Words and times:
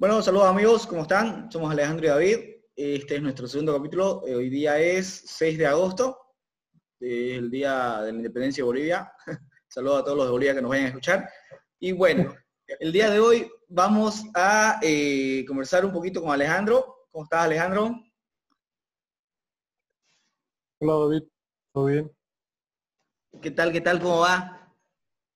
Bueno, 0.00 0.22
saludos 0.22 0.46
amigos, 0.46 0.86
¿cómo 0.86 1.02
están? 1.02 1.52
Somos 1.52 1.70
Alejandro 1.70 2.06
y 2.06 2.08
David. 2.08 2.38
Este 2.74 3.16
es 3.16 3.22
nuestro 3.22 3.46
segundo 3.46 3.76
capítulo. 3.76 4.26
Eh, 4.26 4.34
Hoy 4.34 4.48
día 4.48 4.78
es 4.78 5.24
6 5.26 5.58
de 5.58 5.66
agosto, 5.66 6.18
eh, 7.00 7.34
el 7.36 7.50
día 7.50 8.00
de 8.00 8.10
la 8.10 8.16
independencia 8.16 8.62
de 8.62 8.66
Bolivia. 8.66 9.12
Saludos 9.68 10.00
a 10.00 10.04
todos 10.04 10.16
los 10.16 10.26
de 10.26 10.32
Bolivia 10.32 10.54
que 10.54 10.62
nos 10.62 10.70
vayan 10.70 10.86
a 10.86 10.88
escuchar. 10.88 11.30
Y 11.78 11.92
bueno, 11.92 12.34
el 12.66 12.92
día 12.92 13.10
de 13.10 13.20
hoy 13.20 13.52
vamos 13.68 14.24
a 14.34 14.80
eh, 14.82 15.44
conversar 15.46 15.84
un 15.84 15.92
poquito 15.92 16.22
con 16.22 16.32
Alejandro. 16.32 17.06
¿Cómo 17.10 17.24
estás, 17.24 17.44
Alejandro? 17.44 17.94
Hola 20.78 20.94
David, 20.94 21.28
¿todo 21.74 21.84
bien? 21.84 22.10
¿Qué 23.42 23.50
tal, 23.50 23.70
qué 23.70 23.82
tal, 23.82 24.00
cómo 24.00 24.20
va? 24.20 24.74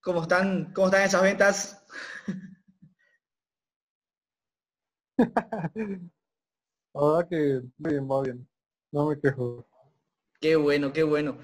¿Cómo 0.00 0.22
están, 0.22 0.72
cómo 0.72 0.86
están 0.86 1.02
esas 1.02 1.20
ventas? 1.20 1.83
Verdad 5.16 5.70
que 7.30 7.62
bien, 7.78 8.08
va 8.10 8.22
bien, 8.22 8.48
no 8.92 9.08
me 9.08 9.20
quejo. 9.20 9.66
Qué 10.40 10.56
bueno, 10.56 10.92
qué 10.92 11.02
bueno. 11.02 11.38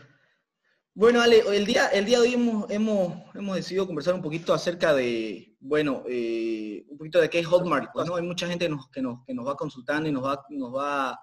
Bueno, 0.95 1.21
Ale, 1.21 1.43
el 1.57 1.65
día, 1.67 1.87
el 1.89 2.05
día 2.05 2.21
de 2.21 2.29
hoy 2.29 2.35
hemos, 2.35 2.71
hemos, 2.71 3.15
hemos 3.35 3.57
decidido 3.57 3.87
conversar 3.87 4.15
un 4.15 4.23
poquito 4.23 4.53
acerca 4.53 4.93
de, 4.93 5.57
bueno, 5.61 6.03
eh, 6.09 6.85
un 6.89 6.99
poquito 6.99 7.21
de 7.21 7.31
qué 7.31 7.39
es 7.39 7.47
Hotmart. 7.47 7.91
pues, 7.93 8.07
¿no? 8.07 8.17
Hay 8.17 8.23
mucha 8.23 8.49
gente 8.49 8.67
que 8.67 8.71
nos, 8.71 8.91
que, 8.91 9.01
nos, 9.01 9.25
que 9.25 9.33
nos 9.33 9.47
va 9.47 9.57
consultando 9.57 10.09
y 10.09 10.13
nos 10.13 10.25
va, 10.25 10.45
nos 10.51 10.75
va 10.75 11.19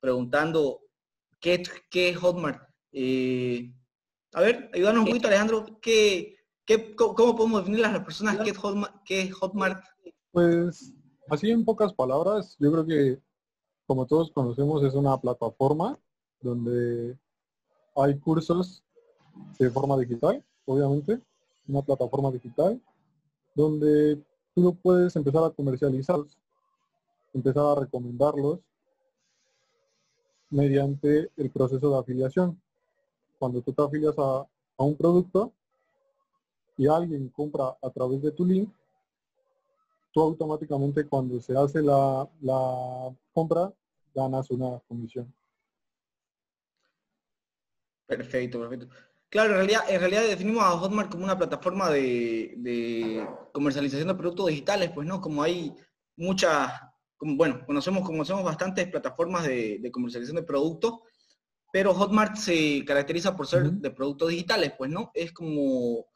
preguntando 0.00 0.80
qué, 1.40 1.62
qué 1.90 2.10
es 2.10 2.16
Hotmart. 2.16 2.62
Eh, 2.92 3.74
a 4.32 4.40
ver, 4.40 4.70
ayúdanos 4.72 5.00
un 5.00 5.08
poquito, 5.08 5.28
Alejandro. 5.28 5.66
¿qué, 5.82 6.36
qué, 6.64 6.94
cómo, 6.94 7.14
cómo 7.14 7.36
podemos 7.36 7.60
definir 7.60 7.84
a 7.84 7.92
las 7.92 8.04
personas 8.04 8.38
qué 8.44 8.50
es 8.50 8.58
Hotmart? 8.58 9.02
Qué 9.04 9.20
es 9.22 9.34
Hotmart? 9.34 9.84
Pues 10.30 10.94
así 11.30 11.50
en 11.50 11.64
pocas 11.64 11.92
palabras, 11.92 12.56
yo 12.58 12.70
creo 12.72 12.86
que 12.86 13.20
como 13.86 14.06
todos 14.06 14.30
conocemos 14.30 14.82
es 14.84 14.94
una 14.94 15.16
plataforma 15.18 15.98
donde 16.40 17.16
hay 17.96 18.18
cursos 18.18 18.82
de 19.58 19.70
forma 19.70 19.96
digital, 19.98 20.44
obviamente, 20.66 21.20
una 21.66 21.82
plataforma 21.82 22.30
digital 22.30 22.80
donde 23.54 24.22
tú 24.54 24.76
puedes 24.76 25.16
empezar 25.16 25.44
a 25.44 25.50
comercializarlos, 25.50 26.38
empezar 27.32 27.64
a 27.64 27.80
recomendarlos 27.80 28.60
mediante 30.50 31.30
el 31.36 31.50
proceso 31.50 31.90
de 31.90 31.98
afiliación. 31.98 32.60
Cuando 33.38 33.60
tú 33.62 33.72
te 33.72 33.82
afilias 33.82 34.18
a, 34.18 34.40
a 34.40 34.84
un 34.84 34.96
producto 34.96 35.52
y 36.76 36.86
alguien 36.86 37.28
compra 37.28 37.76
a 37.82 37.90
través 37.90 38.22
de 38.22 38.30
tu 38.32 38.44
link, 38.44 38.70
tú 40.12 40.20
automáticamente 40.20 41.06
cuando 41.06 41.40
se 41.40 41.56
hace 41.56 41.82
la, 41.82 42.28
la 42.40 43.14
compra 43.32 43.72
ganas 44.14 44.50
una 44.50 44.80
comisión. 44.88 45.32
Perfecto, 48.06 48.58
perfecto. 48.60 48.88
Claro, 49.30 49.50
en 49.50 49.56
realidad, 49.56 49.82
en 49.88 50.00
realidad 50.00 50.22
definimos 50.22 50.64
a 50.64 50.78
Hotmart 50.78 51.10
como 51.10 51.24
una 51.24 51.36
plataforma 51.36 51.90
de, 51.90 52.54
de 52.56 53.28
comercialización 53.52 54.08
de 54.08 54.14
productos 54.14 54.46
digitales, 54.46 54.90
pues 54.94 55.06
no, 55.06 55.20
como 55.20 55.42
hay 55.42 55.74
muchas, 56.16 56.72
como, 57.18 57.36
bueno, 57.36 57.64
conocemos, 57.66 58.06
conocemos 58.06 58.42
bastantes 58.42 58.88
plataformas 58.88 59.46
de, 59.46 59.78
de, 59.80 59.90
comercialización 59.90 60.40
de 60.40 60.46
productos, 60.46 61.00
pero 61.70 61.92
Hotmart 61.92 62.36
se 62.36 62.82
caracteriza 62.86 63.36
por 63.36 63.46
ser 63.46 63.64
uh 63.64 63.66
-huh. 63.66 63.80
de 63.80 63.90
productos 63.90 64.30
digitales, 64.30 64.72
pues 64.78 64.90
no, 64.90 65.10
es 65.12 65.32
como, 65.32 66.06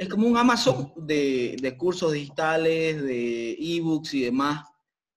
es 0.00 0.08
como 0.08 0.26
un 0.26 0.36
Amazon 0.38 0.94
de, 0.96 1.56
de 1.60 1.76
cursos 1.76 2.12
digitales, 2.12 3.02
de 3.02 3.52
ebooks 3.52 4.14
y 4.14 4.22
demás, 4.22 4.64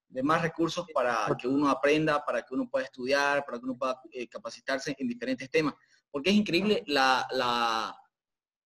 demás 0.06 0.42
recursos 0.42 0.84
para 0.92 1.26
que 1.40 1.48
uno 1.48 1.70
aprenda, 1.70 2.22
para 2.22 2.42
que 2.42 2.54
uno 2.54 2.68
pueda 2.68 2.84
estudiar, 2.84 3.46
para 3.46 3.58
que 3.58 3.64
uno 3.64 3.78
pueda 3.78 3.98
eh, 4.12 4.28
capacitarse 4.28 4.94
en 4.98 5.08
diferentes 5.08 5.50
temas 5.50 5.74
porque 6.14 6.30
es 6.30 6.36
increíble 6.36 6.84
la, 6.86 7.26
la, 7.32 7.96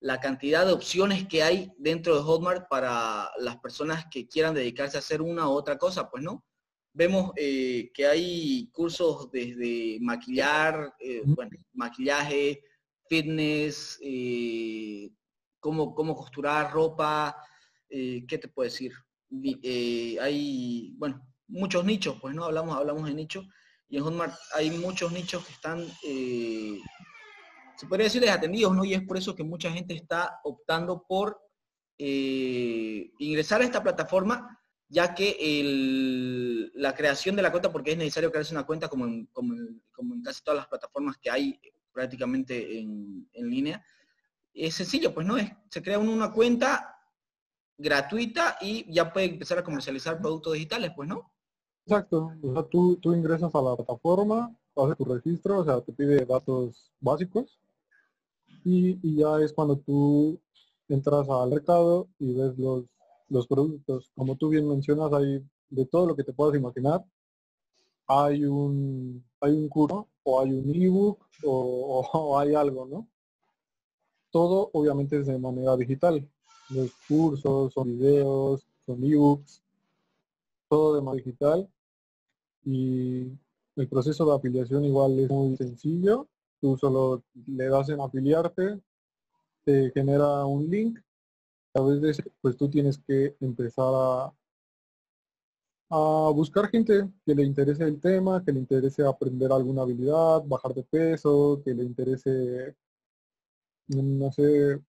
la, 0.00 0.18
cantidad 0.18 0.64
de 0.64 0.72
opciones 0.72 1.28
que 1.28 1.42
hay 1.42 1.70
dentro 1.76 2.14
de 2.14 2.22
Hotmart 2.22 2.68
para 2.70 3.28
las 3.38 3.58
personas 3.58 4.06
que 4.10 4.26
quieran 4.26 4.54
dedicarse 4.54 4.96
a 4.96 5.00
hacer 5.00 5.20
una 5.20 5.46
u 5.46 5.50
otra 5.50 5.76
cosa, 5.76 6.08
pues 6.08 6.22
no. 6.22 6.42
Vemos 6.94 7.32
eh, 7.36 7.90
que 7.92 8.06
hay 8.06 8.70
cursos 8.72 9.30
desde 9.30 9.98
maquillar, 10.00 10.94
eh, 10.98 11.20
bueno, 11.26 11.50
maquillaje, 11.74 12.62
fitness, 13.10 13.98
cómo, 15.64 15.94
cómo, 15.94 16.14
costurar 16.14 16.72
ropa, 16.72 17.36
eh, 17.88 18.24
¿qué 18.28 18.38
te 18.38 18.48
puedo 18.48 18.64
decir? 18.64 18.92
hay, 20.20 20.94
bueno, 20.96 21.26
muchos 21.48 21.84
nichos, 21.84 22.18
pues 22.20 22.34
no, 22.34 22.44
hablamos, 22.44 22.76
hablamos 22.76 23.06
de 23.06 23.14
nichos, 23.14 23.46
y 23.88 23.96
en 23.96 24.04
Hotmart 24.04 24.34
hay 24.54 24.70
muchos 24.70 25.10
nichos 25.10 25.44
que 25.44 25.52
están 25.52 25.86
se 27.76 27.86
podría 27.86 28.04
decirles 28.04 28.30
atendidos, 28.30 28.74
¿no? 28.74 28.84
Y 28.84 28.94
es 28.94 29.02
por 29.02 29.16
eso 29.16 29.34
que 29.34 29.44
mucha 29.44 29.70
gente 29.70 29.94
está 29.94 30.40
optando 30.44 31.04
por 31.06 31.40
eh, 31.98 33.10
ingresar 33.18 33.60
a 33.60 33.64
esta 33.64 33.82
plataforma, 33.82 34.60
ya 34.88 35.14
que 35.14 36.70
la 36.74 36.94
creación 36.94 37.34
de 37.34 37.42
la 37.42 37.50
cuenta, 37.50 37.72
porque 37.72 37.92
es 37.92 37.98
necesario 37.98 38.30
crearse 38.30 38.54
una 38.54 38.66
cuenta 38.66 38.88
como 38.88 39.06
en, 39.06 39.26
como 39.26 39.54
en, 39.54 39.82
como 39.90 40.14
en 40.14 40.22
casi 40.22 40.42
todas 40.42 40.58
las 40.58 40.68
plataformas 40.68 41.16
que 41.18 41.30
hay 41.30 41.58
prácticamente 41.92 42.78
en, 42.78 43.28
en, 43.32 43.50
línea, 43.50 43.84
es 44.54 44.74
sencillo, 44.74 45.12
pues 45.12 45.26
no 45.26 45.36
es, 45.36 45.50
se 45.68 45.82
crea 45.82 45.98
una 45.98 46.32
cuenta 46.32 46.96
gratuita 47.76 48.56
y 48.60 48.92
ya 48.92 49.12
puede 49.12 49.26
empezar 49.26 49.58
a 49.58 49.64
comercializar 49.64 50.20
productos 50.20 50.54
digitales, 50.54 50.92
pues 50.94 51.08
no. 51.08 51.32
Exacto, 51.86 52.32
o 52.42 52.52
sea, 52.52 52.62
tú, 52.64 52.96
tú 52.96 53.12
ingresas 53.12 53.54
a 53.54 53.60
la 53.60 53.76
plataforma, 53.76 54.56
haces 54.76 54.96
tu 54.96 55.04
registro, 55.04 55.58
o 55.58 55.64
sea, 55.64 55.80
te 55.80 55.92
pide 55.92 56.24
datos 56.24 56.92
básicos, 57.00 57.58
y, 58.64 58.98
y, 59.02 59.16
ya 59.16 59.40
es 59.40 59.52
cuando 59.52 59.76
tú 59.76 60.40
entras 60.88 61.28
al 61.28 61.50
mercado 61.50 62.08
y 62.18 62.32
ves 62.32 62.56
los, 62.56 62.84
los 63.28 63.46
productos. 63.46 64.10
Como 64.14 64.36
tú 64.36 64.48
bien 64.48 64.66
mencionas, 64.66 65.12
hay 65.12 65.44
de 65.68 65.86
todo 65.86 66.06
lo 66.06 66.16
que 66.16 66.24
te 66.24 66.32
puedas 66.32 66.56
imaginar. 66.56 67.04
Hay 68.06 68.44
un, 68.46 69.22
hay 69.40 69.52
un 69.52 69.68
curso 69.68 70.08
o 70.22 70.40
hay 70.40 70.52
un 70.52 70.74
ebook 70.74 71.26
o, 71.44 72.08
o 72.12 72.38
hay 72.38 72.54
algo, 72.54 72.86
¿no? 72.86 73.06
Todo 74.34 74.70
obviamente 74.72 75.20
es 75.20 75.26
de 75.28 75.38
manera 75.38 75.76
digital. 75.76 76.28
Los 76.70 76.90
cursos, 77.06 77.72
son 77.72 77.86
videos, 77.96 78.66
son 78.84 79.04
ebooks, 79.04 79.62
todo 80.68 80.96
de 80.96 81.02
manera 81.02 81.24
digital. 81.24 81.68
Y 82.64 83.28
el 83.76 83.88
proceso 83.88 84.26
de 84.26 84.34
afiliación 84.34 84.84
igual 84.84 85.18
es 85.20 85.30
muy 85.30 85.56
sencillo 85.56 86.26
tú 86.64 86.78
solo 86.78 87.22
le 87.46 87.68
das 87.68 87.90
en 87.90 88.00
afiliarte, 88.00 88.80
te 89.64 89.90
genera 89.90 90.46
un 90.46 90.66
link, 90.70 90.98
a 91.74 91.82
veces 91.82 92.22
pues 92.40 92.56
tú 92.56 92.70
tienes 92.70 92.96
que 93.06 93.36
empezar 93.38 93.92
a, 93.94 94.32
a 95.90 96.30
buscar 96.30 96.70
gente 96.70 97.06
que 97.26 97.34
le 97.34 97.44
interese 97.44 97.84
el 97.84 98.00
tema, 98.00 98.42
que 98.42 98.52
le 98.52 98.60
interese 98.60 99.04
aprender 99.04 99.52
alguna 99.52 99.82
habilidad, 99.82 100.42
bajar 100.46 100.72
de 100.72 100.84
peso, 100.84 101.60
que 101.62 101.74
le 101.74 101.84
interese, 101.84 102.74
no 103.88 104.32
sé, 104.32 104.80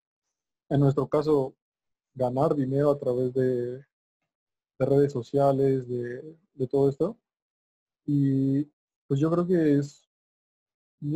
en 0.68 0.80
nuestro 0.80 1.08
caso, 1.08 1.54
ganar 2.14 2.54
dinero 2.54 2.90
a 2.90 2.98
través 2.98 3.32
de, 3.34 3.84
de 4.78 4.86
redes 4.86 5.12
sociales, 5.12 5.88
de, 5.88 6.36
todo 6.70 6.88
esto. 6.88 7.16
Y 8.06 8.64
pues 9.06 9.20
yo 9.20 9.30
creo 9.30 9.46
que 9.46 9.78
es 9.78 10.06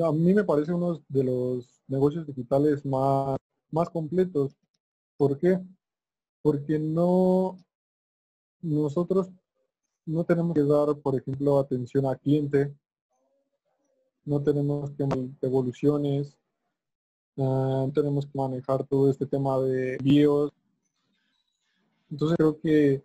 a 0.04 0.12
mí 0.12 0.34
me 0.34 0.44
parece 0.44 0.72
uno 0.72 1.02
de 1.08 1.24
los 1.24 1.82
negocios 1.88 2.26
digitales 2.26 2.84
más, 2.84 3.38
más 3.70 3.88
completos. 3.90 4.56
¿Por 5.16 5.38
qué? 5.38 5.58
Porque 6.42 6.78
no, 6.78 7.56
nosotros 8.60 9.30
no 10.06 10.24
tenemos 10.24 10.54
que 10.54 10.64
dar, 10.64 10.96
por 10.98 11.16
ejemplo, 11.16 11.58
atención 11.58 12.06
al 12.06 12.18
cliente, 12.18 12.74
no 14.24 14.42
tenemos 14.42 14.90
que 14.92 15.06
evoluciones, 15.42 16.39
tenemos 17.94 18.26
que 18.26 18.38
manejar 18.38 18.86
todo 18.86 19.10
este 19.10 19.26
tema 19.26 19.58
de 19.60 19.96
BIOS. 20.02 20.52
Entonces 22.10 22.36
creo 22.36 22.60
que 22.60 23.04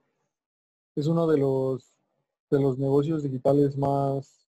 es 0.95 1.07
uno 1.07 1.27
de 1.27 1.37
los 1.37 1.91
de 2.49 2.59
los 2.59 2.77
negocios 2.77 3.23
digitales 3.23 3.77
más 3.77 4.47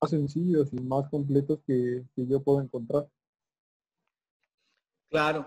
más 0.00 0.10
sencillos 0.10 0.72
y 0.72 0.76
más 0.80 1.08
completos 1.08 1.60
que, 1.66 2.04
que, 2.14 2.26
yo 2.26 2.42
puedo 2.42 2.60
encontrar. 2.60 3.08
Claro. 5.10 5.46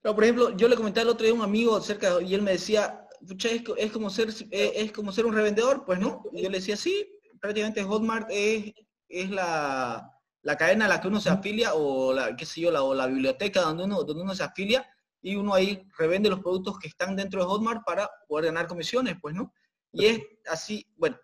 Pero, 0.00 0.14
por 0.14 0.24
ejemplo, 0.24 0.56
yo 0.56 0.68
le 0.68 0.76
comenté 0.76 1.00
el 1.00 1.08
otro 1.08 1.24
día 1.24 1.34
un 1.34 1.42
amigo 1.42 1.80
cerca 1.80 2.20
y 2.20 2.34
él 2.34 2.42
me 2.42 2.52
decía, 2.52 3.08
es, 3.22 3.62
es, 3.78 3.92
como 3.92 4.10
ser, 4.10 4.28
es 4.50 4.92
como 4.92 5.12
ser 5.12 5.26
un 5.26 5.34
revendedor, 5.34 5.84
pues, 5.84 5.98
¿no? 5.98 6.22
Y 6.32 6.42
yo 6.42 6.50
le 6.50 6.58
decía, 6.58 6.76
sí, 6.76 7.08
prácticamente 7.40 7.82
Hotmart 7.82 8.28
es, 8.30 8.74
es 9.08 9.30
la, 9.30 10.13
la 10.44 10.56
cadena 10.56 10.84
a 10.84 10.88
la 10.88 11.00
que 11.00 11.08
uno 11.08 11.20
se 11.20 11.30
afilia 11.30 11.74
o 11.74 12.12
la, 12.12 12.36
qué 12.36 12.44
sé 12.44 12.60
yo, 12.60 12.70
la, 12.70 12.82
o 12.82 12.94
la 12.94 13.06
biblioteca 13.06 13.62
donde 13.62 13.84
uno, 13.84 14.04
donde 14.04 14.22
uno 14.22 14.34
se 14.34 14.44
afilia 14.44 14.86
y 15.22 15.36
uno 15.36 15.54
ahí 15.54 15.88
revende 15.96 16.28
los 16.28 16.40
productos 16.40 16.78
que 16.78 16.88
están 16.88 17.16
dentro 17.16 17.40
de 17.40 17.46
Hotmart 17.46 17.82
para 17.84 18.10
poder 18.28 18.46
ganar 18.46 18.66
comisiones, 18.66 19.16
pues, 19.20 19.34
¿no? 19.34 19.52
Y 19.90 20.04
es 20.04 20.20
así, 20.50 20.86
bueno, 20.96 21.16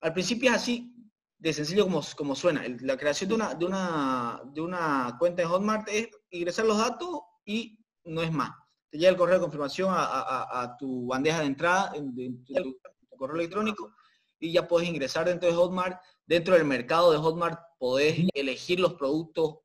al 0.00 0.12
principio 0.12 0.50
es 0.50 0.56
así 0.56 0.94
de 1.36 1.52
sencillo 1.52 1.84
como, 1.84 2.00
como 2.16 2.36
suena. 2.36 2.62
La 2.82 2.96
creación 2.96 3.28
de 3.28 3.34
una, 3.34 3.54
de, 3.54 3.64
una, 3.64 4.40
de 4.54 4.60
una 4.60 5.16
cuenta 5.18 5.42
en 5.42 5.48
Hotmart 5.48 5.88
es 5.88 6.08
ingresar 6.30 6.66
los 6.66 6.78
datos 6.78 7.08
y 7.44 7.84
no 8.04 8.22
es 8.22 8.30
más. 8.30 8.52
Te 8.88 8.98
llega 8.98 9.10
el 9.10 9.16
correo 9.16 9.36
de 9.36 9.42
confirmación 9.42 9.92
a, 9.92 10.76
tu 10.78 11.08
bandeja 11.08 11.40
de 11.40 11.46
entrada, 11.46 11.92
en, 11.94 12.44
tu, 12.44 12.54
correo 13.16 13.36
electrónico, 13.36 13.94
y 14.40 14.52
ya 14.52 14.66
puedes 14.66 14.88
ingresar 14.88 15.26
dentro 15.26 15.48
de 15.48 15.54
Hotmart. 15.54 16.00
Dentro 16.26 16.54
del 16.54 16.64
mercado 16.64 17.12
de 17.12 17.18
Hotmart 17.18 17.60
podés 17.78 18.26
elegir 18.34 18.80
los 18.80 18.94
productos 18.94 19.58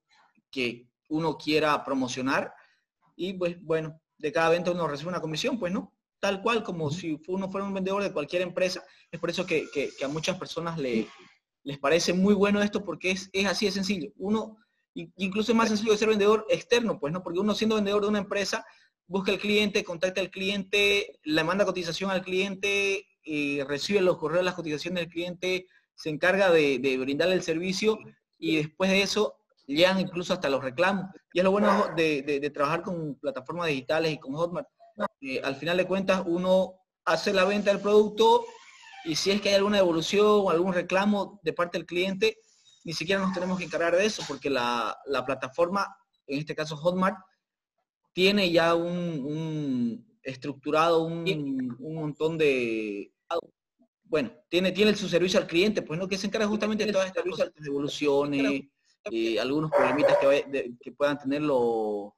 que 0.52 0.90
uno 1.10 1.38
quiera 1.38 1.84
promocionar 1.84 2.54
y 3.16 3.34
pues 3.34 3.62
bueno, 3.62 4.00
de 4.18 4.32
cada 4.32 4.50
venta 4.50 4.72
uno 4.72 4.88
recibe 4.88 5.10
una 5.10 5.22
comisión, 5.22 5.58
pues 5.58 5.72
no, 5.72 5.94
tal 6.20 6.42
cual 6.42 6.64
como 6.64 6.92
si 6.92 7.20
uno 7.28 7.50
fuera 7.50 7.66
un 7.66 7.74
vendedor 7.74 8.04
de 8.04 8.12
cualquier 8.12 8.42
empresa. 8.42 8.84
Es 9.12 9.20
por 9.20 9.30
eso 9.30 9.46
que, 9.46 9.68
a 10.04 10.08
muchas 10.08 10.38
personas 10.38 10.78
le, 10.78 11.08
les 11.64 11.78
parece 11.78 12.14
muy 12.14 12.34
bueno 12.34 12.62
esto 12.62 12.84
porque 12.84 13.12
es, 13.12 13.30
es 13.34 13.46
así 13.46 13.66
de 13.66 13.72
sencillo. 13.72 14.12
Uno, 14.18 14.58
incluso 14.94 15.52
es 15.52 15.58
más 15.58 15.70
sencillo 15.70 15.92
de 15.92 15.98
ser 15.98 16.10
vendedor 16.10 16.46
externo, 16.50 17.00
pues 17.00 17.14
no, 17.14 17.24
porque 17.24 17.40
uno 17.40 17.56
siendo 17.56 17.76
vendedor 17.76 18.02
de 18.02 18.10
una 18.10 18.20
empresa, 18.20 18.66
busca 19.08 19.32
al 19.32 19.40
cliente, 19.40 19.84
contacta 19.84 20.22
al 20.22 20.32
cliente, 20.32 21.20
le 21.24 21.44
manda 21.44 21.66
cotización 21.66 22.12
al 22.12 22.24
cliente, 22.24 23.08
y 23.26 23.62
recibe 23.64 24.00
los 24.02 24.18
correos 24.18 24.42
de 24.42 24.46
las 24.46 24.54
cotizaciones 24.54 25.02
del 25.02 25.12
cliente, 25.12 25.68
se 25.96 26.10
encarga 26.10 26.52
de, 26.52 26.98
brindarle 27.00 27.36
el 27.36 27.42
servicio 27.42 27.98
y 28.38 28.58
después 28.58 28.90
de 28.90 29.02
eso 29.02 29.36
llegan 29.66 30.00
incluso 30.00 30.34
hasta 30.34 30.50
los 30.50 30.64
reclamos. 30.64 31.08
Y 31.34 31.40
es 31.40 31.44
lo 31.44 31.52
bueno 31.52 31.90
de, 31.96 32.52
trabajar 32.54 32.84
con 32.84 33.16
plataformas 33.16 33.68
digitales 33.68 34.14
y 34.14 34.20
con 34.20 34.34
Hotmart. 34.34 34.68
al 35.44 35.56
final 35.56 35.78
de 35.78 35.88
cuentas, 35.88 36.24
uno 36.26 36.76
hace 37.04 37.34
la 37.34 37.46
venta 37.46 37.72
del 37.72 37.82
producto 37.82 38.46
y 39.06 39.16
si 39.16 39.32
es 39.32 39.42
que 39.42 39.50
hay 39.50 39.56
alguna 39.56 39.78
devolución 39.78 40.26
o 40.26 40.50
algún 40.50 40.74
reclamo 40.74 41.40
de 41.44 41.54
parte 41.54 41.78
del 41.78 41.86
cliente, 41.86 42.38
ni 42.84 42.94
siquiera 42.94 43.22
nos 43.22 43.34
tenemos 43.34 43.58
que 43.58 43.66
encargar 43.66 43.96
de 43.96 44.06
eso, 44.06 44.24
porque 44.28 44.50
la, 44.50 44.96
plataforma, 45.26 45.96
en 46.28 46.40
este 46.40 46.56
caso 46.56 46.78
Hotmart, 46.78 47.18
tiene 48.14 48.52
ya 48.52 48.74
un, 48.76 50.06
estructurado 50.24 51.04
un, 51.04 51.78
montón 51.80 52.38
de, 52.38 53.12
bueno, 54.16 54.32
tiene, 54.48 54.72
tiene 54.72 54.96
su 54.96 55.10
servicio 55.10 55.42
al 55.42 55.46
cliente, 55.46 55.82
pues 55.82 56.00
no, 56.00 56.08
que 56.08 56.18
se 56.18 56.28
encarga 56.28 56.48
justamente 56.48 56.86
de 56.86 56.94
todas 56.94 57.08
estas 57.08 57.26
cosas, 57.26 57.52
devoluciones, 57.60 58.64
eh, 59.12 59.38
algunos 59.38 59.70
problemitas 59.70 60.18
que, 60.20 60.92
puedan 60.94 61.20
tener 61.20 61.42
los, 61.42 62.14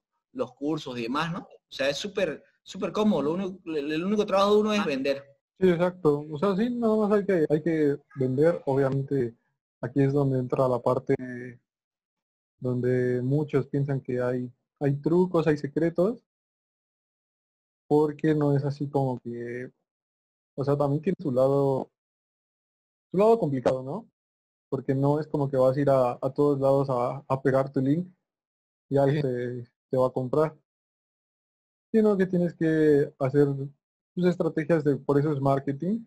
cursos 0.55 0.99
y 0.99 1.01
demás, 1.01 1.33
¿no? 1.33 1.39
O 1.39 1.71
sea, 1.71 1.89
es 1.89 1.97
súper, 1.97 2.44
súper 2.61 2.91
cómodo, 2.91 3.23
lo 3.23 3.33
único, 3.33 3.59
el 3.75 4.05
único 4.05 4.27
trabajo 4.27 4.53
de 4.53 4.61
uno 4.61 4.73
es 4.73 4.85
vender. 4.85 5.23
Sí, 5.59 5.69
exacto. 5.69 6.23
O 6.29 6.38
sea, 6.38 6.55
sí, 6.55 6.69
nada 6.69 6.95
más 6.97 7.11
hay 7.13 7.25
que, 7.25 7.47
hay 7.49 7.63
que 7.63 7.97
vender, 8.13 8.61
obviamente 8.67 9.33
aquí 9.81 10.03
es 10.03 10.13
donde 10.13 10.38
entra 10.38 10.67
la 10.67 10.77
parte 10.77 11.15
donde 12.59 13.23
muchos 13.23 13.65
piensan 13.65 14.01
que 14.01 14.21
hay, 14.21 14.51
hay 14.79 14.95
trucos, 14.97 15.47
hay 15.47 15.57
secretos, 15.57 16.23
porque 17.88 18.35
no 18.35 18.55
es 18.55 18.63
así 18.65 18.88
como 18.88 19.19
que, 19.19 19.71
o 20.57 20.63
sea, 20.63 20.75
también 20.75 21.01
tiene 21.01 21.15
su 21.21 21.31
lado, 21.31 21.92
su 23.12 23.18
lado 23.18 23.38
complicado, 23.39 23.83
¿no? 23.83 24.09
Porque 24.69 24.95
no 24.95 25.19
es 25.19 25.27
como 25.27 25.50
que 25.50 25.57
vas 25.57 25.77
a 25.77 25.81
ir 25.81 25.89
a, 25.89 26.19
todos 26.36 26.59
lados 26.59 26.88
a, 26.89 27.42
pegar 27.42 27.71
tu 27.71 27.80
link 27.80 28.07
y 28.89 28.98
alguien 28.98 29.21
te, 29.21 29.71
te 29.92 29.98
va 29.98 30.07
a 30.07 30.12
comprar, 30.12 30.57
sino 31.92 32.18
que 32.18 32.25
tienes 32.25 32.56
que 32.56 33.13
hacer 33.19 33.48
tus 34.15 34.25
estrategias 34.25 34.83
de, 34.83 34.98
por 34.98 35.19
eso 35.19 35.31
es 35.31 35.39
marketing, 35.39 36.06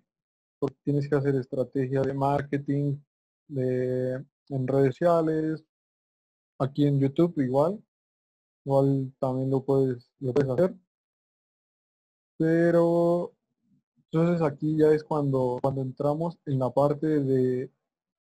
porque 0.58 0.76
tienes 0.84 1.08
que 1.08 1.14
hacer 1.14 1.36
estrategia 1.36 2.02
de 2.02 2.12
marketing, 2.12 2.96
de, 3.48 4.24
en 4.48 4.66
redes 4.66 4.96
sociales, 4.96 5.64
aquí 6.58 6.86
en 6.86 6.98
YouTube 7.00 7.38
igual, 7.38 7.82
igual 8.64 9.12
también 9.20 9.50
lo 9.50 9.64
puedes, 9.64 10.10
lo 10.18 10.34
puedes 10.34 10.50
hacer. 10.50 10.74
Pero 12.36 13.32
entonces 14.12 14.42
aquí 14.42 14.76
ya 14.76 14.88
es 14.88 15.04
cuando, 15.04 15.58
cuando 15.62 15.82
entramos 15.82 16.36
en 16.46 16.58
la 16.58 16.70
parte 16.70 17.06
de 17.06 17.70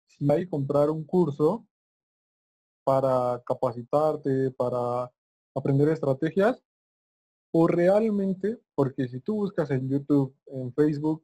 si 0.07 0.31
hay 0.31 0.47
comprar 0.47 0.89
un 0.91 1.03
curso 1.03 1.65
para 2.83 3.41
capacitarte, 3.45 4.51
para 4.51 5.11
aprender 5.55 5.89
estrategias, 5.89 6.63
o 7.51 7.67
realmente, 7.67 8.59
porque 8.75 9.07
si 9.07 9.19
tú 9.19 9.35
buscas 9.35 9.71
en 9.71 9.89
YouTube, 9.89 10.35
en 10.47 10.73
Facebook, 10.73 11.23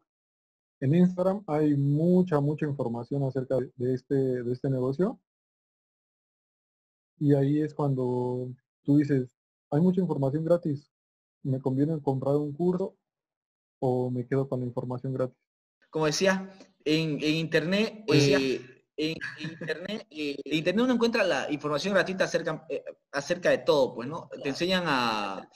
en 0.79 0.95
Instagram 0.95 1.43
hay 1.47 1.75
mucha, 1.75 2.39
mucha 2.39 2.65
información 2.65 3.23
acerca 3.23 3.57
de 3.75 3.93
este, 3.93 4.15
de 4.15 4.51
este 4.51 4.69
negocio. 4.69 5.19
Y 7.19 7.33
ahí 7.33 7.61
es 7.61 7.73
cuando 7.73 8.49
tú 8.83 8.97
dices, 8.97 9.35
hay 9.69 9.81
mucha 9.81 10.01
información 10.01 10.43
gratis, 10.45 10.91
¿me 11.43 11.59
conviene 11.59 12.01
comprar 12.01 12.35
un 12.37 12.53
curso 12.53 12.95
o 13.79 14.09
me 14.09 14.27
quedo 14.27 14.47
con 14.47 14.59
la 14.59 14.65
información 14.65 15.13
gratis? 15.13 15.37
Como 15.89 16.05
decía, 16.05 16.51
en, 16.85 17.21
Internet, 17.21 18.03
eh, 18.07 18.83
en, 18.95 19.15
Internet, 19.39 20.07
eh, 20.11 20.35
Internet 20.45 20.83
uno 20.83 20.93
encuentra 20.93 21.23
la 21.23 21.51
información 21.51 21.93
gratuita 21.93 22.25
acerca, 22.25 22.65
eh, 22.69 22.83
acerca 23.11 23.49
de 23.49 23.59
todo, 23.59 23.95
pues, 23.95 24.07
¿no? 24.07 24.29
Te 24.43 24.49
enseñan 24.49 24.83
a, 24.85 25.49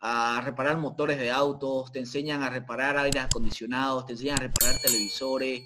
a 0.00 0.40
reparar 0.42 0.76
motores 0.76 1.18
de 1.18 1.30
autos, 1.30 1.90
te 1.90 1.98
enseñan 1.98 2.42
a 2.42 2.50
reparar 2.50 2.96
aires 2.98 3.24
acondicionados, 3.24 4.06
te 4.06 4.12
enseñan 4.12 4.36
a 4.38 4.42
reparar 4.42 4.74
televisores, 4.82 5.62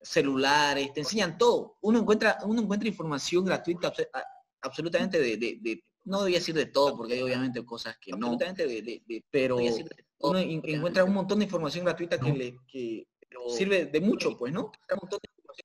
celulares, 0.00 0.92
te 0.92 1.00
enseñan 1.00 1.38
todo. 1.38 1.78
Uno 1.80 2.00
encuentra, 2.00 2.38
uno 2.44 2.60
encuentra 2.60 2.88
información 2.88 3.44
gratuita 3.44 3.92
absolutamente 4.60 5.18
de, 5.18 5.84
no 6.04 6.22
debía 6.22 6.38
decir 6.38 6.54
de 6.54 6.66
todo, 6.66 6.96
porque 6.96 7.14
hay 7.14 7.22
obviamente 7.22 7.64
cosas 7.64 7.96
que 7.98 8.12
no, 8.12 8.36
de, 8.36 9.24
pero 9.30 9.58
uno 10.20 10.38
encuentra 10.38 11.04
un 11.04 11.14
montón 11.14 11.38
de 11.38 11.44
información 11.44 11.84
gratuita 11.84 12.18
que, 12.18 12.32
le, 12.32 13.06
sirve 13.50 13.86
de 13.86 14.00
mucho, 14.00 14.36
pues, 14.36 14.52
¿no? 14.52 14.72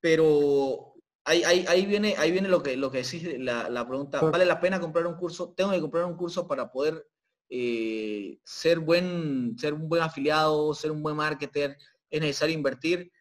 Pero 0.01 0.93
ahí, 1.23 1.43
ahí, 1.43 1.85
viene, 1.85 2.15
ahí 2.17 2.31
viene 2.31 2.49
lo 2.49 2.61
que, 2.61 2.77
lo 2.77 2.91
que 2.91 2.99
decís, 2.99 3.39
la, 3.39 3.69
la 3.69 3.87
pregunta, 3.87 4.21
¿vale 4.21 4.45
la 4.45 4.59
pena 4.59 4.79
comprar 4.79 5.07
un 5.07 5.15
curso? 5.15 5.53
Tengo 5.55 5.71
que 5.71 5.81
comprar 5.81 6.05
un 6.05 6.15
curso 6.15 6.47
para 6.47 6.71
poder 6.71 7.07
eh, 7.49 8.39
ser, 8.43 8.79
buen, 8.79 9.57
ser 9.57 9.73
un 9.73 9.87
buen 9.87 10.01
afiliado, 10.01 10.73
ser 10.73 10.91
un 10.91 11.03
buen 11.03 11.15
marketer, 11.15 11.77
es 12.09 12.21
necesario 12.21 12.55
invertir. 12.55 13.11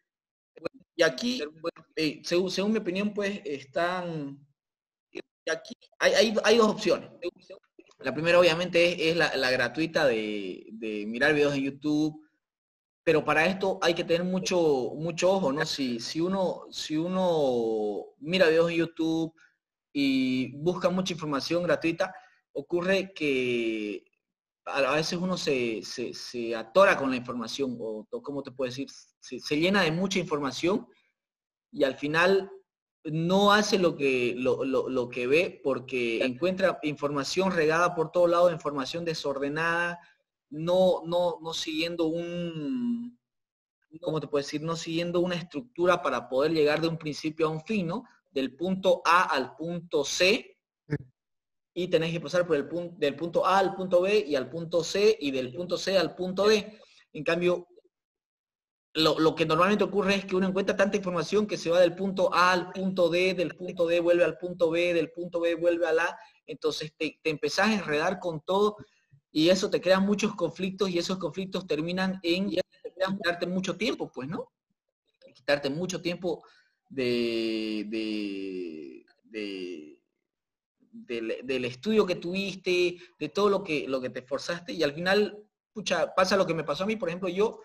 Y 0.94 1.02
aquí, 1.02 1.42
eh, 1.96 2.22
según, 2.24 2.72
mi 2.72 2.78
opinión, 2.78 3.12
pues 3.12 3.40
están... 3.44 4.38
Y 5.10 5.50
aquí 5.50 5.74
hay, 5.98 6.34
hay, 6.44 6.56
dos 6.56 6.68
opciones. 6.68 7.10
La 8.04 8.12
primera 8.12 8.38
obviamente 8.38 9.10
es, 9.10 9.16
la, 9.16 9.50
gratuita 9.50 10.06
de, 10.06 11.04
mirar 11.06 11.34
videos 11.34 11.54
en 11.54 11.64
YouTube, 11.64 12.20
pero 13.04 13.24
para 13.24 13.46
esto 13.46 13.78
hay 13.82 13.94
que 13.94 14.04
tener 14.04 14.24
mucho, 14.24 14.92
mucho 14.94 15.32
ojo, 15.32 15.52
¿no? 15.52 15.64
Si, 15.64 16.00
si, 16.00 16.20
uno, 16.20 16.66
si 16.70 16.96
uno 16.96 18.14
mira 18.18 18.48
videos 18.48 18.70
en 18.70 18.76
YouTube 18.78 19.34
y 19.92 20.56
busca 20.56 20.88
mucha 20.88 21.12
información 21.12 21.62
gratuita, 21.62 22.14
ocurre 22.52 23.12
que 23.12 24.04
a 24.64 24.94
veces 24.94 25.18
uno 25.18 25.36
se, 25.36 25.82
atora 26.56 26.96
con 26.96 27.10
la 27.10 27.16
información, 27.16 27.76
o, 27.80 28.06
¿cómo 28.22 28.42
te 28.42 28.52
puedo 28.52 28.70
decir? 28.70 28.88
Se, 29.20 29.56
llena 29.56 29.82
de 29.82 29.90
mucha 29.90 30.18
información 30.18 30.86
y 31.70 31.84
al 31.84 31.96
final 31.96 32.50
no 33.04 33.52
hace 33.52 33.78
lo 33.78 33.96
que, 33.96 34.34
lo, 34.36 35.08
que 35.08 35.26
ve 35.26 35.60
porque 35.62 36.24
encuentra 36.24 36.78
información 36.82 37.50
regada 37.50 37.94
por 37.94 38.12
todos 38.12 38.30
lados, 38.30 38.52
información 38.52 39.04
desordenada, 39.04 40.00
no, 40.50 41.02
no, 41.04 41.38
no 41.42 41.54
siguiendo 41.54 42.06
un, 42.06 43.18
¿cómo 44.00 44.20
te 44.20 44.28
puedo 44.28 44.42
decir? 44.42 44.62
No 44.62 44.76
siguiendo 44.76 45.20
una 45.20 45.34
estructura 45.34 46.02
para 46.02 46.28
poder 46.28 46.52
llegar 46.52 46.80
de 46.80 46.88
un 46.88 46.98
principio 46.98 47.46
a 47.46 47.50
un 47.50 47.64
fin, 47.64 47.86
¿no? 47.86 48.04
Del 48.30 48.54
punto 48.54 49.02
A 49.04 49.24
al 49.24 49.56
punto 49.56 50.04
C, 50.04 50.52
y 51.74 51.88
tenés 51.88 52.12
que 52.12 52.20
pasar 52.20 52.46
por 52.46 52.56
el 52.56 52.68
punto, 52.68 52.94
del 52.98 53.16
punto 53.16 53.46
A 53.46 53.58
al 53.58 53.74
punto 53.74 54.02
B 54.02 54.24
y 54.26 54.36
al 54.36 54.50
punto 54.50 54.84
C 54.84 55.16
y 55.20 55.30
del 55.30 55.52
punto 55.54 55.78
C 55.78 55.98
al 55.98 56.14
punto 56.14 56.46
D. 56.46 56.78
En 57.14 57.24
cambio, 57.24 57.66
lo, 58.94 59.34
que 59.34 59.46
normalmente 59.46 59.84
ocurre 59.84 60.16
es 60.16 60.24
que 60.24 60.36
uno 60.36 60.48
encuentra 60.48 60.76
tanta 60.76 60.96
información 60.96 61.46
que 61.46 61.56
se 61.56 61.70
va 61.70 61.80
del 61.80 61.94
punto 61.94 62.32
A 62.34 62.52
al 62.52 62.72
punto 62.72 63.08
D, 63.08 63.34
del 63.34 63.56
punto 63.56 63.86
D 63.86 64.00
vuelve 64.00 64.24
al 64.24 64.36
punto 64.36 64.70
B, 64.70 64.92
del 64.92 65.10
punto 65.10 65.40
B 65.40 65.54
vuelve 65.54 65.86
A, 65.86 66.16
entonces 66.46 66.92
te, 66.96 67.18
empezás 67.24 67.68
a 67.68 67.74
enredar 67.74 68.18
con 68.18 68.42
todo 68.42 68.76
y 69.30 69.48
eso 69.48 69.70
te 69.70 69.80
crea 69.80 69.98
muchos 69.98 70.34
conflictos 70.34 70.90
y 70.90 70.98
esos 70.98 71.18
conflictos 71.18 71.66
terminan 71.66 72.20
en 72.22 72.50
quitarte 72.50 73.46
mucho 73.46 73.76
tiempo, 73.76 74.10
pues, 74.12 74.28
¿no? 74.28 74.52
Quitarte 75.34 75.70
mucho 75.70 76.02
tiempo 76.02 76.44
de, 76.90 77.86
de 79.24 80.02
del, 80.92 81.64
estudio 81.64 82.06
que 82.06 82.16
tuviste, 82.16 82.98
de 83.18 83.28
todo 83.28 83.48
lo 83.48 83.64
que, 83.64 83.86
lo 83.88 84.00
que 84.00 84.10
te 84.10 84.20
esforzaste 84.20 84.72
y 84.72 84.82
al 84.82 84.92
final, 84.92 85.38
pucha, 85.72 86.14
pasa 86.14 86.36
lo 86.36 86.46
que 86.46 86.54
me 86.54 86.64
pasó 86.64 86.84
a 86.84 86.86
mí, 86.86 86.96
por 86.96 87.08
ejemplo, 87.08 87.28
yo 87.28 87.60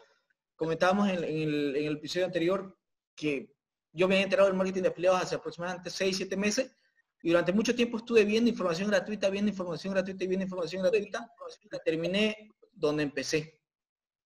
comentábamos 0.58 1.08
en, 1.10 1.24
el, 1.24 1.96
episodio 1.96 2.26
anterior 2.26 2.78
que 3.16 3.56
yo 3.94 4.08
me 4.08 4.16
había 4.16 4.26
enterado 4.26 4.50
del 4.50 4.58
marketing 4.58 4.82
de 4.82 4.90
afiliados 4.90 5.22
hace 5.22 5.36
aproximadamente 5.36 5.90
6, 5.90 6.18
7 6.18 6.36
meses 6.36 6.78
y 7.22 7.30
durante 7.30 7.54
mucho 7.54 7.74
tiempo 7.76 7.98
estuve 7.98 8.26
viendo 8.26 8.50
información 8.50 8.90
gratuita, 8.90 9.30
viendo 9.30 9.50
información 9.50 9.94
gratuita 9.94 10.24
y 10.24 10.28
viendo 10.28 10.44
información 10.44 10.82
gratuita. 10.84 11.32
Y 11.62 11.70
terminé 11.84 12.52
donde 12.72 13.04
empecé, 13.04 13.62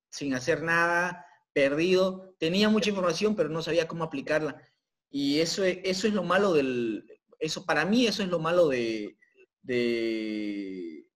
sin 0.10 0.34
hacer 0.34 0.62
nada, 0.62 1.26
perdido. 1.54 2.36
Tenía 2.38 2.70
mucha 2.70 2.90
información, 2.90 3.36
pero 3.36 3.50
no 3.50 3.62
sabía 3.62 3.88
cómo 3.88 4.04
aplicarla. 4.04 4.62
Y 5.10 5.40
eso 5.40 5.64
es, 5.64 5.80
eso 5.84 6.08
es 6.08 6.14
lo 6.14 6.24
malo 6.24 6.54
del... 6.54 7.06
Eso, 7.40 7.66
para 7.66 7.86
mí 7.86 8.06
eso 8.06 8.24
es 8.24 8.30
lo 8.30 8.40
malo 8.40 8.68
de, 8.68 9.18
de, 9.62 11.08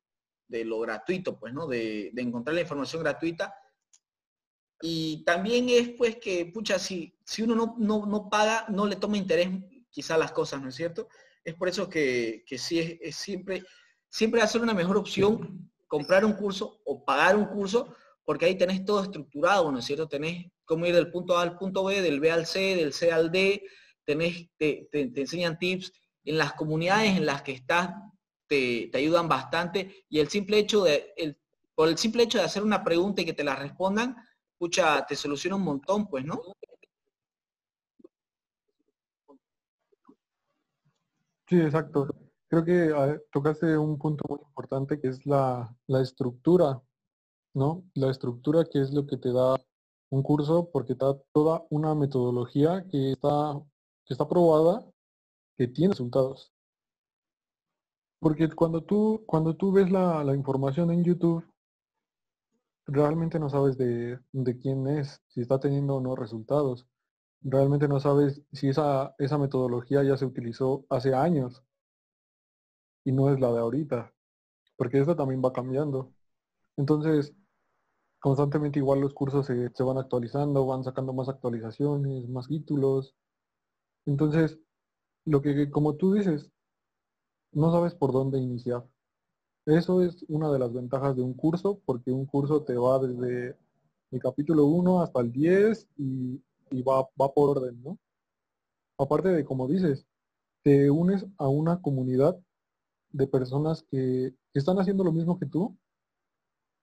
lo 0.64 0.80
gratuito, 0.80 1.38
pues, 1.38 1.54
¿no? 1.54 1.68
De, 1.68 2.12
encontrar 2.16 2.56
la 2.56 2.62
información 2.62 3.04
gratuita. 3.04 3.54
Y 4.88 5.24
también 5.24 5.68
es, 5.68 5.90
pues, 5.98 6.18
que, 6.18 6.46
pucha, 6.46 6.78
si, 6.78 7.18
si 7.26 7.42
uno 7.42 7.56
no, 7.56 7.76
no, 7.80 8.06
no 8.06 8.30
paga, 8.30 8.68
no 8.70 8.86
le 8.86 8.96
toma 8.96 9.18
interés 9.18 9.50
quizá 9.90 10.16
las 10.16 10.32
cosas, 10.32 10.62
¿no 10.62 10.70
es 10.70 10.76
cierto? 10.76 11.08
Es 11.44 11.56
por 11.56 11.70
eso 11.70 11.90
que, 11.90 12.44
sí 12.60 13.00
es, 13.02 13.16
siempre, 13.16 13.64
siempre 14.10 14.44
a 14.44 14.48
ser 14.48 14.62
una 14.62 14.76
mejor 14.76 14.96
opción 14.98 15.72
comprar 15.88 16.24
un 16.24 16.34
curso 16.34 16.82
o 16.86 17.04
pagar 17.04 17.36
un 17.36 17.46
curso, 17.46 17.96
porque 18.24 18.46
ahí 18.46 18.60
tenés 18.60 18.86
todo 18.86 19.02
estructurado, 19.02 19.72
¿no 19.72 19.80
es 19.80 19.86
cierto? 19.86 20.08
Tenés 20.08 20.52
cómo 20.66 20.86
ir 20.86 20.94
del 20.94 21.10
punto 21.10 21.36
A 21.36 21.42
al 21.42 21.58
punto 21.58 21.84
B, 21.84 22.04
del 22.04 22.20
B 22.20 22.30
al 22.30 22.46
C, 22.46 22.76
del 22.76 22.94
C 22.94 23.12
al 23.12 23.32
D, 23.32 23.64
tenés, 24.04 24.50
te, 24.60 24.88
enseñan 24.94 25.58
tips, 25.58 25.94
en 26.26 26.38
las 26.38 26.54
comunidades 26.54 27.18
en 27.18 27.26
las 27.26 27.42
que 27.42 27.54
estás 27.54 27.90
te, 28.46 28.92
ayudan 28.94 29.28
bastante 29.28 30.06
y 30.10 30.20
el 30.20 30.30
simple 30.30 30.60
hecho 30.60 30.84
de, 30.84 31.12
el, 31.18 31.40
por 31.74 31.88
el 31.88 31.98
simple 31.98 32.22
hecho 32.22 32.38
de 32.38 32.44
hacer 32.44 32.62
una 32.62 32.84
pregunta 32.84 33.24
y 33.24 33.26
que 33.26 33.34
te 33.34 33.44
la 33.44 33.56
respondan, 33.56 34.16
pucha, 34.58 35.06
te 35.06 35.16
soluciona 35.16 35.56
un 35.56 35.64
montón, 35.64 36.08
pues, 36.08 36.26
¿no? 36.26 36.42
Sí, 41.48 41.60
exacto. 41.60 42.08
Creo 42.48 42.64
que 42.66 43.20
tocaste 43.32 43.78
un 43.78 43.98
punto 43.98 44.24
muy 44.30 44.40
importante 44.40 45.00
que 45.00 45.10
es 45.10 45.26
la, 45.26 45.76
estructura, 46.02 46.82
¿no? 47.54 47.84
La 47.94 48.10
estructura 48.12 48.66
que 48.66 48.82
es 48.82 48.92
lo 48.94 49.06
que 49.06 49.18
te 49.18 49.32
da 49.32 49.56
un 50.10 50.24
curso 50.24 50.70
porque 50.72 50.96
da 50.96 51.18
toda 51.34 51.66
una 51.70 51.94
metodología 51.94 52.86
que 52.90 53.12
está, 53.12 53.62
que 54.06 54.14
está 54.14 54.28
probada, 54.28 54.86
que 55.58 55.68
tiene 55.68 55.94
resultados. 55.94 56.52
Porque 58.20 58.50
cuando 58.50 58.84
tú, 58.84 59.24
cuando 59.28 59.56
tú 59.56 59.72
ves 59.72 59.92
la, 59.92 60.24
información 60.36 60.92
en 60.92 61.04
YouTube, 61.04 61.46
realmente 62.88 63.40
no 63.40 63.50
sabes 63.50 63.78
de, 63.78 64.20
de, 64.32 64.60
quién 64.60 64.88
es, 64.88 65.22
si 65.28 65.42
está 65.42 65.60
teniendo 65.60 65.96
o 65.96 66.02
no 66.02 66.16
resultados 66.16 66.88
realmente 67.46 67.88
no 67.88 68.00
sabes 68.00 68.42
si 68.52 68.70
esa, 68.70 69.16
esa 69.20 69.38
metodología 69.38 70.04
ya 70.04 70.18
se 70.18 70.26
utilizó 70.26 70.86
hace 70.90 71.14
años 71.14 71.64
y 73.06 73.12
no 73.12 73.32
es 73.32 73.40
la 73.40 73.52
de 73.52 73.60
ahorita, 73.60 74.14
porque 74.78 75.00
esto 75.00 75.16
también 75.16 75.42
va 75.46 75.54
cambiando. 75.54 76.12
Entonces, 76.78 77.34
constantemente 78.20 78.80
igual 78.80 79.02
los 79.02 79.14
cursos 79.14 79.46
se, 79.46 79.70
se, 79.74 79.84
van 79.84 79.98
actualizando, 80.00 80.66
van 80.66 80.84
sacando 80.84 81.14
más 81.14 81.30
actualizaciones, 81.30 82.28
más 82.30 82.48
títulos. 82.48 83.16
Entonces, 84.08 84.60
lo 85.26 85.42
que, 85.42 85.70
como 85.72 85.96
tú 85.96 86.14
dices, 86.14 86.52
no 87.54 87.72
sabes 87.72 87.96
por 87.96 88.12
dónde 88.12 88.40
iniciar. 88.40 88.86
Eso 89.66 90.02
es 90.02 90.26
una 90.28 90.52
de 90.52 90.60
las 90.60 90.74
ventajas 90.74 91.16
de 91.16 91.22
un 91.22 91.34
curso, 91.34 91.80
porque 91.86 92.12
un 92.12 92.26
curso 92.26 92.64
te 92.64 92.76
va 92.76 93.00
desde 93.00 93.58
el 94.12 94.20
capítulo 94.20 94.66
1 94.66 95.02
hasta 95.02 95.22
el 95.22 95.32
10 95.32 95.88
y 95.98 96.42
y 96.72 96.82
va, 96.82 97.08
va 97.20 97.34
por 97.34 97.58
orden, 97.58 97.82
¿no? 97.84 98.00
Aparte 98.98 99.30
de, 99.30 99.46
como 99.46 99.68
dices, 99.68 100.06
te 100.64 100.90
unes 100.90 101.26
a 101.38 101.48
una 101.48 101.82
comunidad 101.82 102.40
de 103.12 103.28
personas 103.28 103.84
que, 103.84 104.34
están 104.54 104.80
haciendo 104.80 105.04
lo 105.04 105.12
mismo 105.12 105.38
que 105.38 105.46
tú, 105.46 105.78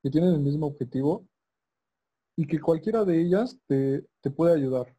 que 0.03 0.11
tienen 0.11 0.35
el 0.35 0.41
mismo 0.41 0.67
objetivo 0.67 1.27
y 2.37 2.47
que 2.47 2.61
cualquiera 2.61 3.03
de 3.07 3.19
ellas 3.19 3.59
te, 3.67 4.07
te 4.21 4.31
puede 4.31 4.55
ayudar. 4.55 4.95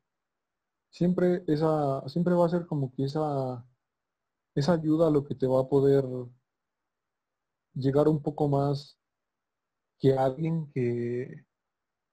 Siempre, 0.90 1.44
esa, 1.46 2.08
siempre 2.10 2.34
va 2.34 2.48
a 2.48 2.50
ser 2.50 2.66
como 2.66 2.92
que 2.94 3.04
esa, 3.04 3.64
esa 4.56 4.74
ayuda 4.74 5.08
a 5.08 5.12
lo 5.12 5.24
que 5.24 5.36
te 5.36 5.46
va 5.46 5.62
a 5.62 5.70
poder 5.70 6.04
llegar 7.76 8.08
un 8.08 8.22
poco 8.22 8.48
más 8.48 8.98
que 10.00 10.14
alguien 10.14 10.70
que, 10.74 11.46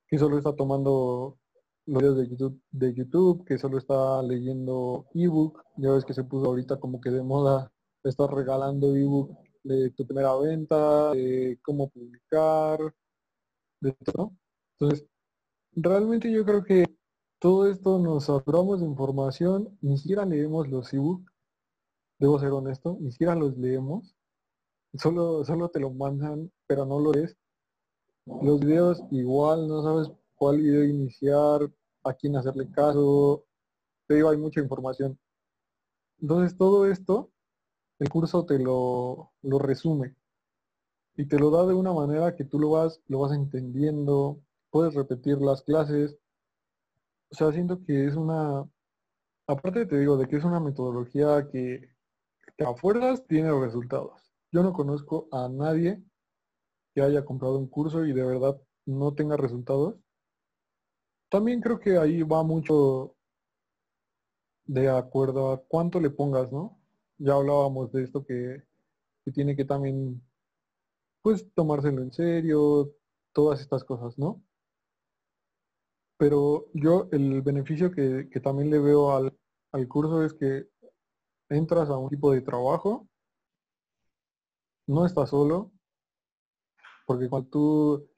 que 0.08 0.18
solo 0.18 0.38
está 0.38 0.54
tomando 0.54 1.38
los 1.86 2.02
videos 2.02 2.18
de 2.18 2.28
YouTube, 2.28 2.62
de 2.70 2.94
YouTube, 2.94 3.44
que 3.44 3.58
solo 3.58 3.78
está 3.78 4.22
leyendo 4.22 5.06
ebook. 5.14 5.62
Ya 5.76 5.92
ves 5.92 6.04
que 6.04 6.14
se 6.14 6.24
puso 6.24 6.46
ahorita 6.46 6.78
como 6.78 7.00
que 7.00 7.10
de 7.10 7.22
moda 7.22 7.72
estar 8.04 8.32
regalando 8.32 8.94
ebook 8.94 9.36
de 9.64 9.90
tu 9.90 10.06
primera 10.06 10.36
venta, 10.36 11.12
de 11.12 11.58
cómo 11.62 11.90
publicar, 11.90 12.78
de 13.80 13.92
todo. 13.92 14.32
Entonces, 14.78 15.06
realmente 15.72 16.30
yo 16.30 16.44
creo 16.44 16.64
que 16.64 16.84
todo 17.38 17.68
esto 17.68 17.98
nos 17.98 18.26
saturamos 18.26 18.80
de 18.80 18.86
información, 18.86 19.76
ni 19.80 19.96
siquiera 19.98 20.24
leemos 20.26 20.68
los 20.68 20.92
ebook, 20.92 21.22
debo 22.18 22.38
ser 22.38 22.50
honesto, 22.50 22.98
ni 23.00 23.10
siquiera 23.12 23.34
los 23.34 23.56
leemos, 23.56 24.14
solo, 24.94 25.44
solo 25.44 25.68
te 25.70 25.80
lo 25.80 25.90
mandan, 25.90 26.50
pero 26.66 26.84
no 26.86 26.98
lo 26.98 27.12
lees. 27.12 27.36
Los 28.42 28.60
videos 28.60 29.02
igual, 29.10 29.68
no 29.68 29.82
sabes 29.82 30.10
cuál 30.36 30.58
video 30.58 30.84
iniciar, 30.84 31.70
a 32.04 32.14
quién 32.14 32.36
hacerle 32.36 32.70
caso. 32.70 33.44
Te 34.06 34.14
digo, 34.16 34.30
hay 34.30 34.38
mucha 34.38 34.60
información. 34.60 35.18
Entonces 36.20 36.56
todo 36.56 36.86
esto, 36.86 37.30
el 37.98 38.08
curso 38.08 38.44
te 38.46 38.58
lo, 38.58 39.32
lo 39.42 39.58
resume 39.58 40.16
y 41.16 41.26
te 41.26 41.38
lo 41.38 41.50
da 41.50 41.66
de 41.66 41.74
una 41.74 41.92
manera 41.92 42.34
que 42.34 42.44
tú 42.44 42.58
lo 42.58 42.70
vas, 42.70 43.02
lo 43.08 43.20
vas 43.20 43.32
entendiendo, 43.32 44.40
puedes 44.70 44.94
repetir 44.94 45.38
las 45.38 45.62
clases. 45.62 46.16
O 47.30 47.34
sea, 47.34 47.52
siento 47.52 47.82
que 47.84 48.06
es 48.06 48.16
una, 48.16 48.66
aparte 49.46 49.86
te 49.86 49.98
digo, 49.98 50.16
de 50.16 50.26
que 50.26 50.36
es 50.36 50.44
una 50.44 50.60
metodología 50.60 51.48
que, 51.50 51.90
que 52.56 52.64
a 52.64 52.74
tiene 53.28 53.52
resultados. 53.52 54.29
Yo 54.52 54.62
no 54.62 54.72
conozco 54.72 55.28
a 55.32 55.48
nadie 55.48 56.02
que 56.94 57.02
haya 57.02 57.24
comprado 57.24 57.58
un 57.58 57.68
curso 57.68 58.04
y 58.04 58.12
de 58.12 58.24
verdad 58.24 58.60
no 58.86 59.14
tenga 59.14 59.36
resultados 59.36 59.96
también 61.30 61.60
creo 61.60 61.78
que 61.78 61.96
ahí 61.96 62.22
va 62.22 62.42
mucho 62.42 63.16
de 64.66 64.88
acuerdo 64.88 65.52
a 65.52 65.62
cuánto 65.64 66.00
le 66.00 66.10
pongas, 66.10 66.52
¿no? 66.52 66.78
Ya 67.18 67.34
hablábamos 67.34 67.92
de 67.92 68.04
esto 68.04 68.24
que, 68.24 68.64
tiene 69.32 69.54
que 69.54 69.64
también, 69.64 70.20
pues, 71.22 71.46
tomárselo 71.54 72.02
en 72.02 72.12
serio, 72.12 72.92
todas 73.32 73.60
estas 73.60 73.84
cosas, 73.84 74.18
¿no? 74.18 74.42
Pero 76.18 76.66
yo 76.74 77.08
el 77.12 77.42
beneficio 77.42 77.90
que, 77.92 78.28
también 78.42 78.70
le 78.70 78.80
veo 78.80 79.12
al, 79.12 79.32
al 79.72 79.88
curso 79.88 80.24
es 80.24 80.34
que 80.34 80.68
entras 81.48 81.90
a 81.90 81.96
un 81.96 82.10
tipo 82.10 82.32
de 82.32 82.42
trabajo, 82.42 83.08
no 84.90 85.06
estás 85.06 85.30
solo, 85.30 85.72
porque 87.06 87.28
cuando 87.28 87.48
tú, 87.48 88.08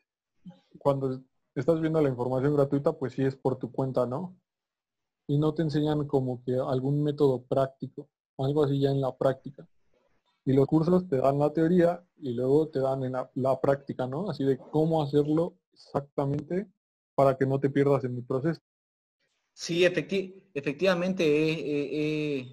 cuando 0.78 1.22
estás 1.54 1.80
viendo 1.80 2.00
la 2.00 2.08
información 2.08 2.54
gratuita, 2.54 2.92
pues 2.92 3.12
sí 3.12 3.22
es 3.22 3.36
por 3.36 3.58
tu 3.58 3.70
cuenta, 3.70 4.06
¿no? 4.06 4.36
Y 5.26 5.38
no 5.38 5.54
te 5.54 5.62
enseñan 5.62 6.06
como 6.06 6.42
que 6.42 6.54
algún 6.54 7.02
método 7.02 7.42
práctico, 7.42 8.08
algo 8.38 8.64
así 8.64 8.80
ya 8.80 8.90
en 8.90 9.00
la 9.00 9.16
práctica. 9.16 9.66
Y 10.44 10.54
los 10.54 10.66
cursos 10.66 11.06
te 11.08 11.18
dan 11.18 11.38
la 11.38 11.52
teoría 11.52 12.04
y 12.16 12.32
luego 12.32 12.68
te 12.68 12.80
dan 12.80 13.04
en 13.04 13.12
la, 13.12 13.60
práctica, 13.60 14.06
¿no? 14.06 14.30
Así 14.30 14.44
de 14.44 14.58
cómo 14.58 15.02
hacerlo 15.02 15.54
exactamente 15.72 16.66
para 17.14 17.36
que 17.36 17.46
no 17.46 17.60
te 17.60 17.70
pierdas 17.70 18.04
en 18.04 18.16
el 18.16 18.24
proceso. 18.24 18.60
Sí, 19.52 19.84
efectivamente 19.84 22.40
es, 22.40 22.48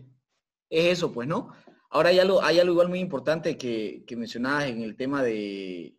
eso, 0.69 1.11
pues, 1.11 1.27
¿no? 1.27 1.51
Ahora 1.89 2.09
hay 2.09 2.19
algo, 2.19 2.43
hay 2.43 2.59
algo 2.59 2.73
igual 2.73 2.89
muy 2.89 2.99
importante 2.99 3.57
que, 3.57 4.03
que 4.05 4.15
mencionabas 4.15 4.65
en 4.65 4.81
el 4.81 4.95
tema 4.95 5.23
de, 5.23 5.95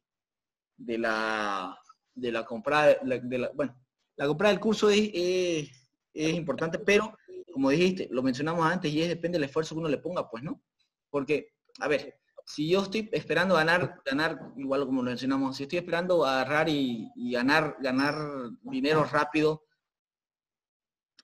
de 0.76 0.98
la 0.98 1.80
de 2.14 2.32
la 2.32 2.44
compra, 2.44 2.98
de 3.02 3.38
la, 3.38 3.50
bueno, 3.54 3.76
la 4.16 4.26
compra 4.26 4.50
del 4.50 4.60
curso 4.60 4.90
es, 4.90 5.10
es, 6.12 6.34
importante, 6.34 6.78
pero 6.78 7.16
como 7.52 7.70
dijiste, 7.70 8.08
lo 8.10 8.22
mencionamos 8.22 8.64
antes 8.64 8.92
y 8.92 9.00
es 9.02 9.08
depende 9.08 9.38
del 9.38 9.48
esfuerzo 9.48 9.74
que 9.74 9.80
uno 9.80 9.88
le 9.88 9.98
ponga, 9.98 10.28
pues, 10.28 10.42
¿no? 10.42 10.62
Porque, 11.08 11.54
a 11.80 11.88
ver, 11.88 12.20
si 12.44 12.68
yo 12.68 12.82
estoy 12.82 13.08
esperando 13.12 13.54
ganar, 13.54 14.02
ganar, 14.04 14.52
igual 14.56 14.86
como 14.86 15.02
lo 15.02 15.10
mencionamos, 15.10 15.56
si 15.56 15.64
estoy 15.64 15.78
esperando 15.78 16.24
agarrar 16.24 16.68
y, 16.68 17.10
ganar, 17.32 17.76
ganar 17.80 18.14
dinero 18.62 19.04
rápido, 19.04 19.64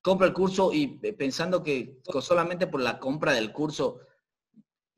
compro 0.03 0.27
el 0.27 0.33
curso 0.33 0.73
y 0.73 0.99
pensando 1.13 1.63
que 1.63 2.01
solamente 2.21 2.67
por 2.67 2.81
la 2.81 2.99
compra 2.99 3.33
del 3.33 3.53
curso 3.53 4.01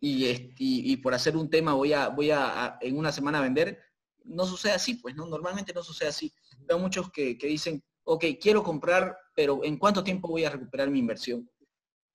y, 0.01 0.53
y, 0.59 0.97
por 0.99 1.13
hacer 1.15 1.37
un 1.37 1.51
tema 1.51 1.75
voy 1.75 1.93
a, 1.93 2.09
voy 2.09 2.31
a 2.31 2.79
en 2.81 2.97
una 2.97 3.11
semana 3.11 3.41
vender, 3.41 3.81
no 4.25 4.47
sucede 4.47 4.73
así, 4.73 4.95
pues, 4.95 5.17
¿no? 5.17 5.27
Normalmente 5.27 5.73
no 5.73 5.83
sucede 5.83 6.11
así. 6.11 6.33
Veo 6.61 6.79
muchos 6.79 7.11
que, 7.11 7.37
dicen, 7.41 7.83
ok, 8.05 8.25
quiero 8.41 8.63
comprar, 8.63 9.17
pero 9.35 9.65
¿en 9.65 9.77
cuánto 9.77 10.05
tiempo 10.05 10.29
voy 10.29 10.45
a 10.45 10.51
recuperar 10.51 10.91
mi 10.91 11.01
inversión? 11.01 11.51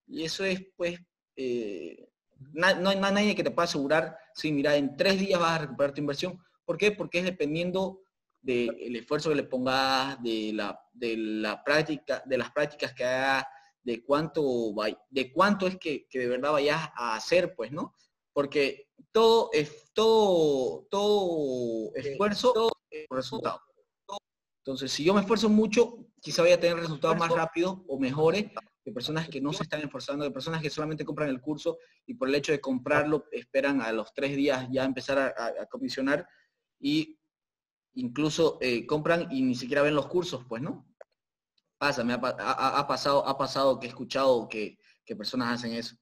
Y 0.08 0.24
eso 0.24 0.46
es, 0.46 0.62
pues, 0.76 1.00
eh, 1.36 2.10
no 2.54 2.90
hay 2.90 3.00
nadie 3.00 3.36
que 3.36 3.44
te 3.44 3.52
pueda 3.52 3.66
asegurar, 3.66 4.18
sí, 4.34 4.52
mira, 4.52 4.76
en 4.76 4.96
tres 4.96 5.20
días 5.20 5.40
vas 5.40 5.52
a 5.52 5.64
recuperar 5.64 5.94
tu 5.94 6.02
inversión. 6.02 6.40
¿Por 6.66 6.78
qué? 6.78 6.92
Porque 6.92 7.20
es 7.20 7.26
dependiendo 7.26 8.02
del 8.42 8.96
esfuerzo 8.96 9.30
que 9.30 9.36
le 9.36 9.44
pongas, 9.44 10.22
de 10.22 10.52
la, 10.54 10.80
de 10.92 11.18
la 11.18 11.64
práctica, 11.64 12.22
de 12.26 12.38
las 12.38 12.52
prácticas 12.52 12.94
que 12.94 13.06
hagas, 13.06 13.46
de 13.84 14.04
cuánto, 14.04 14.74
de 15.10 15.32
cuánto 15.32 15.68
es 15.68 15.78
que, 15.78 16.08
de 16.12 16.28
verdad 16.28 16.54
vayas 16.54 16.90
a 16.96 17.16
hacer, 17.16 17.56
pues, 17.56 17.72
¿no? 17.72 17.96
Porque 18.34 18.90
todo 19.12 19.50
es 19.54 19.92
todo, 19.94 20.88
todo 20.90 21.94
esfuerzo 21.96 22.54
todo 22.54 22.72
resultado. 23.10 23.62
Entonces, 24.66 24.92
si 24.92 25.04
yo 25.04 25.14
me 25.14 25.20
esfuerzo 25.20 25.50
mucho, 25.50 26.08
quizá 26.22 26.42
voy 26.42 26.52
a 26.52 26.60
tener 26.60 26.78
resultados 26.78 27.18
más 27.18 27.30
rápidos 27.30 27.80
o 27.88 28.00
mejores 28.00 28.46
de 28.86 28.92
personas 28.92 29.28
que 29.28 29.42
no 29.42 29.52
se 29.52 29.64
están 29.64 29.82
esforzando, 29.82 30.24
de 30.24 30.32
personas 30.32 30.62
que 30.62 30.70
solamente 30.70 31.04
compran 31.06 31.30
el 31.30 31.42
curso 31.42 31.78
y 32.06 32.14
por 32.14 32.30
el 32.30 32.36
hecho 32.36 32.54
de 32.54 32.62
comprarlo 32.62 33.26
esperan 33.32 33.82
a 33.82 33.92
los 33.92 34.14
tres 34.14 34.36
días 34.36 34.68
ya 34.72 34.86
empezar 34.86 35.20
a, 35.20 35.66
comisionar 35.68 36.28
y 36.80 37.20
incluso 37.96 38.58
eh, 38.62 38.86
compran 38.86 39.28
y 39.32 39.42
ni 39.42 39.56
siquiera 39.56 39.82
ven 39.82 39.96
los 39.96 40.08
cursos, 40.08 40.46
pues, 40.48 40.62
¿no? 40.62 40.86
Pasa, 41.84 42.02
me 42.02 42.14
ha, 42.14 42.88
pasado, 42.88 43.28
ha 43.28 43.38
pasado 43.38 43.78
que 43.78 43.88
he 43.88 43.90
escuchado 43.90 44.48
que, 44.48 44.78
que 45.04 45.18
personas 45.18 45.56
hacen 45.56 45.74
eso. 45.74 45.98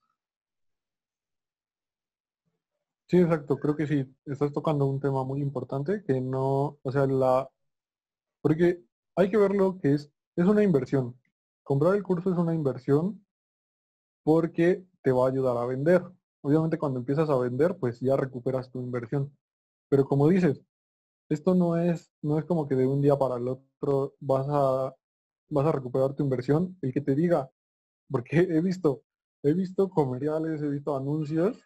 Sí, 3.07 3.17
exacto, 3.17 3.57
creo 3.57 3.75
que 3.75 3.87
sí, 3.87 4.05
estás 4.27 4.53
tocando 4.53 4.85
un 4.85 4.99
tema 4.99 5.23
muy 5.23 5.41
importante 5.41 6.03
que 6.03 6.21
no, 6.21 6.77
o 6.83 6.91
sea, 6.91 7.07
la, 7.07 7.49
porque 8.41 8.83
hay 9.15 9.31
que 9.31 9.37
verlo 9.37 9.79
que 9.79 9.95
es, 9.95 10.11
es 10.35 10.45
una 10.45 10.61
inversión. 10.61 11.19
Comprar 11.63 11.95
el 11.95 12.03
curso 12.03 12.31
es 12.31 12.37
una 12.37 12.53
inversión 12.53 13.25
porque 14.21 14.85
te 15.01 15.11
va 15.11 15.25
a 15.25 15.29
ayudar 15.29 15.57
a 15.57 15.65
vender. 15.65 16.03
Obviamente 16.41 16.77
cuando 16.77 16.99
empiezas 16.99 17.27
a 17.31 17.37
vender, 17.37 17.75
pues 17.79 17.99
ya 18.01 18.15
recuperas 18.15 18.69
tu 18.69 18.79
inversión. 18.79 19.35
Pero 19.89 20.05
como 20.05 20.29
dices, 20.29 20.61
esto 21.27 21.55
no 21.55 21.75
es, 21.75 22.13
no 22.21 22.37
es 22.37 22.45
como 22.45 22.67
que 22.67 22.75
de 22.75 22.85
un 22.85 23.01
día 23.01 23.17
para 23.17 23.37
el 23.37 23.47
otro 23.47 24.13
vas 24.19 24.45
a, 24.47 24.95
vas 25.51 25.67
a 25.67 25.71
recuperar 25.71 26.15
tu 26.15 26.23
inversión. 26.23 26.77
El 26.81 26.93
que 26.93 27.01
te 27.01 27.15
diga, 27.15 27.51
porque 28.09 28.39
he 28.39 28.61
visto, 28.61 29.03
he 29.43 29.53
visto 29.53 29.89
comerciales, 29.89 30.61
he 30.61 30.69
visto 30.69 30.95
anuncios 30.95 31.63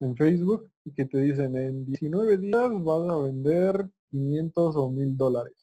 en 0.00 0.16
Facebook 0.16 0.70
que 0.96 1.04
te 1.04 1.18
dicen 1.18 1.56
en 1.56 1.84
19 1.84 2.38
días 2.38 2.70
vas 2.82 3.08
a 3.08 3.16
vender 3.18 3.88
500 4.10 4.76
o 4.76 4.90
1000 4.90 5.16
dólares. 5.16 5.54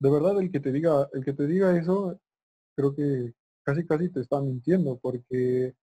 De 0.00 0.10
verdad, 0.10 0.40
el 0.40 0.50
que 0.50 0.60
te 0.60 0.72
diga, 0.72 1.08
el 1.12 1.24
que 1.24 1.32
te 1.32 1.46
diga 1.46 1.76
eso, 1.78 2.20
creo 2.76 2.94
que 2.94 3.34
casi 3.62 3.86
casi 3.86 4.10
te 4.10 4.20
está 4.20 4.40
mintiendo 4.40 4.98
porque 4.98 5.74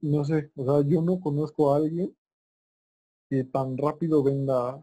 no 0.00 0.24
sé, 0.24 0.50
o 0.56 0.64
sea, 0.64 0.88
yo 0.88 1.02
no 1.02 1.20
conozco 1.20 1.72
a 1.72 1.76
alguien 1.76 2.14
que 3.28 3.44
tan 3.44 3.78
rápido 3.78 4.22
venda 4.22 4.82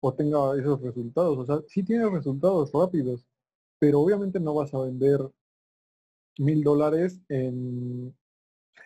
o 0.00 0.14
tenga 0.14 0.58
esos 0.58 0.80
resultados. 0.80 1.38
O 1.38 1.46
sea, 1.46 1.62
sí 1.68 1.82
tiene 1.82 2.08
resultados 2.08 2.72
rápidos, 2.72 3.26
pero 3.78 4.00
obviamente 4.00 4.40
no 4.40 4.54
vas 4.54 4.72
a 4.74 4.80
vender 4.80 5.20
mil 6.38 6.62
dólares 6.62 7.20
en, 7.28 8.14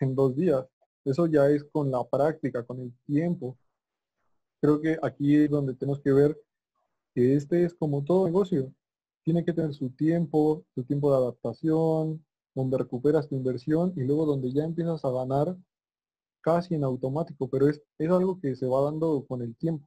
en 0.01 0.15
dos 0.15 0.35
días. 0.37 0.67
Eso 1.05 1.27
ya 1.27 1.49
es 1.51 1.65
con 1.65 1.91
la 1.91 2.05
práctica, 2.05 2.65
con 2.65 2.81
el 2.81 2.93
tiempo. 3.07 3.57
Creo 4.61 4.81
que 4.81 4.99
aquí 5.03 5.37
es 5.37 5.51
donde 5.51 5.75
tenemos 5.75 6.01
que 6.01 6.13
ver 6.13 6.39
que 7.15 7.35
este 7.37 7.65
es 7.65 7.75
como 7.75 8.05
todo 8.05 8.27
negocio. 8.27 8.73
Tiene 9.25 9.45
que 9.45 9.53
tener 9.53 9.75
su 9.75 9.91
tiempo, 9.91 10.65
su 10.75 10.85
tiempo 10.85 11.11
de 11.11 11.19
adaptación, 11.19 12.25
donde 12.55 12.79
recuperas 12.79 13.29
tu 13.29 13.37
inversión 13.37 13.93
y 13.97 14.03
luego 14.03 14.27
donde 14.27 14.53
ya 14.53 14.65
empiezas 14.65 15.05
a 15.05 15.11
ganar 15.11 15.57
casi 16.41 16.75
en 16.75 16.85
automático, 16.85 17.49
pero 17.49 17.69
es, 17.69 17.83
es 17.99 18.11
algo 18.11 18.41
que 18.41 18.57
se 18.57 18.67
va 18.67 18.83
dando 18.83 19.25
con 19.27 19.43
el 19.43 19.55
tiempo. 19.57 19.87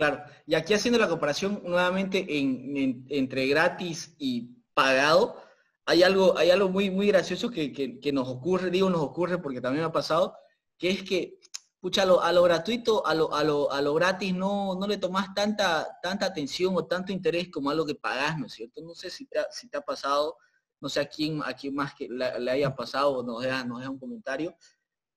Claro, 0.00 0.24
y 0.46 0.54
aquí 0.54 0.72
haciendo 0.72 0.98
la 0.98 1.10
comparación 1.10 1.60
nuevamente 1.62 2.24
entre 2.30 3.46
gratis 3.48 4.14
y 4.16 4.48
pagado, 4.72 5.36
hay 5.84 6.02
algo, 6.02 6.38
hay 6.38 6.48
algo 6.48 6.70
muy, 6.70 6.88
muy 6.88 7.08
gracioso 7.08 7.50
que, 7.50 8.00
nos 8.10 8.26
ocurre, 8.26 8.70
digo 8.70 8.88
nos 8.88 9.02
ocurre 9.02 9.36
porque 9.42 9.60
también 9.60 9.82
me 9.82 9.88
ha 9.88 9.92
pasado, 9.92 10.34
que 10.78 10.88
es 10.88 11.02
que, 11.02 11.38
pucha, 11.80 12.04
a 12.04 12.32
lo, 12.32 12.42
gratuito, 12.42 13.06
a 13.06 13.12
lo, 13.14 13.34
a 13.34 13.44
lo, 13.44 13.70
a 13.70 13.82
lo 13.82 13.92
gratis 13.92 14.34
no, 14.34 14.74
no 14.74 14.86
le 14.86 14.96
tomas 14.96 15.34
tanta, 15.34 15.98
tanta 16.02 16.24
atención 16.24 16.74
o 16.78 16.86
tanto 16.86 17.12
interés 17.12 17.50
como 17.50 17.68
a 17.68 17.74
lo 17.74 17.84
que 17.84 17.94
pagás, 17.94 18.38
¿no 18.38 18.46
es 18.46 18.54
cierto? 18.54 18.80
No 18.80 18.94
sé 18.94 19.10
si 19.10 19.26
te 19.26 19.38
ha, 19.76 19.82
pasado, 19.82 20.38
no 20.80 20.88
sé 20.88 21.00
a 21.00 21.08
quién, 21.10 21.42
a 21.44 21.52
quién 21.52 21.74
más 21.74 21.92
que 21.92 22.08
le, 22.08 22.50
haya 22.50 22.74
pasado 22.74 23.22
nos 23.22 23.42
deja, 23.42 23.64
nos 23.64 23.80
deja 23.80 23.90
un 23.90 23.98
comentario, 23.98 24.56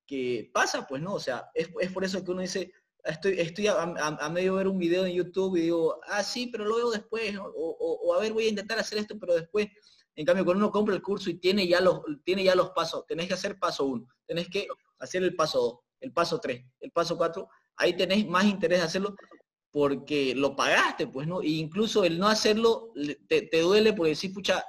que 0.05 0.51
pasa, 0.53 0.85
pues, 0.85 1.01
¿no? 1.01 1.13
O 1.13 1.19
sea, 1.21 1.49
es, 1.53 1.69
por 1.93 2.03
eso 2.03 2.21
que 2.21 2.31
uno 2.31 2.41
dice, 2.41 2.73
estoy, 3.03 3.39
estoy 3.39 3.67
a, 3.67 4.29
medio 4.31 4.55
ver 4.55 4.67
un 4.67 4.77
video 4.77 5.05
en 5.05 5.13
YouTube 5.13 5.57
y 5.57 5.61
digo, 5.61 5.99
ah, 6.07 6.23
sí, 6.23 6.47
pero 6.47 6.65
lo 6.65 6.75
veo 6.77 6.91
después, 6.91 7.37
o, 7.37 7.43
o, 7.55 8.13
a 8.13 8.19
ver, 8.19 8.33
voy 8.33 8.45
a 8.45 8.49
intentar 8.49 8.79
hacer 8.79 8.97
esto, 8.97 9.17
pero 9.19 9.35
después 9.35 9.67
en 10.15 10.25
cambio, 10.25 10.45
cuando 10.45 10.65
uno 10.65 10.71
compra 10.71 10.93
el 10.93 11.01
curso 11.01 11.29
y 11.29 11.35
tiene 11.35 11.67
ya 11.67 11.81
los, 11.81 12.01
tiene 12.23 12.43
ya 12.43 12.55
los 12.55 12.69
pasos, 12.71 13.05
tenés 13.07 13.27
que 13.27 13.33
hacer 13.33 13.57
paso 13.57 13.85
uno, 13.85 14.07
tenés 14.27 14.47
que 14.47 14.67
hacer 14.99 15.23
el 15.23 15.35
paso 15.35 15.59
dos, 15.59 15.79
el 16.01 16.11
paso 16.13 16.39
tres, 16.39 16.63
el 16.79 16.91
paso 16.91 17.17
cuatro, 17.17 17.49
ahí 17.77 17.95
tenés 17.95 18.27
más 18.27 18.45
interés 18.45 18.79
de 18.79 18.85
hacerlo 18.85 19.15
porque 19.71 20.35
lo 20.35 20.55
pagaste, 20.55 21.07
pues, 21.07 21.27
¿no? 21.27 21.41
E 21.41 21.47
incluso 21.47 22.03
el 22.03 22.19
no 22.19 22.27
hacerlo 22.27 22.91
te, 23.27 23.61
duele 23.61 23.93
porque 23.93 24.13
decís, 24.13 24.31
pucha, 24.31 24.63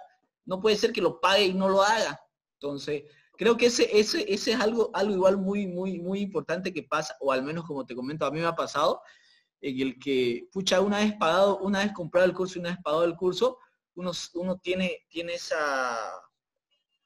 no 0.46 0.60
puede 0.60 0.76
ser 0.76 0.92
que 0.92 1.02
lo 1.02 1.20
pague 1.20 1.44
y 1.44 1.52
no 1.52 1.68
lo 1.68 1.82
haga. 1.82 2.18
Entonces, 2.58 3.02
creo 3.36 3.56
que 3.56 3.66
ese, 3.66 3.88
ese, 3.98 4.24
ese 4.32 4.52
es 4.52 4.60
algo, 4.60 4.90
algo 4.94 5.14
igual 5.14 5.36
muy, 5.36 5.66
muy, 5.66 5.98
muy 6.00 6.20
importante 6.20 6.72
que 6.72 6.82
pasa, 6.82 7.16
o 7.20 7.32
al 7.32 7.42
menos 7.42 7.64
como 7.64 7.84
te 7.84 7.94
comento, 7.94 8.26
a 8.26 8.30
mí 8.30 8.40
me 8.40 8.46
ha 8.46 8.54
pasado, 8.54 9.00
en 9.60 9.80
el 9.80 9.98
que, 9.98 10.48
pucha, 10.52 10.80
una 10.80 10.98
vez 10.98 11.14
pagado, 11.14 11.58
una 11.58 11.80
vez 11.80 11.92
comprado 11.92 12.26
el 12.26 12.34
curso 12.34 12.58
y 12.58 12.60
una 12.60 12.70
vez 12.70 12.78
pagado 12.82 13.04
el 13.04 13.16
curso, 13.16 13.58
uno, 13.94 14.58
tiene, 14.58 15.06
tiene 15.08 15.34
esa, 15.34 15.98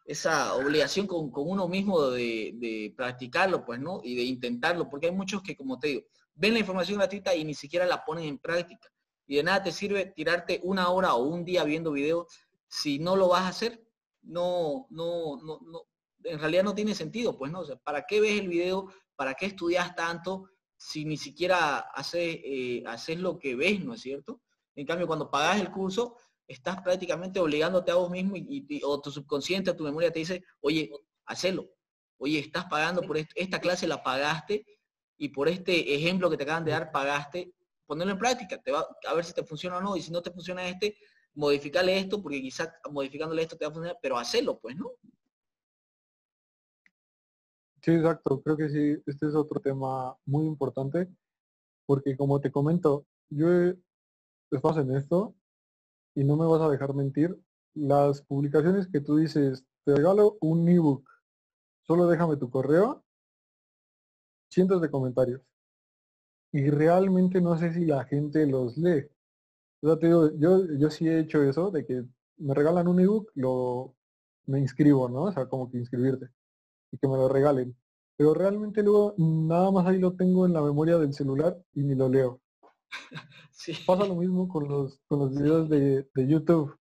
esa 0.04 0.54
obligación 0.54 1.06
con, 1.06 1.30
uno 1.34 1.68
mismo 1.68 2.10
de, 2.10 2.92
practicarlo, 2.96 3.64
pues, 3.64 3.80
¿no? 3.80 4.00
Y 4.02 4.16
de 4.16 4.22
intentarlo, 4.22 4.88
porque 4.88 5.06
hay 5.06 5.12
muchos 5.12 5.42
que, 5.42 5.56
como 5.56 5.78
te 5.78 5.88
digo, 5.88 6.02
ven 6.34 6.54
la 6.54 6.60
información 6.60 6.98
gratuita 6.98 7.34
y 7.34 7.44
ni 7.44 7.54
siquiera 7.54 7.86
la 7.86 8.04
ponen 8.04 8.24
en 8.24 8.38
práctica. 8.38 8.88
Y 9.26 9.36
de 9.36 9.42
nada 9.42 9.62
te 9.62 9.72
sirve 9.72 10.06
tirarte 10.06 10.60
una 10.64 10.88
hora 10.88 11.14
o 11.14 11.24
un 11.24 11.44
día 11.44 11.62
viendo 11.64 11.92
videos 11.92 12.26
si 12.66 12.98
no 12.98 13.16
lo 13.16 13.28
vas 13.28 13.42
a 13.42 13.48
hacer. 13.48 13.84
No, 14.22 14.86
no, 14.90 15.36
no, 15.42 15.60
no, 15.62 15.82
en 16.24 16.38
realidad 16.38 16.64
no 16.64 16.74
tiene 16.74 16.94
sentido, 16.94 17.36
pues, 17.36 17.50
¿no? 17.52 17.60
O 17.60 17.64
sea, 17.64 17.76
¿para 17.76 18.04
qué 18.06 18.20
ves 18.20 18.40
el 18.40 18.48
video? 18.48 18.92
¿Para 19.16 19.34
qué 19.34 19.46
estudias 19.46 19.94
tanto 19.94 20.50
si 20.76 21.04
ni 21.04 21.16
siquiera 21.16 21.78
haces, 21.78 22.38
eh, 22.44 22.82
haces 22.86 23.18
lo 23.18 23.38
que 23.38 23.56
ves, 23.56 23.84
¿no 23.84 23.94
es 23.94 24.00
cierto? 24.00 24.40
En 24.76 24.86
cambio, 24.86 25.06
cuando 25.06 25.30
pagas 25.30 25.60
el 25.60 25.70
curso, 25.70 26.16
estás 26.46 26.80
prácticamente 26.82 27.40
obligándote 27.40 27.90
a 27.90 27.96
vos 27.96 28.10
mismo 28.10 28.36
y, 28.36 28.80
o 28.84 29.00
tu 29.00 29.10
subconsciente, 29.10 29.74
tu 29.74 29.84
memoria 29.84 30.12
te 30.12 30.20
dice, 30.20 30.44
oye, 30.60 30.90
hacelo. 31.26 31.68
Oye, 32.16 32.38
estás 32.38 32.64
pagando 32.66 33.02
por 33.02 33.16
esto, 33.16 33.32
esta 33.36 33.60
clase 33.60 33.86
la 33.86 34.02
pagaste 34.02 34.64
y 35.16 35.28
por 35.28 35.48
este 35.48 35.94
ejemplo 35.94 36.30
que 36.30 36.36
te 36.36 36.44
acaban 36.44 36.64
de 36.64 36.72
dar 36.72 36.90
pagaste, 36.90 37.52
ponerlo 37.86 38.12
en 38.12 38.18
práctica, 38.18 38.60
te 38.60 38.72
va 38.72 38.86
a 39.06 39.14
ver 39.14 39.24
si 39.24 39.32
te 39.32 39.44
funciona 39.44 39.78
o 39.78 39.80
no, 39.80 39.96
y 39.96 40.02
si 40.02 40.10
no 40.10 40.22
te 40.22 40.30
funciona 40.30 40.66
este, 40.68 40.96
modificarle 41.34 41.98
esto, 41.98 42.20
porque 42.22 42.40
quizás 42.40 42.70
modificándole 42.90 43.42
esto 43.42 43.56
te 43.56 43.64
va 43.64 43.70
a 43.70 43.74
funcionar, 43.74 43.98
pero 44.02 44.18
hacelo, 44.18 44.58
pues, 44.58 44.76
¿no? 44.76 44.92
Sí, 47.82 47.92
exacto. 47.92 48.40
Creo 48.42 48.56
que 48.56 48.68
sí, 48.68 49.02
este 49.06 49.26
es 49.26 49.34
otro 49.34 49.60
tema 49.60 50.16
muy 50.26 50.46
importante, 50.46 51.08
porque 51.86 52.16
como 52.16 52.40
te 52.40 52.52
comento, 52.52 53.06
yo 53.30 53.52
he, 53.52 53.78
estás 54.50 54.78
en 54.78 54.94
esto 54.96 55.36
y 56.14 56.24
no 56.24 56.36
me 56.36 56.46
vas 56.46 56.62
a 56.62 56.70
dejar 56.70 56.94
mentir, 56.94 57.38
las 57.74 58.22
publicaciones 58.22 58.88
que 58.88 59.00
tú 59.00 59.16
dices, 59.18 59.64
te 59.84 59.94
regalo 59.96 60.38
un 60.40 60.68
ebook, 60.68 61.08
solo 61.86 62.08
déjame 62.08 62.36
tu 62.36 62.50
correo, 62.50 63.04
cientos 64.50 64.82
de 64.82 64.90
comentarios. 64.90 65.42
Y 66.52 66.70
realmente 66.70 67.40
no 67.40 67.56
sé 67.56 67.72
si 67.72 67.84
la 67.86 68.04
gente 68.04 68.46
los 68.46 68.76
lee. 68.78 69.06
O 69.82 69.98
te 69.98 70.06
digo, 70.08 70.30
yo, 70.38 70.66
yo 70.78 70.90
sí 70.90 71.08
he 71.08 71.20
hecho 71.20 71.42
eso, 71.42 71.70
de 71.70 71.86
que 71.86 72.04
me 72.38 72.54
regalan 72.54 72.88
un 72.88 73.00
ebook, 73.00 73.30
lo, 73.34 73.96
me 74.46 74.60
inscribo, 74.60 75.08
¿no? 75.08 75.24
O 75.24 75.32
sea, 75.32 75.48
como 75.48 75.70
que 75.70 75.78
inscribirte 75.78 76.30
y 76.92 76.98
que 76.98 77.08
me 77.08 77.16
lo 77.16 77.28
regalen. 77.28 77.76
Pero 78.16 78.34
realmente 78.34 78.82
luego 78.82 79.14
nada 79.18 79.70
más 79.70 79.86
ahí 79.86 79.98
lo 79.98 80.14
tengo 80.16 80.46
en 80.46 80.52
la 80.52 80.62
memoria 80.62 80.98
del 80.98 81.14
celular 81.14 81.56
y 81.74 81.82
ni 81.82 81.94
lo 81.94 82.08
leo. 82.08 82.40
Pasa 83.86 84.06
lo 84.06 84.16
mismo 84.16 84.48
con 84.48 84.68
los, 84.68 85.00
con 85.06 85.20
los 85.20 85.30
videos 85.30 85.68
de, 85.68 86.08
de, 86.14 86.26
YouTube. 86.26 86.76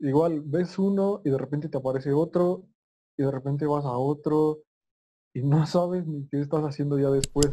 Igual 0.00 0.40
ves 0.40 0.78
uno 0.78 1.22
y 1.24 1.30
de 1.30 1.38
repente 1.38 1.68
te 1.68 1.78
aparece 1.78 2.12
otro 2.12 2.66
y 3.16 3.22
de 3.22 3.30
repente 3.30 3.66
vas 3.66 3.84
a 3.84 3.96
otro 3.96 4.62
y 5.32 5.42
no 5.42 5.66
sabes 5.66 6.06
ni 6.06 6.26
qué 6.28 6.40
estás 6.40 6.62
haciendo 6.62 6.98
ya 6.98 7.10
después. 7.10 7.52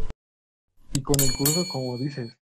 Y 0.93 1.01
con 1.01 1.15
el 1.19 1.29
curso, 1.37 1.61
como 1.71 1.97
dices, 1.97 2.37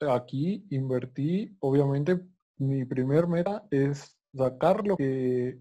aquí 0.00 0.66
invertí, 0.70 1.56
obviamente, 1.60 2.20
mi 2.58 2.84
primer 2.84 3.26
meta 3.26 3.66
es 3.70 4.16
sacar 4.34 4.86
lo 4.86 4.96
que 4.96 5.58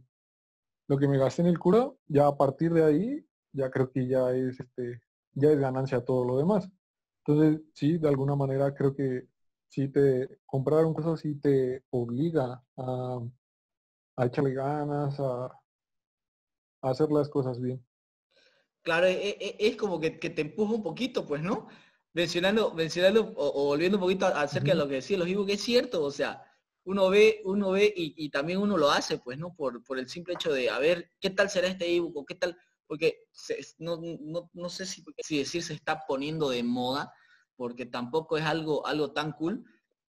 lo 0.90 0.98
que 0.98 1.08
me 1.08 1.18
gasté 1.18 1.42
en 1.42 1.50
el 1.50 1.60
cura, 1.60 1.92
ya 2.08 2.28
a 2.28 2.38
partir 2.38 2.74
de 2.74 2.84
ahí, 2.84 3.27
ya 3.54 3.70
creo 3.70 3.92
que 3.92 4.08
ya 4.08 4.32
es 4.32 4.60
este, 4.60 5.02
ya 5.34 5.52
es 5.52 5.60
ganancia 5.60 6.04
todo 6.04 6.26
lo 6.26 6.38
demás. 6.38 6.70
Entonces, 7.26 7.62
sí, 7.74 7.98
de 7.98 8.08
alguna 8.08 8.36
manera 8.36 8.74
creo 8.74 8.96
que 8.96 9.28
si 9.68 9.90
te 9.90 10.40
comprar 10.46 10.86
un 10.86 10.94
curso 10.94 11.18
sí 11.18 11.36
te 11.36 11.84
obliga 11.90 12.64
a, 12.78 13.20
a 14.18 14.26
echarle 14.26 14.54
ganas, 14.54 15.20
a, 15.20 15.52
hacer 16.82 17.12
las 17.12 17.30
cosas 17.30 17.60
bien. 17.60 17.84
Claro, 18.82 19.08
e, 19.08 19.38
e, 19.40 19.58
es, 19.60 19.76
como 19.76 20.00
que, 20.00 20.12
te 20.12 20.42
empuja 20.42 20.74
un 20.74 20.84
poquito, 20.84 21.26
pues, 21.26 21.42
¿no? 21.42 21.68
Mencionando, 22.14 22.74
mencionando 22.74 23.34
o, 23.36 23.66
volviendo 23.66 23.98
un 23.98 24.04
poquito 24.04 24.26
acerca 24.28 24.72
de 24.72 24.78
lo 24.78 24.88
que 24.88 24.96
decía 24.96 25.18
los 25.18 25.28
que 25.28 25.54
es 25.54 25.62
cierto, 25.62 26.04
o 26.04 26.12
sea, 26.12 26.44
uno 26.86 27.10
ve, 27.10 27.42
uno 27.44 27.72
ve 27.72 27.94
y, 27.96 28.30
también 28.30 28.60
uno 28.60 28.78
lo 28.78 28.90
hace, 28.90 29.18
pues, 29.18 29.38
¿no? 29.38 29.54
Por, 29.54 29.84
por 29.84 30.00
el 30.00 30.08
simple 30.08 30.36
hecho 30.36 30.54
de, 30.54 30.70
a 30.70 30.80
ver, 30.80 31.12
¿qué 31.20 31.30
tal 31.30 31.50
será 31.50 31.68
este 31.68 31.94
ebook? 31.94 32.16
O 32.16 32.26
qué 32.26 32.36
tal, 32.36 32.58
porque 32.88 33.20
no, 33.78 34.00
no, 34.54 34.70
sé 34.70 34.86
si, 34.86 35.04
si 35.20 35.40
decir 35.40 35.64
se 35.64 35.74
está 35.74 36.06
poniendo 36.08 36.50
de 36.50 36.64
moda, 36.64 37.14
porque 37.56 37.86
tampoco 37.86 38.38
es 38.38 38.46
algo, 38.46 38.86
algo 38.88 39.12
tan 39.12 39.34
cool, 39.34 39.66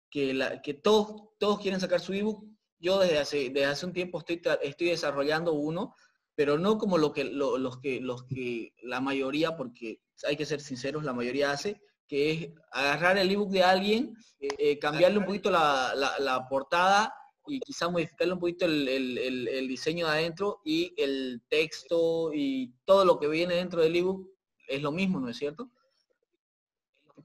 que, 0.09 0.33
la, 0.33 0.61
que 0.61 0.73
todos, 0.73 1.29
todos 1.39 1.59
quieren 1.59 1.79
sacar 1.79 1.99
su 1.99 2.13
ebook. 2.13 2.45
Yo 2.79 2.99
desde 2.99 3.19
hace, 3.19 3.49
desde 3.49 3.65
hace 3.65 3.85
un 3.85 3.93
tiempo 3.93 4.19
estoy, 4.19 4.41
estoy 4.61 4.87
desarrollando 4.87 5.53
uno, 5.53 5.95
pero 6.35 6.57
no 6.57 6.77
como 6.77 6.97
lo 6.97 7.11
que, 7.11 7.25
los, 7.25 7.79
que, 7.79 7.99
los 7.99 8.23
que 8.23 8.73
la 8.83 9.01
mayoría, 9.01 9.55
porque 9.55 10.01
hay 10.27 10.35
que 10.35 10.45
ser 10.45 10.61
sinceros, 10.61 11.03
la 11.03 11.13
mayoría 11.13 11.51
hace, 11.51 11.81
que 12.07 12.31
es 12.31 12.49
agarrar 12.71 13.17
el 13.17 13.31
ebook 13.31 13.51
de 13.51 13.63
alguien, 13.63 14.15
eh, 14.39 14.79
cambiarle 14.79 15.19
un 15.19 15.25
poquito 15.25 15.49
la, 15.51 16.47
portada 16.49 17.13
y 17.51 17.59
quizá 17.59 17.89
modificarle 17.89 18.33
un 18.33 18.39
poquito 18.39 18.65
el, 18.65 19.67
diseño 19.67 20.05
de 20.05 20.13
adentro 20.13 20.61
y 20.63 20.93
el 20.95 21.41
texto 21.49 22.31
y 22.33 22.73
todo 22.85 23.03
lo 23.03 23.19
que 23.19 23.27
viene 23.27 23.55
dentro 23.55 23.81
del 23.81 23.95
ebook 23.95 24.29
es 24.69 24.81
lo 24.81 24.93
mismo, 24.93 25.19
¿no 25.19 25.27
es 25.27 25.37
cierto? 25.37 25.69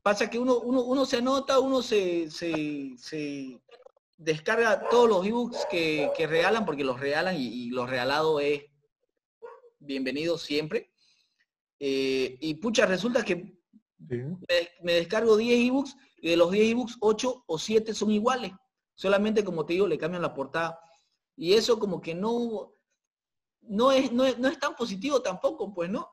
Pasa 0.03 0.29
que 0.29 0.39
uno, 0.39 0.59
uno, 0.59 1.07
se 1.07 1.19
anota, 1.19 1.61
uno 1.61 1.81
se, 1.81 2.29
descarga 4.17 4.89
todos 4.89 5.09
los 5.09 5.27
ebooks 5.27 5.67
que, 5.71 6.11
que 6.17 6.27
regalan, 6.27 6.65
porque 6.65 6.85
los 6.85 6.99
regalan 6.99 7.37
y, 7.39 7.71
lo 7.71 7.87
regalado 7.87 8.41
es 8.41 8.65
bienvenido 9.79 10.39
siempre. 10.39 10.91
Eh, 11.79 12.37
y 12.41 12.55
pucha, 12.55 12.85
resulta 12.85 13.25
que 13.25 13.61
me, 14.83 14.93
descargo 14.93 15.37
10 15.37 15.69
ebooks 15.69 15.97
y 16.21 16.31
de 16.31 16.37
los 16.37 16.51
10 16.51 16.73
ebooks, 16.73 16.97
8 17.01 17.45
o 17.47 17.59
7 17.59 17.95
son 17.95 18.11
iguales. 18.11 18.53
Solamente, 18.97 19.45
como 19.45 19.65
te 19.65 19.75
digo, 19.75 19.87
le 19.87 19.99
cambian 19.99 20.23
la 20.23 20.35
portada. 20.35 20.81
Y 21.37 21.53
eso 21.53 21.79
como 21.79 22.01
que 22.01 22.15
no, 22.15 22.73
no, 23.61 23.93
es, 23.93 24.11
no, 24.11 24.25
es, 24.25 24.59
tan 24.59 24.75
positivo 24.75 25.21
tampoco, 25.23 25.73
pues, 25.73 25.91
¿no? 25.91 26.11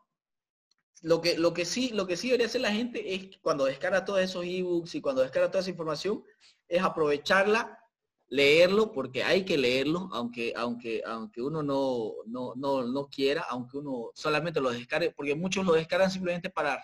Lo 1.01 1.21
que, 1.21 1.37
lo 1.37 1.53
que 1.53 1.65
sí, 1.65 1.89
lo 1.89 2.05
que 2.05 2.17
sí 2.17 2.27
debería 2.27 2.47
hacer 2.47 2.61
la 2.61 2.71
gente 2.71 3.15
es 3.15 3.37
cuando 3.41 3.65
descarga 3.65 4.05
todos 4.05 4.19
esos 4.19 4.45
ebooks 4.45 4.95
y 4.95 5.01
cuando 5.01 5.21
descarga 5.21 5.49
toda 5.49 5.61
esa 5.61 5.69
información, 5.69 6.23
es 6.67 6.81
aprovecharla, 6.81 7.79
leerlo, 8.27 8.91
porque 8.91 9.23
hay 9.23 9.45
que 9.45 9.57
leerlo, 9.57 10.09
aunque, 10.11 10.53
aunque, 10.55 11.01
aunque 11.05 11.41
uno 11.41 11.63
no, 11.63 12.13
no, 12.25 12.53
no, 12.55 12.83
no 12.83 13.07
quiera, 13.07 13.45
aunque 13.49 13.77
uno 13.77 14.11
solamente 14.13 14.59
lo 14.59 14.71
descargue, 14.71 15.11
porque 15.11 15.35
muchos 15.35 15.65
lo 15.65 15.73
descargan 15.73 16.11
simplemente 16.11 16.49
para 16.49 16.83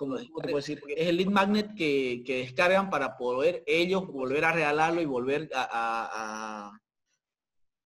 como 0.00 0.16
te 0.16 0.30
puedo 0.30 0.56
decir, 0.56 0.82
es 0.96 1.08
el 1.08 1.18
lead 1.18 1.28
magnet 1.28 1.74
que, 1.74 2.22
descargan 2.26 2.88
para 2.88 3.18
poder 3.18 3.62
ellos 3.66 4.06
volver 4.06 4.46
a 4.46 4.52
regalarlo 4.52 5.02
y 5.02 5.04
volver 5.04 5.50
a, 5.54 6.72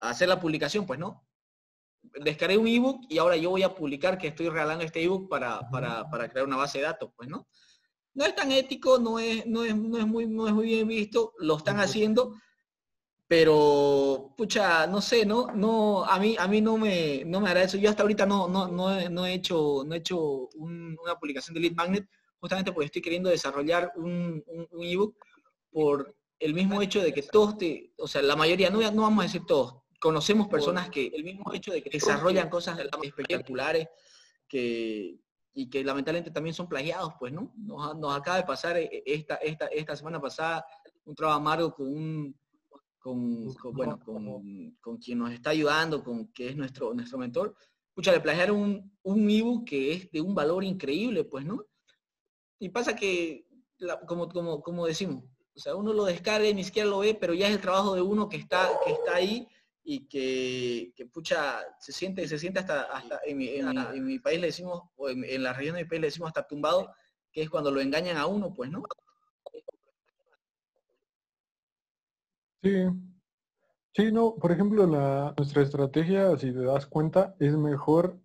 hacer 0.00 0.28
la 0.28 0.38
publicación, 0.38 0.86
pues 0.86 1.00
no. 1.00 1.26
Descargué 2.02 2.56
un 2.56 2.68
ebook 2.68 3.06
y 3.08 3.18
ahora 3.18 3.36
yo 3.36 3.50
voy 3.50 3.64
a 3.64 3.74
publicar 3.74 4.16
que 4.16 4.28
estoy 4.28 4.48
regalando 4.48 4.84
este 4.84 5.02
ebook 5.02 5.28
para, 5.28 5.68
para, 5.70 6.08
para 6.08 6.28
crear 6.28 6.46
una 6.46 6.56
base 6.56 6.78
de 6.78 6.84
datos, 6.84 7.10
pues 7.16 7.28
no. 7.28 7.48
No 8.12 8.24
es 8.24 8.34
tan 8.36 8.52
ético, 8.52 9.00
no 9.00 9.18
es, 9.18 9.44
no 9.46 9.64
es, 9.64 9.74
no 9.74 9.98
es, 9.98 10.06
muy, 10.06 10.26
no 10.28 10.46
es 10.46 10.54
muy 10.54 10.66
bien 10.66 10.86
visto, 10.86 11.32
lo 11.38 11.56
están 11.56 11.80
haciendo, 11.80 12.36
pero 13.26 14.34
pucha, 14.36 14.86
no 14.86 15.00
sé, 15.00 15.24
no, 15.24 15.46
no, 15.52 16.04
a 16.04 16.18
mí, 16.18 16.36
a 16.38 16.46
mí 16.46 16.60
no 16.60 16.76
me, 16.76 17.24
no 17.24 17.40
me 17.40 17.62
eso. 17.62 17.78
Yo 17.78 17.88
hasta 17.88 18.02
ahorita 18.02 18.26
no, 18.26 18.48
no, 18.48 18.68
no, 18.68 19.26
he, 19.26 19.34
hecho, 19.34 19.82
no 19.86 19.94
he 19.94 19.98
hecho 19.98 20.48
una 20.56 21.18
publicación 21.18 21.54
de 21.54 21.60
Lead 21.60 21.74
Magnet, 21.74 22.08
justamente 22.38 22.72
porque 22.72 22.86
estoy 22.86 23.02
queriendo 23.02 23.30
desarrollar 23.30 23.92
un, 23.96 24.44
ebook 24.80 25.16
por 25.70 26.14
el 26.38 26.52
mismo 26.52 26.82
hecho 26.82 27.00
de 27.00 27.14
que 27.14 27.22
todos 27.22 27.56
te, 27.56 27.94
o 27.96 28.06
sea, 28.06 28.20
la 28.20 28.36
mayoría, 28.36 28.68
no, 28.68 28.78
no 28.92 29.02
vamos 29.02 29.24
a 29.24 29.26
decir 29.26 29.46
todos, 29.46 29.82
conocemos 29.98 30.48
personas 30.48 30.90
que 30.90 31.06
el 31.06 31.24
mismo 31.24 31.52
hecho 31.54 31.72
de 31.72 31.82
que 31.82 31.90
desarrollan 31.90 32.50
cosas 32.50 32.78
espectaculares 33.02 33.88
que, 34.46 35.18
y 35.54 35.70
que 35.70 35.82
lamentablemente 35.82 36.30
también 36.30 36.52
son 36.52 36.68
plagiados, 36.68 37.14
pues, 37.18 37.32
¿no? 37.32 37.54
Nos, 37.56 37.96
nos 37.96 38.14
acaba 38.14 38.36
de 38.36 38.44
pasar 38.44 38.76
eh, 38.76 39.02
esta, 39.06 39.36
esta, 39.36 39.66
esta 39.68 39.96
semana 39.96 40.20
pasada 40.20 40.66
un 41.06 41.14
trabajo 41.14 41.38
amargo 41.38 41.74
con 41.74 41.86
un 41.86 42.43
con, 43.04 43.54
bueno, 43.74 44.00
con, 44.80 44.96
quien 44.96 45.18
nos 45.18 45.30
está 45.30 45.50
ayudando, 45.50 46.02
con 46.02 46.28
que 46.28 46.48
es 46.48 46.56
nuestro, 46.56 46.94
nuestro 46.94 47.18
mentor, 47.18 47.54
escucha, 47.88 48.12
le 48.12 48.20
plagiaron 48.20 48.56
un, 48.56 48.98
un 49.02 49.30
ebook 49.30 49.68
que 49.68 49.92
es 49.92 50.10
de 50.10 50.22
un 50.22 50.34
valor 50.34 50.64
increíble, 50.64 51.22
pues, 51.24 51.44
¿no? 51.44 51.66
Y 52.58 52.70
pasa 52.70 52.96
que, 52.96 53.46
como, 54.08 54.30
como, 54.30 54.62
como 54.62 54.86
decimos, 54.86 55.22
o 55.54 55.60
sea, 55.60 55.76
uno 55.76 55.92
lo 55.92 56.06
descarga 56.06 56.48
y 56.48 56.54
ni 56.54 56.64
siquiera 56.64 56.88
lo 56.88 57.00
ve, 57.00 57.14
pero 57.14 57.34
ya 57.34 57.48
es 57.48 57.54
el 57.54 57.60
trabajo 57.60 57.94
de 57.94 58.00
uno 58.00 58.26
que 58.26 58.38
está, 58.38 58.70
que 58.86 58.92
está 58.92 59.16
ahí 59.16 59.46
y 59.82 60.08
que, 60.08 60.94
que 60.96 61.04
pucha, 61.04 61.60
se 61.78 61.92
siente, 61.92 62.26
se 62.26 62.38
siente 62.38 62.60
hasta, 62.60 62.84
hasta 62.84 63.20
en, 63.26 63.36
mi, 63.36 63.48
en, 63.48 64.06
mi, 64.06 64.18
país 64.18 64.40
le 64.40 64.46
decimos, 64.46 64.84
o 64.96 65.10
en, 65.10 65.24
en, 65.24 65.42
la 65.42 65.52
región 65.52 65.76
de 65.76 65.82
mi 65.82 65.88
país 65.90 66.00
le 66.00 66.06
decimos 66.06 66.28
hasta 66.28 66.46
tumbado, 66.46 66.90
que 67.30 67.42
es 67.42 67.50
cuando 67.50 67.70
lo 67.70 67.82
engañan 67.82 68.16
a 68.16 68.24
uno, 68.24 68.54
pues, 68.54 68.70
¿no? 68.70 68.82
Sí, 72.64 72.70
sí, 73.94 74.10
no, 74.10 74.36
por 74.36 74.50
ejemplo, 74.50 74.86
la, 74.86 75.34
nuestra 75.36 75.62
estrategia, 75.62 76.34
si 76.38 76.50
te 76.50 76.60
das 76.60 76.86
cuenta, 76.86 77.36
es 77.38 77.54
mejor 77.58 78.18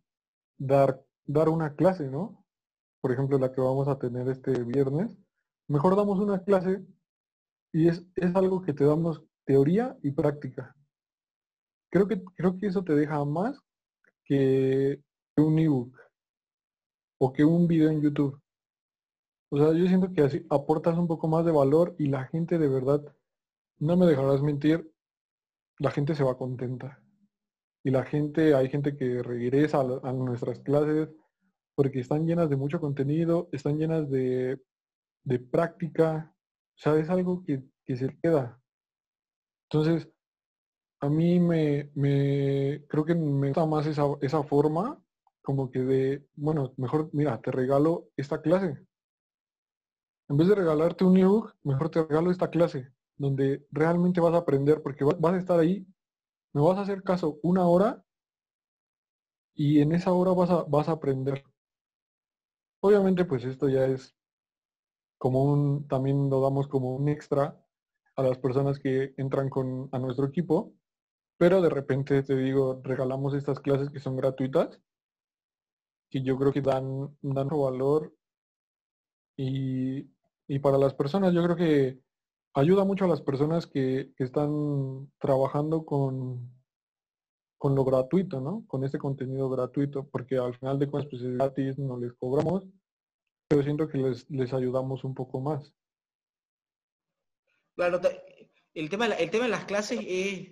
dar, 0.57 1.03
dar 1.25 1.49
una 1.49 1.75
clase, 1.75 2.09
¿no? 2.09 2.45
Por 3.01 3.11
ejemplo, 3.11 3.37
la 3.37 3.51
que 3.51 3.59
vamos 3.59 3.89
a 3.89 3.99
tener 3.99 4.29
este 4.29 4.63
viernes. 4.63 5.17
Mejor 5.67 5.97
damos 5.97 6.19
una 6.19 6.41
clase 6.41 6.85
y 7.73 7.89
es, 7.89 8.05
es 8.15 8.33
algo 8.33 8.61
que 8.61 8.73
te 8.73 8.85
damos 8.85 9.25
teoría 9.45 9.97
y 10.03 10.11
práctica. 10.11 10.73
Creo 11.91 12.07
que, 12.07 12.23
creo 12.35 12.57
que 12.57 12.67
eso 12.67 12.85
te 12.85 12.95
deja 12.95 13.25
más 13.25 13.59
que 14.23 15.03
un 15.35 15.59
ebook 15.59 15.99
o 17.19 17.33
que 17.33 17.43
un 17.43 17.67
video 17.67 17.89
en 17.89 18.01
YouTube. 18.01 18.41
O 19.51 19.57
sea, 19.57 19.73
yo 19.73 19.85
siento 19.85 20.13
que 20.13 20.21
así 20.21 20.45
aportas 20.49 20.97
un 20.97 21.07
poco 21.07 21.27
más 21.27 21.43
de 21.43 21.51
valor 21.51 21.93
y 21.99 22.07
la 22.07 22.23
gente 22.27 22.57
de 22.57 22.69
verdad 22.69 23.13
no 23.79 23.95
me 23.97 24.05
dejarás 24.05 24.41
mentir, 24.41 24.91
la 25.79 25.91
gente 25.91 26.13
se 26.15 26.23
va 26.23 26.37
contenta. 26.37 27.01
Y 27.83 27.91
la 27.91 28.03
gente, 28.03 28.53
hay 28.53 28.69
gente 28.69 28.97
que 28.97 29.23
regresa 29.23 29.79
a, 29.79 30.13
nuestras 30.13 30.59
clases 30.59 31.09
porque 31.75 32.01
están 32.01 32.27
llenas 32.27 32.49
de 32.49 32.57
mucho 32.57 32.81
contenido, 32.81 33.47
están 33.53 33.77
llenas 33.77 34.09
de, 34.09 34.61
de 35.23 35.39
práctica, 35.39 36.35
o 36.35 36.77
sea, 36.77 36.97
es 36.97 37.09
algo 37.09 37.43
que, 37.43 37.63
se 37.95 38.19
queda. 38.21 38.61
Entonces, 39.71 40.09
a 40.99 41.09
mí 41.09 41.39
me, 41.39 41.89
me, 41.95 42.85
creo 42.87 43.05
que 43.05 43.15
me 43.15 43.47
gusta 43.47 43.65
más 43.65 43.87
esa, 43.87 44.03
esa 44.21 44.43
forma, 44.43 45.01
como 45.41 45.71
que 45.71 45.79
de, 45.79 46.27
bueno, 46.35 46.73
mejor, 46.77 47.09
mira, 47.13 47.41
te 47.41 47.51
regalo 47.51 48.09
esta 48.17 48.41
clase. 48.41 48.85
En 50.27 50.37
vez 50.37 50.49
de 50.49 50.55
regalarte 50.55 51.05
un 51.05 51.17
ebook, 51.17 51.55
mejor 51.63 51.89
te 51.89 52.03
regalo 52.03 52.29
esta 52.29 52.49
clase 52.49 52.91
donde 53.19 53.67
realmente 53.71 54.21
vas 54.21 54.33
a 54.33 54.37
aprender, 54.39 54.81
porque 54.81 55.03
vas 55.03 55.33
a 55.35 55.37
estar 55.37 55.59
ahí, 55.59 55.85
me 56.53 56.61
vas 56.61 56.77
a 56.79 56.81
hacer 56.81 57.03
caso 57.03 57.39
una 57.43 57.67
hora 57.67 58.03
y 59.53 59.79
en 59.81 59.91
esa 59.91 60.11
hora 60.11 60.31
vas 60.33 60.49
a, 60.49 60.63
vas 60.63 60.89
a 60.89 60.93
aprender. 60.93 61.43
Obviamente 62.81 63.23
pues 63.23 63.45
esto 63.45 63.69
ya 63.69 63.85
es 63.85 64.13
como 65.19 65.43
un, 65.43 65.87
también 65.87 66.29
lo 66.29 66.41
damos 66.41 66.67
como 66.67 66.95
un 66.95 67.09
extra 67.09 67.63
a 68.15 68.23
las 68.23 68.37
personas 68.39 68.79
que 68.79 69.13
entran 69.17 69.49
con, 69.49 69.89
a 69.91 69.99
nuestro 69.99 70.25
equipo, 70.25 70.73
pero 71.37 71.61
de 71.61 71.69
repente 71.69 72.23
te 72.23 72.35
digo, 72.37 72.81
regalamos 72.83 73.33
estas 73.35 73.59
clases 73.59 73.89
que 73.91 73.99
son 73.99 74.17
gratuitas, 74.17 74.81
que 76.11 76.21
yo 76.21 76.37
creo 76.37 76.51
que 76.53 76.61
dan, 76.61 77.17
dan 77.21 77.47
valor 77.49 78.13
y, 79.37 80.11
y 80.47 80.59
para 80.59 80.77
las 80.77 80.93
personas 80.93 81.33
yo 81.33 81.43
creo 81.43 81.55
que 81.55 81.99
ayuda 82.53 82.83
mucho 82.83 83.05
a 83.05 83.07
las 83.07 83.21
personas 83.21 83.67
que, 83.67 84.11
están 84.17 85.11
trabajando 85.19 85.85
con, 85.85 86.51
con 87.57 87.75
lo 87.75 87.83
gratuito, 87.83 88.41
¿no? 88.41 88.65
Con 88.67 88.83
este 88.83 88.97
contenido 88.97 89.49
gratuito, 89.49 90.07
porque 90.09 90.37
al 90.37 90.55
final 90.57 90.79
de 90.79 90.87
cuentas 90.87 91.09
pues 91.09 91.21
es 91.23 91.37
gratis, 91.37 91.77
no 91.77 91.97
les 91.97 92.13
cobramos, 92.13 92.67
pero 93.47 93.63
siento 93.63 93.87
que 93.87 93.97
les, 93.97 94.29
les 94.29 94.53
ayudamos 94.53 95.03
un 95.03 95.13
poco 95.13 95.39
más. 95.39 95.73
Claro, 97.75 98.01
el 98.73 98.89
tema, 98.89 99.05
el 99.07 99.29
tema 99.31 99.45
de 99.45 99.51
las 99.51 99.65
clases 99.65 99.99
es, 100.05 100.51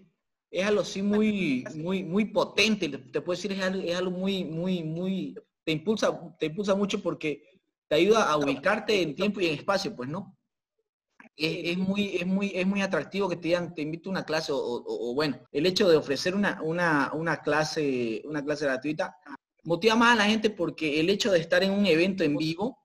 es 0.50 0.66
algo 0.66 0.82
así 0.82 1.02
muy, 1.02 1.66
muy, 1.76 2.04
muy 2.04 2.26
potente, 2.26 2.90
te 2.90 3.22
puedo 3.22 3.36
decir, 3.36 3.52
es 3.52 3.96
algo, 3.98 4.12
muy, 4.12 4.46
muy, 4.46 4.84
muy, 4.84 5.36
te 5.66 5.74
impulsa, 5.74 6.36
te 6.40 6.46
impulsa 6.46 6.74
mucho 6.74 7.02
porque 7.02 7.44
te 7.90 7.96
ayuda 7.96 8.30
a 8.30 8.38
ubicarte 8.38 9.02
en 9.02 9.16
tiempo 9.16 9.42
y 9.42 9.48
en 9.48 9.56
espacio, 9.56 9.94
pues, 9.96 10.10
¿no? 10.10 10.37
Es, 11.40 11.78
muy, 11.78 12.16
es, 12.16 12.26
muy, 12.26 12.52
es 12.56 12.66
muy 12.66 12.82
atractivo 12.82 13.30
que 13.30 13.36
te 13.36 13.50
digan, 13.50 13.76
te 13.76 13.84
invito 13.84 14.10
a 14.10 14.12
una 14.12 14.26
clase, 14.26 14.52
o, 14.56 15.14
bueno, 15.14 15.40
el 15.52 15.68
hecho 15.68 15.88
de 15.88 15.96
ofrecer 15.96 16.34
una, 16.34 16.60
una, 16.64 17.12
una, 17.14 17.42
clase, 17.42 18.24
una 18.26 18.44
clase 18.44 18.66
gratuita 18.66 19.16
motiva 19.64 19.96
más 19.96 20.14
a 20.14 20.16
la 20.16 20.26
gente 20.26 20.50
porque 20.50 21.00
el 21.00 21.10
hecho 21.10 21.32
de 21.32 21.40
estar 21.40 21.64
en 21.64 21.72
un 21.72 21.86
evento 21.86 22.24
en 22.24 22.38
vivo, 22.38 22.80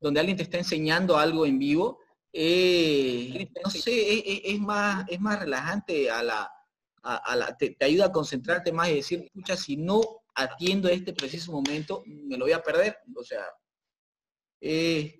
donde 0.00 0.20
alguien 0.20 0.38
te 0.38 0.44
está 0.44 0.56
enseñando 0.56 1.18
algo 1.18 1.44
en 1.44 1.58
vivo, 1.58 1.98
eh, 2.32 3.50
no 3.62 3.70
sé, 3.70 4.50
es, 4.50 4.58
más, 4.60 5.04
es 5.08 5.20
más 5.20 5.40
relajante 5.40 6.10
a 6.10 6.22
la, 6.22 6.50
a, 7.02 7.36
la 7.36 7.56
te, 7.56 7.76
ayuda 7.80 8.06
a 8.06 8.12
concentrarte 8.12 8.72
más 8.72 8.88
y 8.88 8.96
decir, 8.96 9.24
escucha, 9.24 9.56
si 9.56 9.76
no 9.76 10.00
atiendo 10.34 10.88
este 10.88 11.12
preciso 11.12 11.52
momento, 11.52 12.02
me 12.06 12.36
lo 12.36 12.44
voy 12.44 12.52
a 12.52 12.62
perder. 12.62 12.98
O 13.16 13.24
sea, 13.24 13.44
eh, 14.60 15.16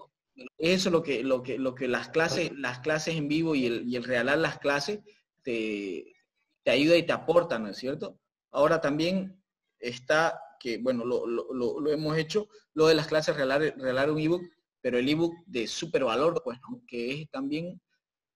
eso 0.58 0.88
es 0.88 0.92
lo 0.92 1.02
que, 1.02 1.22
lo 1.22 1.42
que, 1.42 1.58
lo 1.58 1.74
que 1.74 1.88
las 1.88 2.08
clases, 2.08 2.52
las 2.56 2.80
clases 2.80 3.16
en 3.16 3.28
vivo 3.28 3.54
y 3.54 3.66
el, 3.66 3.88
y 3.88 3.96
el 3.96 4.04
realar 4.04 4.38
las 4.38 4.58
clases 4.58 5.00
te, 5.42 6.14
te 6.62 6.70
ayuda 6.70 6.96
y 6.96 7.04
te 7.04 7.12
aporta, 7.12 7.58
¿no 7.58 7.68
es 7.68 7.76
cierto? 7.76 8.18
Ahora 8.50 8.80
también 8.80 9.40
está 9.78 10.40
que, 10.58 10.78
bueno, 10.78 11.04
lo, 11.04 11.26
lo, 11.26 11.80
lo, 11.80 11.90
hemos 11.90 12.16
hecho, 12.16 12.48
lo 12.74 12.86
de 12.86 12.94
las 12.94 13.06
clases 13.06 13.34
regalar, 13.34 13.60
regalar 13.60 14.10
un 14.10 14.18
ebook, 14.18 14.42
pero 14.80 14.98
el 14.98 15.08
ebook 15.08 15.34
de 15.46 15.66
super 15.66 16.04
valor, 16.04 16.40
pues, 16.44 16.58
que 16.86 17.22
es 17.22 17.30
también, 17.30 17.80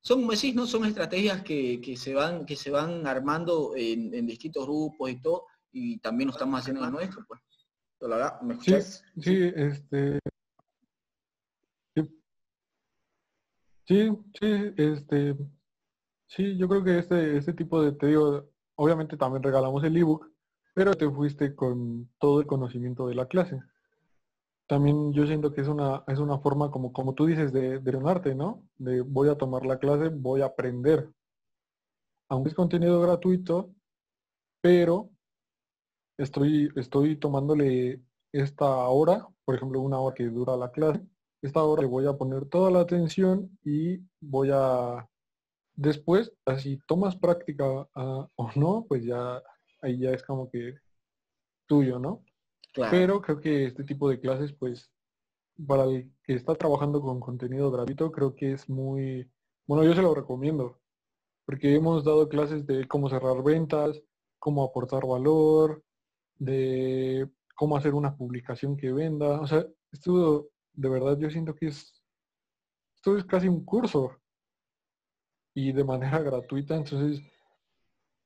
son, 0.00 0.20
como 0.20 0.32
decís, 0.32 0.54
¿no? 0.54 0.66
Son 0.66 0.84
estrategias 0.84 1.42
que, 1.42 1.80
que, 1.80 1.96
se 1.96 2.14
van, 2.14 2.46
que 2.46 2.56
se 2.56 2.70
van 2.70 3.06
armando 3.06 3.72
en, 3.76 4.14
en, 4.14 4.26
distintos 4.26 4.64
grupos 4.64 5.10
y 5.10 5.20
todo, 5.20 5.46
y 5.72 5.98
también 5.98 6.28
lo 6.28 6.32
estamos 6.32 6.60
haciendo 6.60 6.80
en 6.80 6.86
la 6.86 6.98
nuestra, 6.98 7.24
pues. 7.26 7.40
Sí, 8.60 9.02
sí, 9.20 9.52
este... 9.54 10.18
Sí, 13.86 14.10
sí, 14.40 14.46
este... 14.76 15.36
Sí, 16.28 16.56
yo 16.58 16.68
creo 16.68 16.84
que 16.84 16.98
este, 16.98 17.36
este 17.38 17.52
tipo 17.54 17.82
de, 17.82 17.92
te 17.92 18.08
digo, 18.08 18.48
obviamente 18.76 19.16
también 19.18 19.42
regalamos 19.42 19.84
el 19.84 19.96
ebook, 19.96 20.30
pero 20.74 20.94
te 20.94 21.10
fuiste 21.10 21.54
con 21.56 22.10
todo 22.18 22.40
el 22.40 22.46
conocimiento 22.46 23.06
de 23.08 23.14
la 23.16 23.26
clase. 23.28 23.60
También 24.66 25.12
yo 25.12 25.24
siento 25.24 25.52
que 25.52 25.60
es 25.60 25.68
una, 25.68 26.02
es 26.08 26.18
una 26.18 26.36
forma 26.40 26.68
como, 26.72 26.92
como 26.92 27.14
tú 27.14 27.26
dices 27.26 27.52
de, 27.52 27.78
de 27.78 28.34
¿no? 28.34 28.68
De 28.76 29.00
voy 29.02 29.28
a 29.28 29.36
tomar 29.38 29.64
la 29.64 29.78
clase, 29.78 30.08
voy 30.08 30.40
a 30.42 30.46
aprender. 30.46 31.12
Aunque 32.30 32.48
es 32.48 32.56
contenido 32.56 33.00
gratuito, 33.00 33.72
pero 34.60 35.10
estoy, 36.16 36.70
estoy 36.76 37.16
tomándole 37.16 38.02
esta 38.32 38.66
hora, 38.88 39.26
por 39.44 39.54
ejemplo, 39.54 39.80
una 39.80 39.98
hora 40.00 40.14
que 40.14 40.24
dura 40.24 40.56
la 40.56 40.70
clase, 40.70 41.06
esta 41.42 41.62
hora 41.62 41.82
le 41.82 41.88
voy 41.88 42.06
a 42.06 42.16
poner 42.16 42.46
toda 42.46 42.70
la 42.70 42.80
atención 42.80 43.58
y 43.64 43.98
voy 44.20 44.50
a 44.52 45.08
después, 45.74 46.32
si 46.58 46.78
tomas 46.86 47.16
práctica 47.16 47.88
ah, 47.94 48.28
o 48.36 48.50
no, 48.54 48.86
pues 48.88 49.04
ya 49.04 49.42
ahí 49.80 49.98
ya 49.98 50.10
es 50.10 50.22
como 50.22 50.50
que 50.50 50.76
tuyo, 51.66 51.98
¿no? 51.98 52.24
Pero 52.90 53.20
creo 53.20 53.40
que 53.40 53.66
este 53.66 53.84
tipo 53.84 54.08
de 54.08 54.20
clases, 54.20 54.52
pues, 54.52 54.90
para 55.66 55.84
el 55.84 56.10
que 56.24 56.34
está 56.34 56.54
trabajando 56.54 57.00
con 57.02 57.20
contenido 57.20 57.70
gratuito, 57.70 58.10
creo 58.10 58.34
que 58.34 58.52
es 58.52 58.68
muy, 58.68 59.30
bueno, 59.66 59.84
yo 59.84 59.94
se 59.94 60.02
lo 60.02 60.14
recomiendo, 60.14 60.80
porque 61.44 61.74
hemos 61.74 62.04
dado 62.04 62.28
clases 62.28 62.66
de 62.66 62.86
cómo 62.88 63.08
cerrar 63.10 63.42
ventas, 63.42 64.00
cómo 64.38 64.64
aportar 64.64 65.06
valor, 65.06 65.82
de 66.38 67.28
cómo 67.54 67.76
hacer 67.76 67.94
una 67.94 68.16
publicación 68.16 68.76
que 68.76 68.92
venda. 68.92 69.40
O 69.40 69.46
sea, 69.46 69.66
esto 69.92 70.48
de 70.72 70.88
verdad 70.88 71.18
yo 71.18 71.30
siento 71.30 71.54
que 71.54 71.68
es, 71.68 72.02
esto 72.96 73.16
es 73.16 73.24
casi 73.24 73.48
un 73.48 73.64
curso 73.64 74.18
y 75.54 75.72
de 75.72 75.84
manera 75.84 76.20
gratuita, 76.20 76.76
entonces 76.76 77.20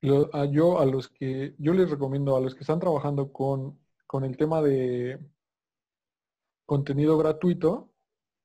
yo 0.02 0.78
a 0.78 0.86
los 0.86 1.08
que, 1.08 1.54
yo 1.58 1.72
les 1.72 1.90
recomiendo 1.90 2.36
a 2.36 2.40
los 2.40 2.54
que 2.54 2.60
están 2.60 2.78
trabajando 2.78 3.32
con, 3.32 3.78
con 4.06 4.24
el 4.24 4.36
tema 4.36 4.62
de 4.62 5.18
contenido 6.64 7.16
gratuito, 7.18 7.90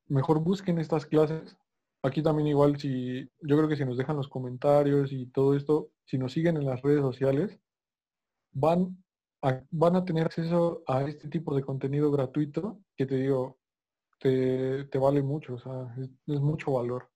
mejor 0.08 0.40
busquen 0.40 0.78
estas 0.78 1.06
clases. 1.06 1.56
Aquí 2.02 2.22
también 2.22 2.48
igual 2.48 2.78
si, 2.78 3.28
yo 3.40 3.56
creo 3.56 3.68
que 3.68 3.76
si 3.76 3.84
nos 3.84 3.96
dejan 3.96 4.16
los 4.16 4.28
comentarios 4.28 5.12
y 5.12 5.26
todo 5.26 5.54
esto, 5.54 5.90
si 6.04 6.18
nos 6.18 6.32
siguen 6.32 6.56
en 6.56 6.66
las 6.66 6.82
redes 6.82 7.00
sociales, 7.00 7.60
van 8.52 9.04
a, 9.42 9.62
van 9.70 9.96
a 9.96 10.04
tener 10.04 10.26
acceso 10.26 10.82
a 10.86 11.04
este 11.04 11.28
tipo 11.28 11.54
de 11.54 11.62
contenido 11.62 12.10
gratuito 12.10 12.80
que 12.96 13.06
te 13.06 13.16
digo, 13.16 13.58
te, 14.22 14.84
te 14.84 14.98
vale 14.98 15.20
mucho, 15.20 15.54
o 15.54 15.58
sea, 15.58 15.94
es 15.98 16.40
mucho 16.40 16.72
valor. 16.72 17.08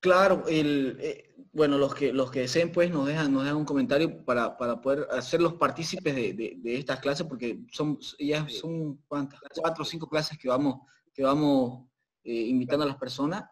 Claro, 0.00 0.44
el, 0.48 0.98
eh, 1.00 1.34
bueno, 1.52 1.78
los 1.78 1.94
que 1.94 2.12
los 2.12 2.30
que 2.30 2.40
deseen 2.40 2.70
pues 2.70 2.90
nos 2.90 3.06
dejan, 3.06 3.32
nos 3.32 3.44
dejan 3.44 3.56
un 3.56 3.64
comentario 3.64 4.24
para, 4.24 4.56
para 4.56 4.80
poder 4.80 5.06
hacerlos 5.10 5.54
partícipes 5.54 6.14
de, 6.14 6.32
de, 6.32 6.78
estas 6.78 7.00
clases, 7.00 7.26
porque 7.26 7.60
son 7.72 7.98
ya 8.18 8.48
son 8.48 8.96
cuántas, 9.08 9.40
cuatro 9.54 9.82
o 9.82 9.86
cinco 9.86 10.08
clases 10.08 10.36
que 10.38 10.48
vamos, 10.48 10.80
que 11.14 11.22
vamos 11.22 11.88
eh, 12.24 12.42
invitando 12.42 12.84
a 12.84 12.88
las 12.88 12.98
personas, 12.98 13.44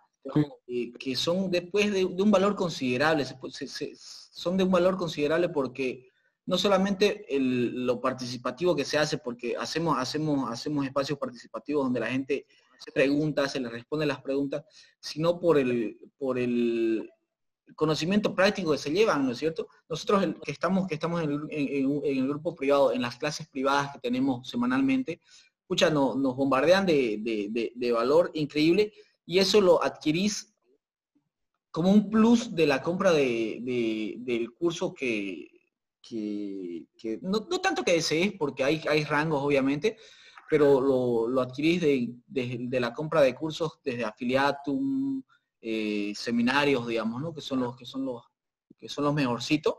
eh, 0.67 0.93
que 0.93 1.17
son 1.17 1.51
después 1.51 1.93
de, 1.93 2.05
un 2.05 2.31
valor 2.31 2.57
considerable, 2.57 3.25
son 3.25 4.57
de 4.57 4.65
un 4.65 4.71
valor 4.71 4.97
considerable 4.97 5.49
porque 5.49 6.11
no 6.47 6.59
solamente 6.59 7.25
el, 7.35 7.87
lo 7.87 8.01
participativo 8.01 8.77
que 8.77 8.85
se 8.85 8.99
hace, 8.99 9.19
porque 9.19 9.57
hacemos, 9.57 9.97
hacemos, 9.99 10.51
hacemos 10.51 10.85
espacios 10.85 11.19
participativos 11.19 11.85
donde 11.85 12.01
la 12.01 12.11
gente 12.11 12.47
se 12.79 12.93
pregunta, 12.93 13.49
se 13.49 13.61
le 13.61 13.71
responde 13.71 14.05
las 14.05 14.21
preguntas, 14.21 14.65
sino 15.01 15.41
por 15.41 15.59
el, 15.59 15.99
por 16.19 16.39
el 16.39 17.11
conocimiento 17.75 18.35
práctico 18.35 18.73
que 18.73 18.79
se 18.79 18.93
llevan, 18.93 19.25
¿no 19.25 19.33
es 19.33 19.39
cierto? 19.39 19.69
Nosotros 19.89 20.35
que 20.45 20.53
estamos, 20.53 20.87
que 20.87 20.95
estamos 20.95 21.23
en 21.23 21.31
el, 21.51 22.29
grupo 22.29 22.55
privado, 22.55 22.93
en 22.93 23.01
las 23.01 23.17
clases 23.17 23.49
privadas 23.49 23.93
que 23.93 24.01
tenemos 24.01 24.49
semanalmente, 24.49 25.21
escucha, 25.63 25.89
nos 25.89 26.37
bombardean 26.37 26.85
de, 26.85 27.91
valor 27.93 28.31
increíble 28.35 28.93
y 29.25 29.39
eso 29.39 29.63
lo 29.63 29.83
adquirís 29.83 30.55
como 31.71 31.91
un 31.91 32.11
plus 32.11 32.55
de 32.55 32.67
la 32.67 32.83
compra 32.83 33.13
del 33.13 34.53
curso 34.59 34.93
que, 34.93 35.54
no, 37.23 37.41
tanto 37.61 37.83
que 37.83 37.93
desees, 37.93 38.33
porque 38.39 38.65
hay, 38.65 38.83
hay 38.89 39.05
rangos 39.05 39.43
obviamente, 39.43 39.97
pero 40.49 40.81
lo, 40.81 41.41
adquirís 41.41 41.81
de, 41.81 42.81
la 42.81 42.93
compra 42.93 43.23
de 43.23 43.35
cursos 43.35 43.81
desde 43.83 44.05
afiliatum, 44.05 45.23
eh, 45.61 46.13
seminarios, 46.15 46.87
digamos, 46.87 47.21
¿no? 47.21 47.33
Que 47.33 47.41
son 47.41 47.61
los 47.61 47.77
que 47.77 47.87
son 47.87 48.05
los 48.05 48.23
que 48.79 48.89
son 48.89 49.05
los 49.05 49.15
mejorcitos. 49.15 49.77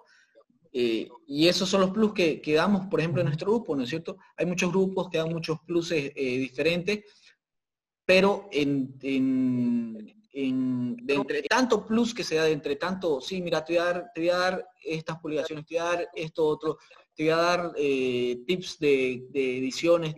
Eh, 0.73 1.07
y 1.27 1.47
esos 1.47 1.69
son 1.69 1.81
los 1.81 1.91
plus 1.91 2.11
que, 2.11 2.41
que, 2.41 2.53
damos, 2.55 2.87
por 2.87 2.99
ejemplo, 2.99 3.21
en 3.21 3.27
nuestro 3.27 3.51
grupo, 3.51 3.75
¿no 3.75 3.83
es 3.83 3.89
cierto? 3.89 4.17
Hay 4.35 4.45
muchos 4.45 4.71
grupos 4.71 5.09
que 5.09 5.19
dan 5.19 5.29
muchos 5.29 5.59
pluses 5.61 6.11
eh, 6.15 6.37
diferentes, 6.37 7.05
pero 8.03 8.49
en, 8.51 8.97
de 10.41 11.13
entre 11.13 11.43
tanto 11.43 11.85
plus 11.85 12.13
que 12.13 12.23
se 12.23 12.35
da, 12.35 12.43
de 12.43 12.51
entre 12.51 12.75
tanto, 12.75 13.21
sí, 13.21 13.41
mira, 13.41 13.63
te 13.63 13.73
voy 13.73 13.79
a 13.79 13.85
dar, 13.85 14.11
te 14.13 14.21
voy 14.21 14.29
a 14.29 14.37
dar 14.37 14.67
estas 14.83 15.19
publicaciones, 15.19 15.65
te 15.65 15.75
voy 15.75 15.81
a 15.81 15.89
dar 15.91 16.09
esto 16.13 16.45
otro, 16.45 16.77
te 17.15 17.23
voy 17.23 17.31
a 17.31 17.37
dar 17.37 17.73
tips 17.73 18.79
de, 18.79 19.27
de 19.29 19.57
ediciones, 19.59 20.13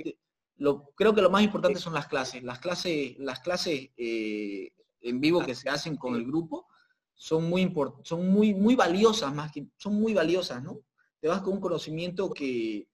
creo 0.96 1.14
que 1.14 1.22
lo 1.22 1.30
más 1.30 1.44
importante 1.44 1.80
son 1.80 1.94
las 1.94 2.08
clases. 2.08 2.44
Las 2.44 2.60
clases, 2.60 3.18
las 3.20 3.40
clases 3.40 3.90
eh, 3.98 4.72
en 5.02 5.22
vivo 5.22 5.46
que 5.46 5.56
se 5.56 5.70
hacen 5.70 5.96
con 5.98 6.16
el 6.16 6.26
grupo 6.26 6.68
son 7.14 7.50
muy 7.50 7.74
son 8.04 8.30
muy, 8.30 8.54
muy 8.54 8.76
valiosas, 8.76 9.34
más 9.34 9.52
que 9.52 9.68
son 9.78 9.96
muy 9.96 10.14
valiosas, 10.14 10.64
¿no? 10.64 10.82
Te 11.20 11.28
vas 11.28 11.42
con 11.42 11.54
un 11.54 11.62
conocimiento 11.62 12.30
que, 12.30 12.88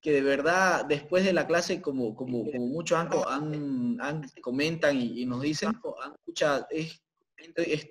que 0.00 0.12
de 0.12 0.22
verdad 0.22 0.86
después 0.86 1.24
de 1.24 1.32
la 1.32 1.46
clase, 1.46 1.82
como, 1.82 2.14
como, 2.14 2.44
muchos 2.44 2.98
han, 2.98 4.22
comentan 4.40 4.96
y, 4.96 5.26
nos 5.26 5.42
dicen, 5.42 5.72
escucha, 6.18 6.66
es, 6.70 7.02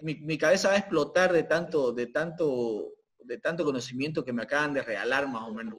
mi, 0.02 0.16
mi, 0.16 0.38
cabeza 0.38 0.70
va 0.70 0.76
a 0.76 0.80
explotar 0.80 1.32
de 1.34 1.44
tanto, 1.44 1.92
de 1.92 2.08
tanto, 2.08 2.94
de 3.20 3.38
tanto 3.38 3.64
conocimiento 3.64 4.24
que 4.24 4.34
me 4.34 4.44
acaban 4.44 4.74
de 4.74 4.82
regalar 4.82 5.28
más 5.28 5.48
o 5.48 5.54
menos. 5.54 5.76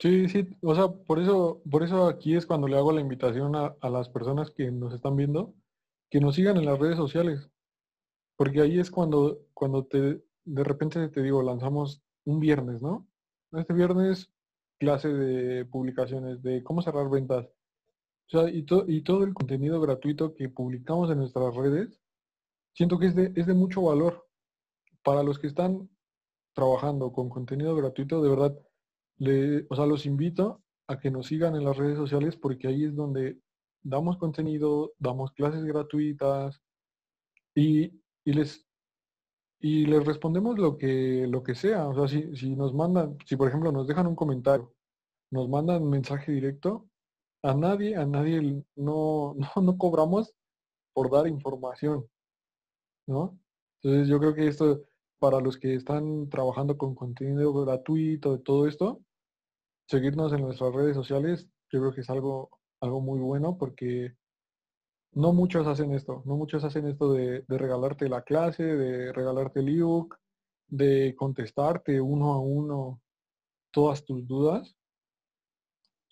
Sí, 0.00 0.28
sí, 0.28 0.48
o 0.62 0.74
sea, 0.74 0.88
por 0.88 1.18
eso, 1.18 1.60
por 1.70 1.82
eso 1.82 2.06
aquí 2.06 2.34
es 2.34 2.46
cuando 2.46 2.66
le 2.66 2.76
hago 2.76 2.90
la 2.90 3.02
invitación 3.02 3.54
a, 3.54 3.76
las 3.90 4.08
personas 4.08 4.50
que 4.50 4.70
nos 4.70 4.94
están 4.94 5.14
viendo, 5.14 5.54
que 6.08 6.20
nos 6.20 6.36
sigan 6.36 6.56
en 6.56 6.64
las 6.64 6.78
redes 6.78 6.96
sociales. 6.96 7.50
Porque 8.36 8.62
ahí 8.62 8.80
es 8.80 8.90
cuando, 8.90 9.40
cuando 9.52 9.84
te, 9.84 10.22
de 10.44 10.64
repente 10.64 11.06
te 11.10 11.22
digo, 11.22 11.42
lanzamos 11.42 12.02
un 12.24 12.40
viernes, 12.40 12.80
¿no? 12.80 13.06
Este 13.52 13.74
viernes, 13.74 14.29
clase 14.80 15.08
de 15.08 15.64
publicaciones, 15.66 16.42
de 16.42 16.64
cómo 16.64 16.82
cerrar 16.82 17.08
ventas. 17.08 17.46
O 18.26 18.30
sea, 18.30 18.50
y, 18.50 18.66
y 18.88 19.02
todo 19.02 19.24
el 19.24 19.34
contenido 19.34 19.80
gratuito 19.80 20.34
que 20.34 20.48
publicamos 20.48 21.10
en 21.10 21.18
nuestras 21.18 21.54
redes, 21.54 22.00
siento 22.72 22.98
que 22.98 23.06
es 23.06 23.14
de, 23.14 23.32
es 23.36 23.46
de 23.46 23.54
mucho 23.54 23.82
valor 23.82 24.26
para 25.04 25.22
los 25.22 25.38
que 25.38 25.46
están 25.46 25.88
trabajando 26.54 27.12
con 27.12 27.28
contenido 27.28 27.76
gratuito, 27.76 28.22
de 28.22 28.30
verdad, 28.30 28.58
le, 29.18 29.66
o 29.68 29.76
sea, 29.76 29.86
los 29.86 30.06
invito 30.06 30.62
a 30.88 30.98
que 30.98 31.10
nos 31.10 31.26
sigan 31.26 31.54
en 31.54 31.64
las 31.64 31.76
redes 31.76 31.96
sociales 31.96 32.36
porque 32.36 32.68
ahí 32.68 32.84
es 32.84 32.96
donde 32.96 33.38
damos 33.82 34.16
contenido, 34.16 34.92
damos 34.98 35.32
clases 35.32 35.64
gratuitas 35.64 36.60
y, 37.54 38.00
les 38.24 38.66
y 39.60 39.86
les 39.86 40.04
respondemos 40.06 40.58
lo 40.58 40.78
que 40.78 41.26
lo 41.28 41.42
que 41.42 41.54
sea. 41.54 41.88
O 41.88 41.94
sea, 41.94 42.08
si, 42.08 42.34
si 42.36 42.56
nos 42.56 42.74
mandan, 42.74 43.18
si 43.26 43.36
por 43.36 43.48
ejemplo 43.48 43.72
nos 43.72 43.86
dejan 43.86 44.06
un 44.06 44.16
comentario, 44.16 44.74
nos 45.30 45.48
mandan 45.48 45.88
mensaje 45.88 46.32
directo, 46.32 46.88
a 47.42 47.54
nadie, 47.54 47.96
a 47.96 48.06
nadie 48.06 48.64
no, 48.76 49.34
no, 49.56 49.62
no 49.62 49.78
cobramos 49.78 50.34
por 50.94 51.10
dar 51.10 51.26
información. 51.26 52.06
¿No? 53.06 53.38
Entonces 53.82 54.08
yo 54.08 54.18
creo 54.20 54.34
que 54.34 54.46
esto 54.48 54.82
para 55.18 55.40
los 55.40 55.58
que 55.58 55.74
están 55.74 56.28
trabajando 56.30 56.78
con 56.78 56.94
contenido 56.94 57.52
gratuito 57.52 58.36
de 58.36 58.42
todo 58.42 58.66
esto, 58.66 59.02
seguirnos 59.88 60.32
en 60.32 60.42
nuestras 60.42 60.74
redes 60.74 60.96
sociales, 60.96 61.48
yo 61.70 61.80
creo 61.80 61.92
que 61.94 62.00
es 62.02 62.10
algo, 62.10 62.50
algo 62.80 63.00
muy 63.00 63.20
bueno 63.20 63.58
porque 63.58 64.14
no 65.12 65.32
muchos 65.32 65.66
hacen 65.66 65.92
esto, 65.92 66.22
no 66.24 66.36
muchos 66.36 66.64
hacen 66.64 66.86
esto 66.86 67.12
de, 67.12 67.44
regalarte 67.48 68.08
la 68.08 68.22
clase, 68.22 68.62
de 68.62 69.12
regalarte 69.12 69.60
el 69.60 69.68
ebook, 69.68 70.18
de 70.68 71.14
contestarte 71.16 72.00
uno 72.00 72.32
a 72.32 72.40
uno 72.40 73.00
todas 73.70 74.04
tus 74.04 74.26
dudas. 74.26 74.76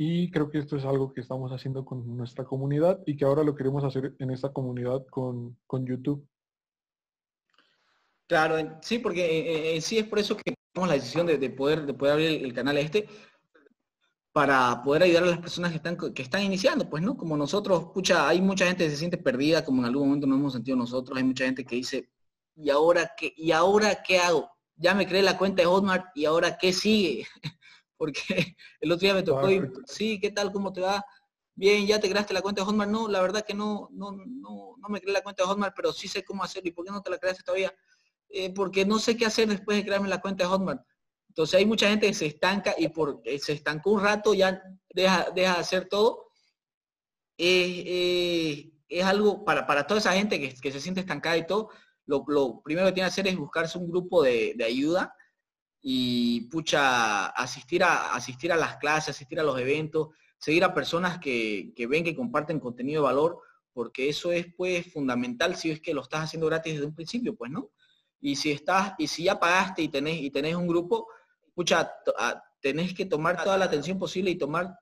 Y 0.00 0.30
creo 0.30 0.48
que 0.48 0.58
esto 0.58 0.76
es 0.76 0.84
algo 0.84 1.12
que 1.12 1.20
estamos 1.20 1.50
haciendo 1.50 1.84
con 1.84 2.16
nuestra 2.16 2.44
comunidad 2.44 3.00
y 3.04 3.16
que 3.16 3.24
ahora 3.24 3.42
lo 3.42 3.56
queremos 3.56 3.82
hacer 3.82 4.14
en 4.20 4.30
esta 4.30 4.52
comunidad 4.52 5.04
con, 5.06 5.58
con 5.66 5.84
YouTube. 5.84 6.24
Claro, 8.28 8.78
sí, 8.82 8.98
porque 8.98 9.24
eh, 9.24 9.76
eh, 9.76 9.80
sí 9.80 9.98
es 9.98 10.06
por 10.06 10.18
eso 10.18 10.37
que 10.37 10.54
tomamos 10.72 10.88
la 10.88 11.00
decisión 11.00 11.26
de, 11.26 11.50
poder, 11.50 11.87
de 11.87 11.94
poder 11.94 12.12
abrir 12.12 12.44
el, 12.44 12.52
canal 12.52 12.76
este 12.76 13.08
para 14.38 14.81
poder 14.85 15.03
ayudar 15.03 15.24
a 15.24 15.27
las 15.27 15.40
personas 15.40 15.72
que 15.72 15.79
están, 15.79 15.96
que 15.96 16.22
están 16.22 16.44
iniciando, 16.44 16.88
pues, 16.88 17.03
¿no? 17.03 17.16
Como 17.16 17.37
nosotros, 17.37 17.87
pucha, 17.92 18.29
hay 18.29 18.40
mucha 18.40 18.66
gente 18.66 18.85
que 18.85 18.90
se 18.90 18.96
siente 18.96 19.18
perdida, 19.18 19.64
como 19.64 19.83
en 19.83 19.87
algún 19.87 20.07
momento 20.07 20.29
nos 20.29 20.38
hemos 20.38 20.53
sentido 20.53 20.77
nosotros, 20.77 21.18
hay 21.18 21.24
mucha 21.24 21.44
gente 21.44 21.64
que 21.64 21.74
dice, 21.74 22.09
¿y 22.55 22.70
ahora 22.70 23.11
qué, 23.16 23.35
y 23.37 23.51
ahora 23.51 24.01
qué 24.01 24.20
hago? 24.20 24.48
Ya 24.77 24.94
me 24.94 25.09
creé 25.09 25.22
la 25.22 25.37
cuenta 25.37 25.62
de 25.62 25.66
Hotmart 25.66 26.16
y 26.16 26.24
ahora 26.24 26.57
qué 26.57 26.72
sigue? 26.72 27.27
porque 27.96 28.55
el 28.81 28.92
otro 28.92 29.07
día 29.07 29.14
me 29.14 29.24
tocó 29.24 29.51
y, 29.51 29.61
sí, 29.87 30.20
¿qué 30.20 30.31
tal? 30.31 30.53
¿Cómo 30.53 30.72
te 30.72 30.83
va? 30.83 31.05
Bien, 31.57 31.85
ya 31.85 31.98
te 31.98 32.09
creaste 32.09 32.33
la 32.33 32.40
cuenta 32.40 32.62
de 32.62 32.66
Hotmart. 32.66 32.92
No, 32.92 33.09
la 33.09 33.20
verdad 33.20 33.44
que 33.44 33.55
no, 33.55 33.88
no, 33.90 34.12
no, 34.12 34.77
no 34.79 34.88
me 34.88 35.01
creé 35.01 35.14
la 35.14 35.22
cuenta 35.22 35.42
de 35.42 35.48
Hotmart, 35.48 35.74
pero 35.74 35.92
sí 35.92 36.07
sé 36.07 36.24
cómo 36.24 36.44
hacerlo. 36.44 36.68
¿Y 36.68 36.72
por 36.72 36.85
qué 36.85 36.92
no 36.92 37.03
te 37.03 37.11
la 37.11 37.18
creaste 37.18 37.42
todavía? 37.42 37.74
Eh, 38.29 38.55
porque 38.55 38.87
no 38.87 39.01
sé 39.01 39.16
qué 39.16 39.27
hacer 39.27 39.48
después 39.48 39.79
de 39.79 39.85
crearme 39.85 40.07
la 40.07 40.20
cuenta 40.20 40.44
de 40.44 40.51
Hotmart. 40.51 40.87
Entonces 41.38 41.61
hay 41.61 41.66
mucha 41.66 41.88
gente 41.88 42.09
que 42.09 42.14
se 42.14 42.27
estanca 42.27 42.74
y 42.77 42.88
porque 42.88 43.37
eh, 43.37 43.38
se 43.38 43.53
estancó 43.53 43.92
un 43.92 44.03
rato 44.03 44.35
ya 44.35 44.61
deja, 44.92 45.31
deja 45.33 45.55
de 45.55 45.61
hacer 45.61 45.88
todo. 45.88 46.33
Eh, 47.38 48.72
es 48.88 49.05
algo 49.05 49.44
para, 49.44 49.64
para 49.64 49.87
toda 49.87 50.01
esa 50.01 50.14
gente 50.14 50.40
que, 50.40 50.72
se 50.72 50.81
siente 50.81 50.98
estancada 50.98 51.37
y 51.37 51.46
todo, 51.46 51.70
lo, 52.07 52.61
primero 52.64 52.88
que 52.88 52.92
tiene 52.92 53.07
que 53.07 53.12
hacer 53.12 53.29
es 53.29 53.37
buscarse 53.37 53.79
un 53.79 53.88
grupo 53.88 54.24
de, 54.24 54.57
ayuda 54.66 55.14
y 55.81 56.48
pucha, 56.51 57.27
asistir 57.27 57.85
a, 57.85 58.14
asistir 58.14 58.51
a 58.51 58.57
las 58.57 58.79
clases, 58.79 59.11
asistir 59.11 59.38
a 59.38 59.44
los 59.44 59.61
eventos, 59.61 60.09
seguir 60.38 60.64
a 60.64 60.74
personas 60.74 61.20
que, 61.20 61.72
que 61.77 61.87
ven 61.87 62.03
que 62.03 62.16
comparten 62.16 62.59
contenido 62.59 63.01
de 63.01 63.07
valor, 63.07 63.38
porque 63.72 64.09
eso 64.09 64.33
es 64.33 64.53
pues 64.57 64.92
fundamental 64.92 65.55
si 65.55 65.70
es 65.70 65.81
que 65.81 65.94
lo 65.94 66.03
estás 66.03 66.24
haciendo 66.24 66.48
gratis 66.48 66.72
desde 66.72 66.87
un 66.87 66.96
principio, 66.96 67.37
pues, 67.37 67.53
¿no? 67.53 67.70
Y 68.20 68.35
si 68.35 68.51
estás, 68.51 68.94
y 68.98 69.07
si 69.07 69.22
ya 69.22 69.38
pagaste 69.38 69.83
y 69.83 69.88
tenés, 69.88 70.20
y 70.20 70.33
tenés 70.33 70.57
un 70.57 70.66
grupo, 70.66 71.07
escucha, 71.59 71.92
ah, 72.18 72.40
tenés 72.61 72.94
que 72.94 73.05
tomar 73.05 73.42
toda 73.42 73.59
la 73.59 73.64
atención 73.64 73.99
posible 73.99 74.31
y 74.31 74.37
tomar, 74.37 74.79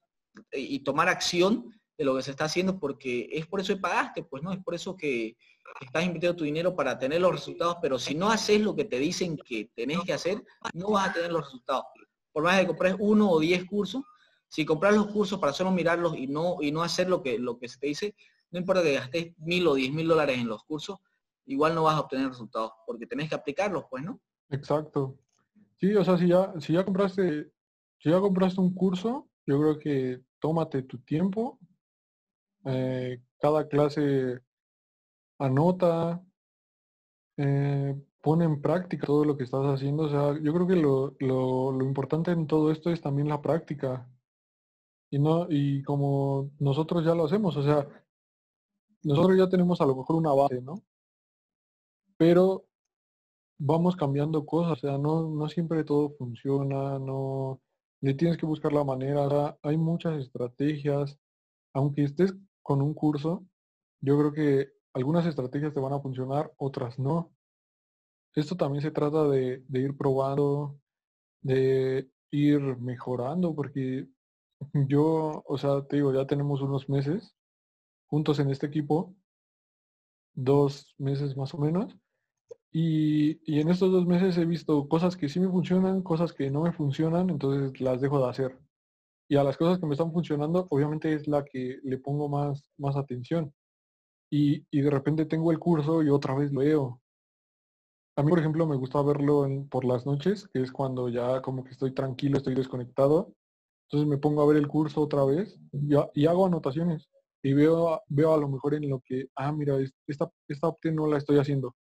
y 0.53 0.81
tomar 0.81 1.09
acción 1.09 1.73
de 1.97 2.05
lo 2.05 2.15
que 2.15 2.23
se 2.23 2.33
está 2.33 2.45
haciendo 2.45 2.79
porque 2.79 3.29
es 3.33 3.47
por 3.47 3.61
eso 3.61 3.75
que 3.75 3.81
pagaste, 3.81 4.25
pues 4.25 4.43
no, 4.43 4.53
es 4.53 4.63
por 4.63 4.75
eso 4.75 4.95
que 4.95 5.37
estás 5.81 6.05
invirtiendo 6.05 6.37
tu 6.37 6.45
dinero 6.45 6.77
para 6.77 6.99
tener 6.99 7.23
los 7.23 7.33
resultados, 7.33 7.79
pero 7.81 7.99
si 7.99 8.15
no 8.15 8.29
haces 8.29 8.61
lo 8.61 8.77
que 8.77 8.85
te 8.85 8.99
dicen 8.99 9.39
que 9.39 9.71
tenés 9.75 10.01
que 10.03 10.13
hacer, 10.13 10.45
no 10.75 10.91
vas 10.91 11.09
a 11.09 11.13
tener 11.15 11.33
los 11.33 11.45
resultados. 11.45 11.85
Por 12.33 12.45
más 12.45 12.61
que 12.61 12.67
compres 12.67 12.97
uno 12.99 13.31
o 13.31 13.41
diez 13.41 13.65
cursos, 13.65 14.03
si 14.49 14.67
compras 14.67 14.95
los 14.95 15.07
cursos 15.07 15.39
para 15.39 15.55
solo 15.55 15.71
mirarlos 15.71 16.17
y 16.17 16.27
no, 16.27 16.59
y 16.61 16.71
no 16.71 16.83
hacer 16.83 17.09
lo 17.09 17.23
que, 17.23 17.39
lo 17.39 17.59
que 17.59 17.69
se 17.69 17.79
te 17.79 17.87
dice, 17.87 18.15
no 18.51 18.59
importa 18.59 18.83
que 18.83 18.93
gastes 18.93 19.33
mil 19.39 19.67
o 19.67 19.75
diez 19.75 19.91
mil 19.91 20.07
dólares 20.07 20.39
en 20.39 20.49
los 20.49 20.63
cursos, 20.65 20.99
igual 21.47 21.75
no 21.75 21.85
vas 21.85 21.97
a 21.97 22.01
obtener 22.01 22.29
resultados, 22.29 22.73
porque 22.87 23.07
tenés 23.07 23.31
que 23.31 23.35
aplicarlos, 23.35 23.85
pues, 23.89 24.05
¿no? 24.05 24.21
Exacto. 24.51 25.19
Sí, 25.81 25.95
o 25.95 26.05
sea, 26.05 26.17
si 26.19 26.29
ya, 26.29 26.53
si 26.61 26.73
ya 26.73 26.85
compraste, 26.85 27.53
si 27.99 28.11
ya 28.11 28.21
compraste 28.21 28.61
un 28.61 28.75
curso, 28.75 29.29
yo 29.47 29.59
creo 29.61 29.79
que 29.79 30.23
tómate 30.41 30.83
tu 30.83 30.99
tiempo. 31.01 31.59
Eh, 32.65 33.23
cada 33.39 33.67
clase 33.69 34.41
anota, 35.39 36.23
eh, 37.39 37.95
pone 38.23 38.45
en 38.45 38.61
práctica 38.61 39.07
todo 39.07 39.25
lo 39.25 39.37
que 39.37 39.45
estás 39.45 39.65
haciendo. 39.67 40.05
O 40.05 40.09
sea, 40.09 40.41
yo 40.43 40.53
creo 40.55 40.67
que 40.67 40.77
lo, 40.77 41.15
lo, 41.21 41.73
lo 41.73 41.85
importante 41.85 42.31
en 42.33 42.47
todo 42.47 42.71
esto 42.73 42.91
es 42.91 43.01
también 43.01 43.29
la 43.29 43.41
práctica. 43.43 44.09
Y 45.11 45.19
no, 45.19 45.47
y 45.51 45.83
como 45.83 46.51
nosotros 46.59 47.05
ya 47.05 47.15
lo 47.15 47.25
hacemos, 47.25 47.57
o 47.57 47.63
sea, 47.63 47.87
nosotros 49.05 49.39
ya 49.39 49.49
tenemos 49.49 49.81
a 49.81 49.87
lo 49.87 49.97
mejor 49.97 50.17
una 50.17 50.35
base, 50.35 50.61
¿no? 50.61 50.75
pero 52.17 52.67
vamos 53.59 53.97
cambiando 53.97 54.45
cosas, 54.47 54.73
o 54.73 54.77
sea, 54.77 54.99
no, 54.99 55.29
no 55.29 55.49
siempre 55.49 55.85
todo 55.85 56.11
funciona, 56.19 56.99
no, 56.99 57.61
le 58.01 58.15
tienes 58.15 58.37
que 58.39 58.47
buscar 58.47 58.73
la 58.73 58.85
manera, 58.85 59.59
hay 59.63 59.77
muchas 59.77 60.19
estrategias, 60.21 61.19
aunque 61.73 62.05
estés 62.05 62.35
con 62.63 62.83
un 62.83 62.95
curso, 62.95 63.47
yo 64.01 64.19
creo 64.19 64.33
que 64.33 64.73
algunas 64.95 65.27
estrategias 65.27 65.75
te 65.75 65.81
van 65.81 65.93
a 65.93 66.01
funcionar, 66.01 66.53
otras 66.57 66.99
no. 66.99 67.33
Esto 68.35 68.57
también 68.57 68.83
se 68.83 68.91
trata 68.91 69.25
de, 69.29 69.65
de 69.67 69.81
ir 69.81 69.97
probando, 69.97 70.79
de 71.43 72.11
ir 72.31 72.61
mejorando, 72.79 73.55
porque 73.55 74.09
yo, 74.75 75.43
o 75.47 75.59
sea, 75.59 75.83
te 75.87 75.97
digo, 75.97 76.13
ya 76.13 76.27
tenemos 76.27 76.61
unos 76.63 76.89
meses 76.89 77.35
juntos 78.07 78.39
en 78.39 78.51
este 78.51 78.67
equipo, 78.67 79.15
dos 80.35 80.95
meses 80.99 81.37
más 81.37 81.55
o 81.55 81.59
menos, 81.59 81.97
y, 82.73 83.61
en 83.61 83.69
estos 83.69 83.91
dos 83.93 84.07
meses 84.07 84.37
he 84.39 84.45
visto 84.45 84.89
cosas 84.89 85.17
que 85.17 85.29
sí 85.29 85.41
me 85.41 85.49
funcionan, 85.49 86.03
cosas 86.03 86.33
que 86.33 86.51
no 86.51 86.63
me 86.63 86.73
funcionan, 86.73 87.31
entonces 87.31 87.81
las 87.81 88.01
dejo 88.01 88.21
de 88.23 88.31
hacer. 88.31 88.59
Y 89.29 89.37
a 89.37 89.45
las 89.45 89.57
cosas 89.57 89.79
que 89.79 89.87
me 89.87 89.95
están 89.95 90.13
funcionando, 90.13 90.67
obviamente 90.71 91.13
es 91.15 91.27
la 91.29 91.45
que 91.45 91.79
le 91.83 91.99
pongo 91.99 92.29
más, 92.29 92.71
más 92.79 92.97
atención. 92.97 93.53
Y, 94.31 94.65
de 94.73 94.91
repente 94.91 95.27
tengo 95.27 95.53
el 95.53 95.59
curso 95.59 96.03
y 96.03 96.11
otra 96.11 96.35
vez 96.35 96.53
lo 96.53 96.61
veo. 96.61 97.03
A 98.17 98.23
mí, 98.23 98.31
por 98.31 98.39
ejemplo, 98.39 98.67
me 98.67 98.77
gusta 98.77 99.03
verlo 99.03 99.47
por 99.71 99.85
las 99.85 100.07
noches, 100.07 100.49
que 100.53 100.63
es 100.63 100.73
cuando 100.73 101.09
ya 101.09 101.43
como 101.43 101.65
que 101.65 101.71
estoy 101.73 101.93
tranquilo, 101.93 102.39
estoy 102.39 102.55
desconectado. 102.55 103.35
Entonces 103.89 104.09
me 104.09 104.19
pongo 104.19 104.43
a 104.43 104.47
ver 104.47 104.57
el 104.57 104.69
curso 104.69 105.03
otra 105.03 105.25
vez 105.25 105.59
y, 105.73 105.95
y 106.15 106.27
hago 106.27 106.47
anotaciones. 106.47 107.09
Y 107.43 107.53
veo, 107.53 108.03
veo 108.09 108.35
a 108.35 108.39
lo 108.39 108.49
mejor 108.49 108.75
en 108.75 108.89
lo 108.89 109.01
que, 109.05 109.29
ah, 109.37 109.53
mira, 109.53 109.79
esta, 110.07 110.31
esta 110.49 110.69
opción 110.69 110.97
no 110.97 111.07
la 111.07 111.19
estoy 111.19 111.39
haciendo 111.39 111.75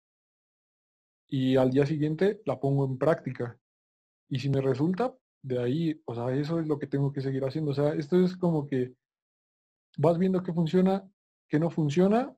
y 1.29 1.55
al 1.55 1.71
día 1.71 1.85
siguiente 1.85 2.41
la 2.45 2.59
pongo 2.59 2.85
en 2.85 2.97
práctica. 2.97 3.59
Y 4.29 4.39
si 4.39 4.49
me 4.49 4.61
resulta, 4.61 5.15
de 5.41 5.59
ahí, 5.59 6.01
o 6.05 6.15
sea, 6.15 6.33
eso 6.33 6.59
es 6.59 6.67
lo 6.67 6.79
que 6.79 6.87
tengo 6.87 7.11
que 7.11 7.21
seguir 7.21 7.43
haciendo. 7.43 7.71
O 7.71 7.73
sea, 7.73 7.93
esto 7.93 8.23
es 8.23 8.37
como 8.37 8.67
que 8.67 8.95
vas 9.97 10.17
viendo 10.17 10.41
que 10.41 10.53
funciona, 10.53 11.07
que 11.47 11.59
no 11.59 11.69
funciona, 11.69 12.35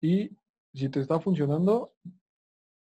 y 0.00 0.30
si 0.74 0.90
te 0.90 1.00
está 1.00 1.18
funcionando, 1.18 1.94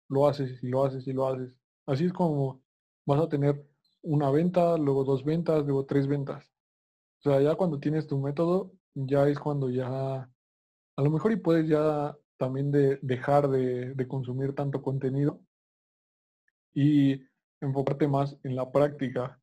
lo 0.07 0.27
haces 0.27 0.63
y 0.63 0.69
lo 0.69 0.85
haces 0.85 1.05
y 1.05 1.11
lo 1.13 1.27
haces. 1.27 1.53
Así 1.85 2.05
es 2.05 2.13
como 2.13 2.63
vas 3.05 3.19
a 3.19 3.27
tener 3.27 3.67
una 4.01 4.31
venta, 4.31 4.77
luego 4.77 5.03
dos 5.03 5.25
ventas, 5.25 5.65
luego 5.65 5.85
tres 5.85 6.07
ventas. 6.07 6.49
O 7.19 7.29
sea, 7.29 7.41
ya 7.41 7.55
cuando 7.55 7.79
tienes 7.79 8.07
tu 8.07 8.17
método, 8.19 8.71
ya 8.93 9.27
es 9.27 9.37
cuando 9.37 9.69
ya, 9.69 9.85
a 9.85 11.01
lo 11.03 11.11
mejor 11.11 11.33
y 11.33 11.37
puedes 11.37 11.67
ya 11.67 12.17
también 12.39 12.71
de 12.71 12.97
dejar 13.01 13.49
de, 13.49 14.07
consumir 14.07 14.55
tanto 14.55 14.81
contenido 14.81 15.41
y 16.73 17.21
enfocarte 17.59 18.07
más 18.07 18.39
en 18.43 18.55
la 18.55 18.71
práctica. 18.71 19.39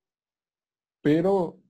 Pero 1.03 1.61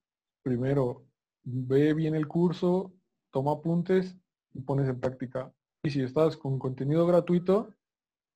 primero, 0.42 1.04
ve 1.42 1.92
bien 1.94 2.14
el 2.14 2.28
curso, 2.28 2.94
toma 3.32 3.52
apuntes 3.52 4.16
y 4.54 4.60
pones 4.60 4.88
en 4.88 5.00
práctica. 5.00 5.52
Y 5.82 5.90
si 5.90 6.02
estás 6.02 6.36
con 6.36 6.60
contenido 6.60 7.06
gratuito, 7.06 7.74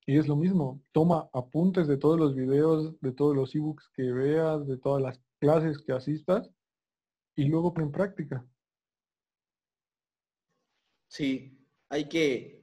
y 0.05 0.19
es 0.19 0.27
lo 0.27 0.35
mismo, 0.35 0.83
toma 0.91 1.31
apuntes 1.33 1.87
de 1.87 1.97
todos 1.97 2.19
los 2.19 2.35
videos, 2.35 3.01
de 3.01 3.13
todos 3.13 3.37
los 3.37 3.55
ebooks 3.55 3.89
que 3.91 4.11
veas, 4.11 4.67
de 4.67 4.77
todas 4.79 5.01
las 5.01 5.21
clases 5.39 5.79
que 5.79 5.93
asistas 5.93 6.51
y 7.37 7.45
luego 7.45 7.73
en 7.77 7.93
práctica. 7.93 8.45
Sí, 11.07 11.57
hay 11.89 12.09
que, 12.09 12.60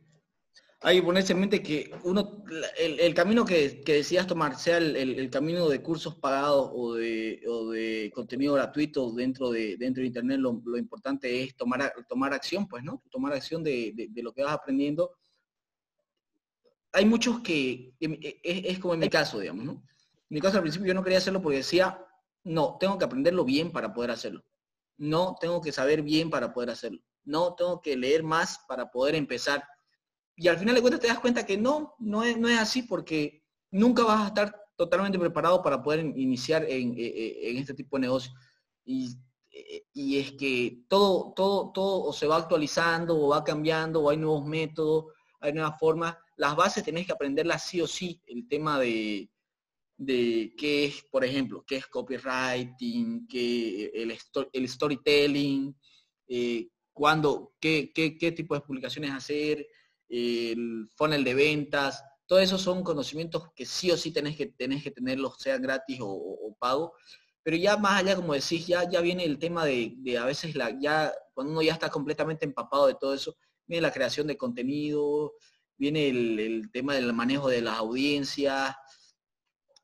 hay 0.87 1.01
que 1.01 1.03
ponerse 1.03 1.33
en 1.33 1.41
mente 1.41 1.61
que 1.61 1.91
uno, 2.03 2.45
el, 2.77 3.13
camino 3.13 3.43
que, 3.43 3.81
que, 3.81 3.95
decidas 3.95 4.25
tomar, 4.25 4.55
sea 4.55 4.77
el, 4.77 5.29
camino 5.29 5.67
de 5.67 5.81
cursos 5.81 6.15
pagados 6.15 6.71
o 6.73 6.93
de, 6.93 7.41
de 7.73 8.09
contenido 8.15 8.53
gratuito 8.53 9.11
dentro 9.11 9.51
de, 9.51 9.75
dentro 9.75 9.99
de 9.99 10.07
Internet, 10.07 10.39
lo, 10.39 10.77
importante 10.77 11.43
es 11.43 11.57
tomar, 11.57 11.93
tomar 12.07 12.33
acción, 12.33 12.69
pues, 12.69 12.85
¿no? 12.85 13.03
Tomar 13.11 13.33
acción 13.33 13.65
de, 13.65 14.09
lo 14.15 14.31
que 14.31 14.43
vas 14.43 14.53
aprendiendo. 14.53 15.11
Hay 16.93 17.03
muchos 17.03 17.41
que, 17.41 17.93
es, 17.99 18.09
es, 18.41 18.79
como 18.79 18.93
en 18.93 19.01
mi 19.01 19.09
caso, 19.09 19.39
digamos, 19.41 19.65
¿no? 19.65 19.71
En 19.73 20.35
mi 20.35 20.39
caso 20.39 20.55
al 20.55 20.63
principio 20.63 20.87
yo 20.87 20.93
no 20.93 21.03
quería 21.03 21.17
hacerlo 21.17 21.41
porque 21.41 21.57
decía, 21.57 22.01
no, 22.45 22.77
tengo 22.79 22.97
que 22.97 23.03
aprenderlo 23.03 23.43
bien 23.43 23.73
para 23.73 23.93
poder 23.93 24.11
hacerlo. 24.11 24.41
No, 24.95 25.35
tengo 25.41 25.59
que 25.59 25.73
saber 25.73 26.01
bien 26.01 26.29
para 26.29 26.53
poder 26.53 26.69
hacerlo. 26.69 27.01
No, 27.25 27.55
tengo 27.55 27.81
que 27.81 27.97
leer 27.97 28.23
más 28.23 28.59
para 28.69 28.89
poder 28.89 29.15
empezar 29.15 29.65
y 30.37 30.47
al 30.47 30.57
final 30.57 30.75
de 30.75 30.81
cuentas 30.81 31.01
te 31.01 31.07
das 31.07 31.19
cuenta 31.19 31.45
que 31.45 31.57
no, 31.57 31.95
no 31.97 32.23
es, 32.23 32.37
no 32.37 32.47
es 32.47 32.59
así 32.59 32.83
porque 32.83 33.43
nunca 33.71 34.03
vas 34.03 34.23
a 34.23 34.27
estar 34.27 34.55
totalmente 34.75 35.17
preparado 35.17 35.63
para 35.63 35.81
poder 35.81 36.01
iniciar 36.15 36.63
en, 36.69 36.93
e, 36.95 37.05
e, 37.05 37.49
en 37.49 37.57
este 37.57 37.73
tipo 37.73 37.97
de 37.97 38.01
negocio. 38.01 38.31
Y, 38.85 39.17
e, 39.51 40.19
es 40.19 40.33
que 40.33 40.83
todo, 40.87 41.33
todo, 41.35 41.71
todo 41.73 42.13
se 42.13 42.27
va 42.27 42.37
actualizando 42.37 43.19
o 43.19 43.29
va 43.29 43.43
cambiando 43.43 44.03
o 44.03 44.11
hay 44.11 44.17
nuevos 44.17 44.45
métodos, 44.45 45.05
hay 45.39 45.53
nuevas 45.53 45.79
formas. 45.79 46.15
Las 46.35 46.55
bases 46.55 46.83
tenés 46.83 47.07
que 47.07 47.13
aprenderlas 47.13 47.67
sí 47.67 47.81
o 47.81 47.87
sí. 47.87 48.21
El 48.27 48.47
tema 48.47 48.79
de, 48.79 49.31
de 49.97 50.53
qué 50.55 50.85
es, 50.85 51.03
por 51.11 51.25
ejemplo, 51.25 51.65
qué 51.65 51.77
es 51.77 51.87
copywriting, 51.87 53.27
qué 53.27 53.85
el, 53.95 54.15
el 54.53 54.69
storytelling, 54.69 55.75
eh, 56.27 56.69
cuándo, 56.93 57.55
qué, 57.59 57.91
qué, 57.91 58.19
qué 58.19 58.31
tipo 58.31 58.53
de 58.53 58.61
publicaciones 58.61 59.09
hacer, 59.11 59.65
el 60.09 60.89
funnel 60.95 61.23
de 61.23 61.33
ventas, 61.33 62.03
todo 62.27 62.39
eso 62.39 62.57
son 62.57 62.83
conocimientos 62.83 63.51
que 63.55 63.65
sí 63.65 63.89
o 63.89 63.97
sí 63.97 64.11
tenés 64.11 64.35
que, 64.35 64.47
tenés 64.47 64.83
que 64.83 64.91
tenerlos, 64.91 65.35
sea 65.39 65.57
gratis 65.57 65.99
o, 66.01 66.55
pago. 66.59 66.93
Pero 67.41 67.55
ya 67.55 67.77
más 67.77 68.01
allá, 68.01 68.15
como 68.15 68.33
decís, 68.33 68.67
ya, 68.67 68.89
ya 68.89 68.99
viene 68.99 69.23
el 69.23 69.39
tema 69.39 69.65
de, 69.65 69.95
a 70.19 70.25
veces, 70.25 70.55
la, 70.55 70.77
ya 70.79 71.13
cuando 71.33 71.53
uno 71.53 71.61
ya 71.61 71.71
está 71.71 71.89
completamente 71.89 72.45
empapado 72.45 72.87
de 72.87 72.95
todo 72.95 73.13
eso, 73.13 73.37
viene 73.65 73.81
la 73.81 73.93
creación 73.93 74.27
de 74.27 74.37
contenido, 74.37 75.33
viene 75.77 76.09
el, 76.09 76.69
tema 76.73 76.95
del 76.95 77.13
manejo 77.13 77.47
de 77.47 77.61
las 77.61 77.77
audiencias. 77.77 78.75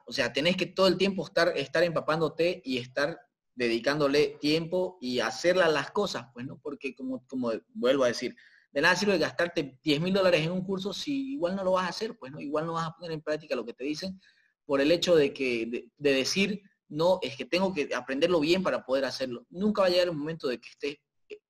O 0.06 0.12
sea, 0.12 0.34
tenés 0.34 0.58
que 0.58 0.66
todo 0.66 0.88
el 0.88 0.98
tiempo 0.98 1.26
estar, 1.26 1.58
estar 1.58 1.84
empapándote 1.84 2.62
y 2.66 2.78
estar 2.78 3.18
dedicándole 3.56 4.38
tiempo 4.42 4.98
y 5.00 5.20
hacerlas 5.20 5.72
las 5.72 5.92
cosas, 5.92 6.26
pues, 6.34 6.46
¿no? 6.46 6.60
Porque 6.62 6.94
como, 6.94 7.26
como 7.28 7.54
vuelvo 7.74 8.04
a 8.04 8.08
decir, 8.08 8.36
de 8.74 8.82
nada 8.82 8.96
sirve 8.96 9.18
gastarte 9.20 9.80
10 9.84 10.02
mil 10.02 10.14
dólares 10.14 10.42
en 10.42 10.52
un 10.52 10.64
curso 10.64 10.92
si 10.94 11.34
igual 11.34 11.56
no 11.56 11.64
lo 11.64 11.74
vas 11.74 11.86
a 11.86 11.90
hacer, 11.90 12.18
pues 12.18 12.32
no, 12.32 12.42
igual 12.42 12.66
no 12.66 12.74
vas 12.74 12.88
a 12.88 12.92
poner 12.92 13.12
en 13.12 13.22
práctica 13.22 13.56
lo 13.56 13.64
que 13.66 13.74
te 13.74 13.84
dicen 13.84 14.20
por 14.66 14.82
el 14.82 14.92
hecho 14.92 15.16
de 15.16 15.32
que 15.32 15.92
de, 15.96 16.14
decir 16.14 16.62
no, 16.88 17.20
es 17.22 17.38
que 17.38 17.46
tengo 17.46 17.74
que 17.74 17.90
aprenderlo 17.96 18.40
bien 18.40 18.64
para 18.64 18.84
poder 18.84 19.06
hacerlo. 19.06 19.46
Nunca 19.50 19.82
va 19.82 19.88
a 19.88 19.92
llegar 19.92 20.10
un 20.10 20.18
momento 20.18 20.48
de 20.48 20.60
que 20.60 20.70
estés 20.70 20.98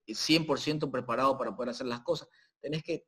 100% 0.08 0.92
preparado 0.92 1.38
para 1.38 1.56
poder 1.56 1.70
hacer 1.70 1.88
las 1.88 2.02
cosas. 2.02 2.28
Tenés 2.60 2.84
que 2.84 3.06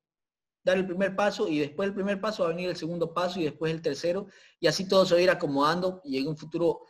dar 0.64 0.78
el 0.78 0.88
primer 0.88 1.16
paso 1.16 1.48
y 1.48 1.60
después 1.60 1.88
del 1.88 1.96
primer 1.96 2.20
paso 2.20 2.44
va 2.44 2.50
a 2.50 2.52
venir 2.54 2.70
el 2.70 2.76
segundo 2.76 3.14
paso 3.14 3.40
y 3.40 3.44
después 3.44 3.72
el 3.72 3.82
tercero 3.82 4.28
y 4.60 4.68
así 4.68 4.88
todo 4.88 5.06
se 5.06 5.14
va 5.14 5.20
a 5.20 5.24
ir 5.24 5.30
acomodando 5.30 6.02
y 6.04 6.18
en 6.18 6.28
un 6.28 6.38
futuro 6.38 6.82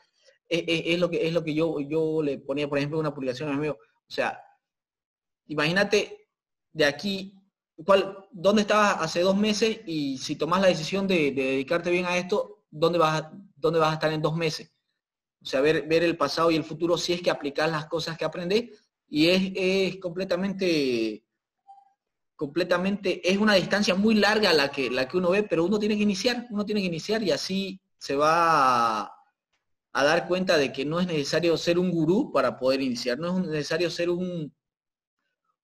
es, 0.48 0.60
eh, 0.60 0.66
eh, 0.68 0.84
es, 0.94 1.00
lo 1.00 1.10
que 1.10 1.28
es 1.28 1.34
lo 1.34 1.44
que 1.44 1.54
yo 1.54 1.82
yo 1.82 2.24
le 2.24 2.38
ponía 2.38 2.70
por 2.70 2.78
ejemplo 2.78 3.00
una 3.00 3.14
publicación 3.14 3.50
a 3.50 3.58
mí 3.58 3.68
o 3.68 3.78
sea 4.08 4.40
imagínate 5.48 6.25
de 6.76 6.84
aquí, 6.84 7.34
¿cuál, 7.86 8.28
¿dónde 8.32 8.64
estabas 8.64 8.98
hace 9.00 9.22
dos 9.22 9.38
meses? 9.38 9.80
Y 9.86 10.18
si 10.18 10.36
tomas 10.36 10.62
la 10.62 10.68
decisión 10.68 11.08
de, 11.08 11.32
dedicarte 11.32 11.90
bien 11.90 12.06
a 12.06 12.18
esto, 12.18 12.66
¿dónde 12.70 13.00
vas, 13.00 13.22
a, 13.22 13.32
¿dónde 13.56 13.80
vas 13.80 13.92
a 13.92 13.94
estar 13.94 14.12
en 14.12 14.22
dos 14.22 14.36
meses? 14.36 14.74
O 15.42 15.46
sea, 15.46 15.62
ver, 15.62 15.88
ver 15.88 16.04
el 16.04 16.18
pasado 16.18 16.52
y 16.52 16.58
el 16.58 16.66
futuro 16.66 16.98
si 16.98 17.14
es 17.14 17.22
que 17.22 17.32
aplicas 17.32 17.72
las 17.72 17.86
cosas 17.86 18.18
que 18.18 18.26
aprendes 18.26 18.72
y 19.08 19.28
es, 19.28 19.54
es 19.56 19.98
completamente 19.98 21.24
completamente, 22.36 23.22
es 23.32 23.38
una 23.38 23.54
distancia 23.54 23.96
muy 23.96 24.16
larga 24.16 24.52
la 24.52 24.70
que, 24.70 24.90
la 24.90 25.08
que 25.08 25.16
uno 25.16 25.30
ve, 25.30 25.44
pero 25.44 25.64
uno 25.64 25.80
tiene 25.80 25.96
que 25.96 26.04
iniciar, 26.04 26.46
uno 26.50 26.66
tiene 26.66 26.82
que 26.82 26.88
iniciar 26.88 27.24
y 27.24 27.32
así 27.32 27.80
se 27.98 28.18
va 28.18 29.00
a, 29.04 29.16
a, 29.94 30.04
dar 30.04 30.28
cuenta 30.28 30.58
de 30.58 30.74
que 30.74 30.84
no 30.84 31.00
es 31.00 31.08
necesario 31.08 31.56
ser 31.56 31.80
un 31.80 31.90
gurú 31.90 32.34
para 32.34 32.58
poder 32.58 32.82
iniciar, 32.82 33.18
no 33.18 33.40
es 33.40 33.48
necesario 33.48 33.90
ser 33.90 34.10
un, 34.10 34.54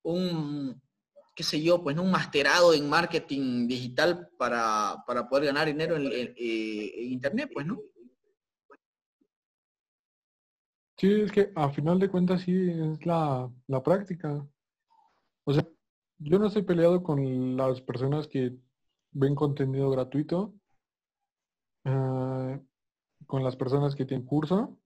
un, 0.04 0.82
qué 1.36 1.44
sé 1.44 1.62
yo, 1.62 1.82
pues 1.82 1.98
un 1.98 2.12
masterado 2.12 2.74
en 2.74 2.90
marketing 2.90 3.68
digital 3.68 4.30
para, 4.38 5.04
poder 5.30 5.46
ganar 5.46 5.68
dinero 5.68 5.98
eh, 5.98 6.34
en, 6.38 7.12
Internet, 7.12 7.50
pues, 7.54 7.66
¿no? 7.66 7.80
Sí, 10.98 11.22
es 11.22 11.32
que 11.32 11.52
a 11.56 11.70
final 11.70 11.98
de 12.00 12.10
cuentas 12.10 12.42
sí 12.42 12.54
es 12.54 13.06
la, 13.06 13.50
práctica. 13.84 14.46
O 15.46 15.54
sea, 15.54 15.68
yo 16.20 16.38
no 16.38 16.48
estoy 16.48 16.62
peleado 16.62 17.02
con 17.02 17.58
las 17.58 17.82
personas 17.82 18.28
que 18.28 18.56
ven 19.12 19.34
contenido 19.34 19.90
gratuito, 19.90 20.54
eh, 21.86 22.62
con 23.26 23.44
las 23.44 23.56
personas 23.56 23.96
que 23.96 24.06
tienen 24.06 24.28
curso. 24.28 24.78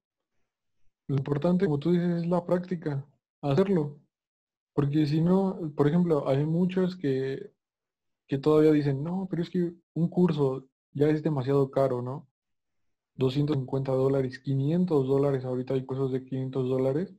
Lo 1.08 1.18
importante, 1.18 1.66
como 1.66 1.80
tú 1.80 1.92
dices, 1.92 2.24
es 2.24 2.28
la 2.28 2.46
práctica, 2.46 3.06
hacerlo. 3.42 4.00
Porque 4.76 5.06
si 5.08 5.22
no, 5.22 5.72
por 5.76 5.88
ejemplo, 5.88 6.28
hay 6.28 6.46
muchos 6.46 6.98
que, 6.98 7.54
que 8.28 8.38
todavía 8.38 8.72
dicen, 8.74 9.04
no, 9.04 9.28
pero 9.30 9.42
es 9.42 9.50
que 9.50 9.74
un 9.94 10.10
curso 10.10 10.68
ya 10.94 11.08
es 11.10 11.24
demasiado 11.24 11.72
caro, 11.72 12.02
¿no? 12.02 12.28
250 13.16 13.94
dólares, 13.94 14.40
500 14.40 15.08
dólares, 15.08 15.46
ahorita 15.46 15.74
hay 15.76 15.86
cursos 15.86 16.12
de 16.12 16.26
500 16.26 16.70
dólares. 16.70 17.16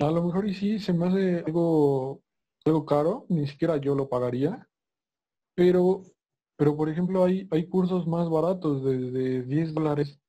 A 0.00 0.10
lo 0.10 0.22
mejor 0.22 0.46
y 0.48 0.54
sí, 0.54 0.78
se 0.78 0.92
me 0.92 1.06
hace 1.06 1.38
algo, 1.46 2.22
algo 2.66 2.84
caro, 2.84 3.24
ni 3.30 3.46
siquiera 3.46 3.78
yo 3.78 3.94
lo 3.94 4.10
pagaría. 4.10 4.68
Pero, 5.54 6.02
pero 6.56 6.76
por 6.76 6.90
ejemplo, 6.90 7.24
hay, 7.24 7.48
hay 7.50 7.68
cursos 7.68 8.06
más 8.06 8.28
baratos, 8.28 8.84
desde 8.84 9.42
10 9.44 9.72
dólares, 9.72 10.20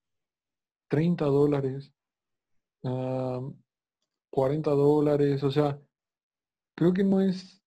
30 0.90 1.26
dólares, 1.26 1.92
40 4.32 4.72
dólares, 4.72 5.44
o 5.44 5.52
sea, 5.52 5.78
creo 6.78 6.94
que 6.94 7.04
no 7.04 7.20
es, 7.22 7.60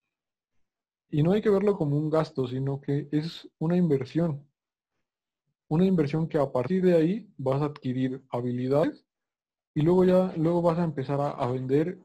y 1.11 1.25
no 1.25 1.33
hay 1.33 1.43
que 1.43 1.51
verlo 1.51 1.77
como 1.77 1.97
un 1.97 2.09
gasto, 2.09 2.47
sino 2.47 2.81
que 2.81 3.09
es 3.11 3.49
una 3.59 3.77
inversión. 3.77 4.47
Una 5.69 5.85
inversión 5.85 6.29
que 6.29 6.39
a 6.39 6.51
partir 6.51 6.85
de 6.85 6.95
ahí 6.95 7.35
vas 7.37 7.61
a 7.61 7.67
adquirir 7.67 8.23
habilidades 8.31 9.05
y 9.75 9.83
luego 9.83 10.05
ya, 10.05 10.33
luego 10.37 10.63
vas 10.63 10.79
a 10.79 10.85
empezar 10.85 11.21
a, 11.21 11.47
vender, 11.51 11.99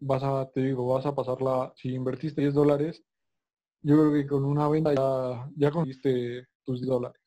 vas 0.00 0.22
a, 0.24 0.50
te 0.50 0.62
digo, 0.62 0.86
vas 0.92 1.06
a 1.06 1.14
pasarla, 1.14 1.72
si 1.76 1.94
invertiste 1.94 2.40
10 2.40 2.54
dólares, 2.54 3.04
yo 3.82 3.96
creo 3.96 4.12
que 4.12 4.26
con 4.26 4.44
una 4.44 4.68
venta 4.68 4.94
ya, 4.94 5.48
ya 5.56 5.70
conseguiste 5.70 6.48
tus 6.64 6.80
10 6.80 6.88
dólares. 6.88 7.22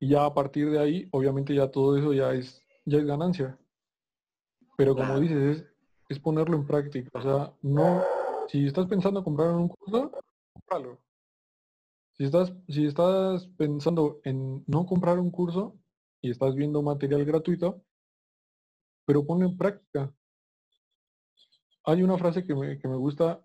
Y 0.00 0.08
ya 0.08 0.24
a 0.24 0.32
partir 0.32 0.70
de 0.70 0.78
ahí, 0.78 1.08
obviamente 1.10 1.54
ya 1.54 1.70
todo 1.70 1.98
eso 1.98 2.14
ya 2.14 2.32
es, 2.32 2.64
ya 2.86 2.98
es 2.98 3.04
ganancia. 3.04 3.58
Pero 4.76 4.94
como 4.94 5.18
dices, 5.20 5.58
es, 5.58 5.67
es 6.08 6.18
ponerlo 6.18 6.56
en 6.56 6.66
práctica. 6.66 7.10
O 7.12 7.22
sea, 7.22 7.52
no, 7.62 8.02
si 8.48 8.66
estás 8.66 8.86
pensando 8.86 9.22
comprar 9.22 9.50
un 9.50 9.68
curso, 9.68 10.10
cómpralo. 10.52 10.98
Si 12.12 12.24
estás, 12.24 12.52
si 12.68 12.86
estás 12.86 13.46
pensando 13.56 14.20
en 14.24 14.64
no 14.66 14.86
comprar 14.86 15.18
un 15.18 15.30
curso 15.30 15.78
y 16.20 16.30
estás 16.30 16.54
viendo 16.54 16.82
material 16.82 17.24
gratuito, 17.24 17.84
pero 19.04 19.24
ponlo 19.24 19.46
en 19.46 19.56
práctica. 19.56 20.12
Hay 21.84 22.02
una 22.02 22.18
frase 22.18 22.44
que 22.44 22.54
me, 22.54 22.78
que 22.78 22.88
me 22.88 22.96
gusta 22.96 23.40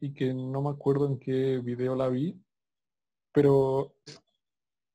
y 0.00 0.14
que 0.14 0.32
no 0.32 0.62
me 0.62 0.70
acuerdo 0.70 1.06
en 1.06 1.18
qué 1.18 1.58
video 1.58 1.94
la 1.94 2.08
vi, 2.08 2.40
pero 3.32 3.94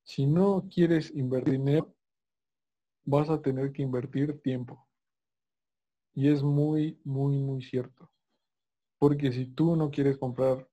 si 0.04 0.26
no 0.26 0.68
quieres 0.74 1.12
invertir 1.12 1.54
dinero, 1.54 1.93
vas 3.06 3.30
a 3.30 3.41
tener 3.41 3.72
que 3.72 3.82
invertir 3.82 4.41
tiempo. 4.41 4.86
Y 6.14 6.30
es 6.30 6.43
muy, 6.43 6.99
muy, 7.03 7.38
muy 7.38 7.61
cierto. 7.61 8.09
Porque 8.99 9.32
si 9.32 9.47
tú 9.47 9.76
no 9.76 9.91
quieres 9.91 10.18
comprar 10.18 10.68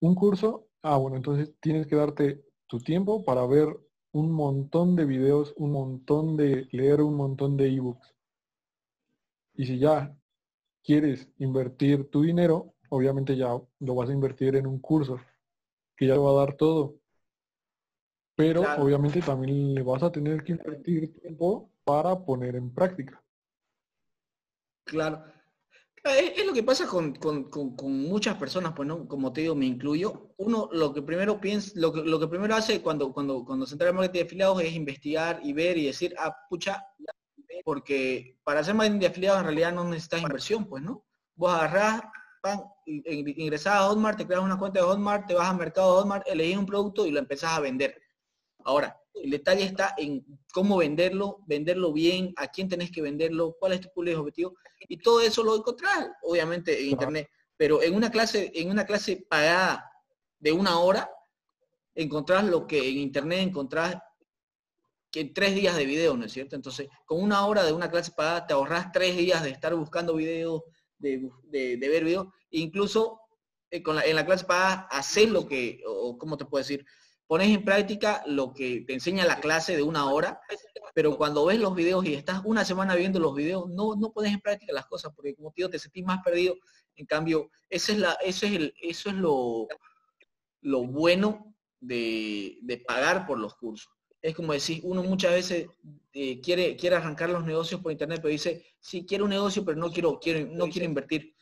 un 0.00 0.14
curso, 0.14 0.68
ah, 0.82 0.96
bueno, 0.96 1.16
entonces 1.16 1.52
tienes 1.60 1.86
que 1.86 1.96
darte 1.96 2.44
tu 2.66 2.78
tiempo 2.78 3.24
para 3.24 3.46
ver 3.46 3.68
un 4.12 4.32
montón 4.32 4.96
de 4.96 5.04
videos, 5.04 5.52
un 5.56 5.72
montón 5.72 6.36
de, 6.36 6.68
leer 6.72 7.00
un 7.00 7.16
montón 7.16 7.56
de 7.56 7.68
ebooks. 7.68 8.14
Y 9.54 9.66
si 9.66 9.78
ya 9.78 10.16
quieres 10.82 11.28
invertir 11.38 12.10
tu 12.10 12.22
dinero, 12.22 12.74
obviamente 12.88 13.36
ya 13.36 13.48
lo 13.80 13.94
vas 13.94 14.10
a 14.10 14.12
invertir 14.12 14.56
en 14.56 14.66
un 14.66 14.80
curso 14.80 15.18
que 15.96 16.06
ya 16.06 16.14
te 16.14 16.20
va 16.20 16.30
a 16.30 16.44
dar 16.46 16.56
todo. 16.56 16.96
Pero 18.36 18.62
obviamente 18.78 19.20
también 19.20 19.74
le 19.74 19.82
vas 19.82 20.02
a 20.02 20.10
tener 20.10 20.42
que 20.42 20.52
invertir 20.52 21.12
tiempo 21.20 21.70
para 21.84 22.24
poner 22.24 22.56
en 22.56 22.72
práctica. 22.72 23.22
Claro. 24.90 25.24
Es, 26.02 26.44
lo 26.44 26.52
que 26.52 26.64
pasa 26.64 26.86
con, 26.88 27.16
muchas 27.82 28.36
personas, 28.36 28.72
pues 28.74 28.88
no, 28.88 29.06
como 29.06 29.32
te 29.32 29.42
digo, 29.42 29.54
me 29.54 29.66
incluyo. 29.66 30.32
Uno 30.38 30.68
lo 30.72 30.92
que 30.92 31.02
primero 31.02 31.40
piensa, 31.40 31.72
lo 31.76 31.92
que, 31.92 32.02
lo 32.02 32.18
que 32.18 32.26
primero 32.26 32.56
hace 32.56 32.82
cuando, 32.82 33.12
cuando, 33.12 33.44
cuando 33.44 33.66
se 33.66 33.74
entra 33.74 33.90
en 33.90 33.96
marketing 33.96 34.18
de 34.18 34.26
afiliados 34.26 34.62
es 34.62 34.72
investigar 34.72 35.40
y 35.44 35.52
ver 35.52 35.78
y 35.78 35.86
decir, 35.86 36.14
ah, 36.18 36.34
pucha, 36.48 36.84
porque 37.64 38.38
para 38.42 38.60
hacer 38.60 38.74
marketing 38.74 38.98
de 38.98 39.06
afiliados 39.06 39.40
en 39.40 39.46
realidad 39.46 39.72
no 39.72 39.84
necesitas 39.84 40.22
inversión, 40.22 40.64
pues, 40.64 40.82
¿no? 40.82 41.04
Vos 41.36 41.52
agarrás, 41.52 42.02
pan, 42.42 42.62
ingresás 42.86 43.74
a 43.74 43.86
Hotmart, 43.86 44.18
te 44.18 44.26
creas 44.26 44.42
una 44.42 44.58
cuenta 44.58 44.80
de 44.80 44.86
Hotmart, 44.86 45.28
te 45.28 45.34
vas 45.34 45.48
al 45.48 45.58
mercado 45.58 45.94
de 45.94 46.00
Hotmart, 46.00 46.26
elegís 46.26 46.56
un 46.56 46.66
producto 46.66 47.06
y 47.06 47.12
lo 47.12 47.20
empezás 47.20 47.52
a 47.52 47.60
vender. 47.60 47.94
Ahora, 48.64 48.96
el 49.14 49.30
detalle 49.30 49.64
está 49.64 49.94
en 49.98 50.24
cómo 50.52 50.78
venderlo, 50.78 51.38
venderlo 51.46 51.92
bien, 51.92 52.32
a 52.36 52.48
quién 52.48 52.68
tenés 52.68 52.90
que 52.90 53.02
venderlo, 53.02 53.56
cuál 53.58 53.72
es 53.72 53.80
tu 53.80 53.90
público 53.92 54.20
objetivo. 54.20 54.54
Y 54.88 54.98
todo 54.98 55.20
eso 55.20 55.42
lo 55.42 55.56
encontrás, 55.56 56.08
obviamente, 56.22 56.80
en 56.80 56.90
internet. 56.90 57.28
Pero 57.56 57.82
en 57.82 57.94
una 57.94 58.10
clase, 58.10 58.50
en 58.54 58.70
una 58.70 58.86
clase 58.86 59.24
pagada 59.28 59.90
de 60.38 60.52
una 60.52 60.78
hora, 60.78 61.10
encontrás 61.94 62.44
lo 62.44 62.66
que 62.66 62.88
en 62.88 62.98
internet 62.98 63.40
encontrás 63.40 63.96
que 65.10 65.24
tres 65.26 65.54
días 65.54 65.76
de 65.76 65.84
video, 65.84 66.16
¿no 66.16 66.24
es 66.24 66.32
cierto? 66.32 66.56
Entonces, 66.56 66.88
con 67.04 67.20
una 67.20 67.44
hora 67.46 67.64
de 67.64 67.72
una 67.72 67.90
clase 67.90 68.12
pagada 68.12 68.46
te 68.46 68.54
ahorras 68.54 68.92
tres 68.92 69.16
días 69.16 69.42
de 69.42 69.50
estar 69.50 69.74
buscando 69.74 70.14
videos, 70.14 70.62
de, 70.98 71.30
ver 71.52 72.04
videos. 72.04 72.28
Incluso 72.50 73.20
eh, 73.70 73.82
con 73.82 73.98
en 73.98 74.16
la 74.16 74.24
clase 74.24 74.44
pagada 74.44 74.86
hacer 74.90 75.30
lo 75.30 75.46
que, 75.46 75.82
o 75.86 76.16
cómo 76.16 76.36
te 76.36 76.44
puedo 76.44 76.62
decir, 76.62 76.86
pones 77.30 77.54
en 77.54 77.64
práctica 77.64 78.24
lo 78.26 78.52
que 78.52 78.80
te 78.84 78.92
enseña 78.92 79.24
la 79.24 79.38
clase 79.38 79.76
de 79.76 79.84
una 79.84 80.10
hora, 80.10 80.40
pero 80.94 81.16
cuando 81.16 81.44
ves 81.44 81.60
los 81.60 81.76
videos 81.76 82.04
y 82.04 82.14
estás 82.14 82.40
una 82.44 82.64
semana 82.64 82.96
viendo 82.96 83.20
los 83.20 83.36
videos, 83.36 83.68
no, 83.68 83.94
no 83.94 84.10
pones 84.10 84.32
en 84.32 84.40
práctica 84.40 84.72
las 84.72 84.86
cosas, 84.86 85.12
porque 85.14 85.36
como 85.36 85.52
tío 85.52 85.70
te 85.70 85.78
sentís 85.78 86.04
más 86.04 86.24
perdido. 86.24 86.56
En 86.96 87.06
cambio, 87.06 87.48
ese 87.68 87.92
es 87.92 87.98
la, 87.98 88.14
eso 88.14 88.46
es 88.46 88.52
el, 88.54 88.74
eso 88.82 89.10
es 89.10 89.14
lo, 89.14 89.68
lo 90.62 90.84
bueno 90.88 91.54
de, 91.78 92.82
pagar 92.84 93.28
por 93.28 93.38
los 93.38 93.54
cursos. 93.54 93.92
Es 94.20 94.34
como 94.34 94.52
decir, 94.52 94.80
uno 94.82 95.04
muchas 95.04 95.30
veces 95.30 95.68
eh, 96.12 96.40
quiere, 96.40 96.76
quiere 96.76 96.96
arrancar 96.96 97.30
los 97.30 97.44
negocios 97.44 97.80
por 97.80 97.92
internet, 97.92 98.18
pero 98.20 98.32
dice, 98.32 98.66
sí, 98.80 99.06
quiero 99.06 99.22
un 99.22 99.30
negocio, 99.30 99.64
pero 99.64 99.78
no 99.78 99.92
quiero, 99.92 100.18
quiero, 100.18 100.52
no 100.52 100.66
quiero 100.68 100.84
invertir. 100.84 101.36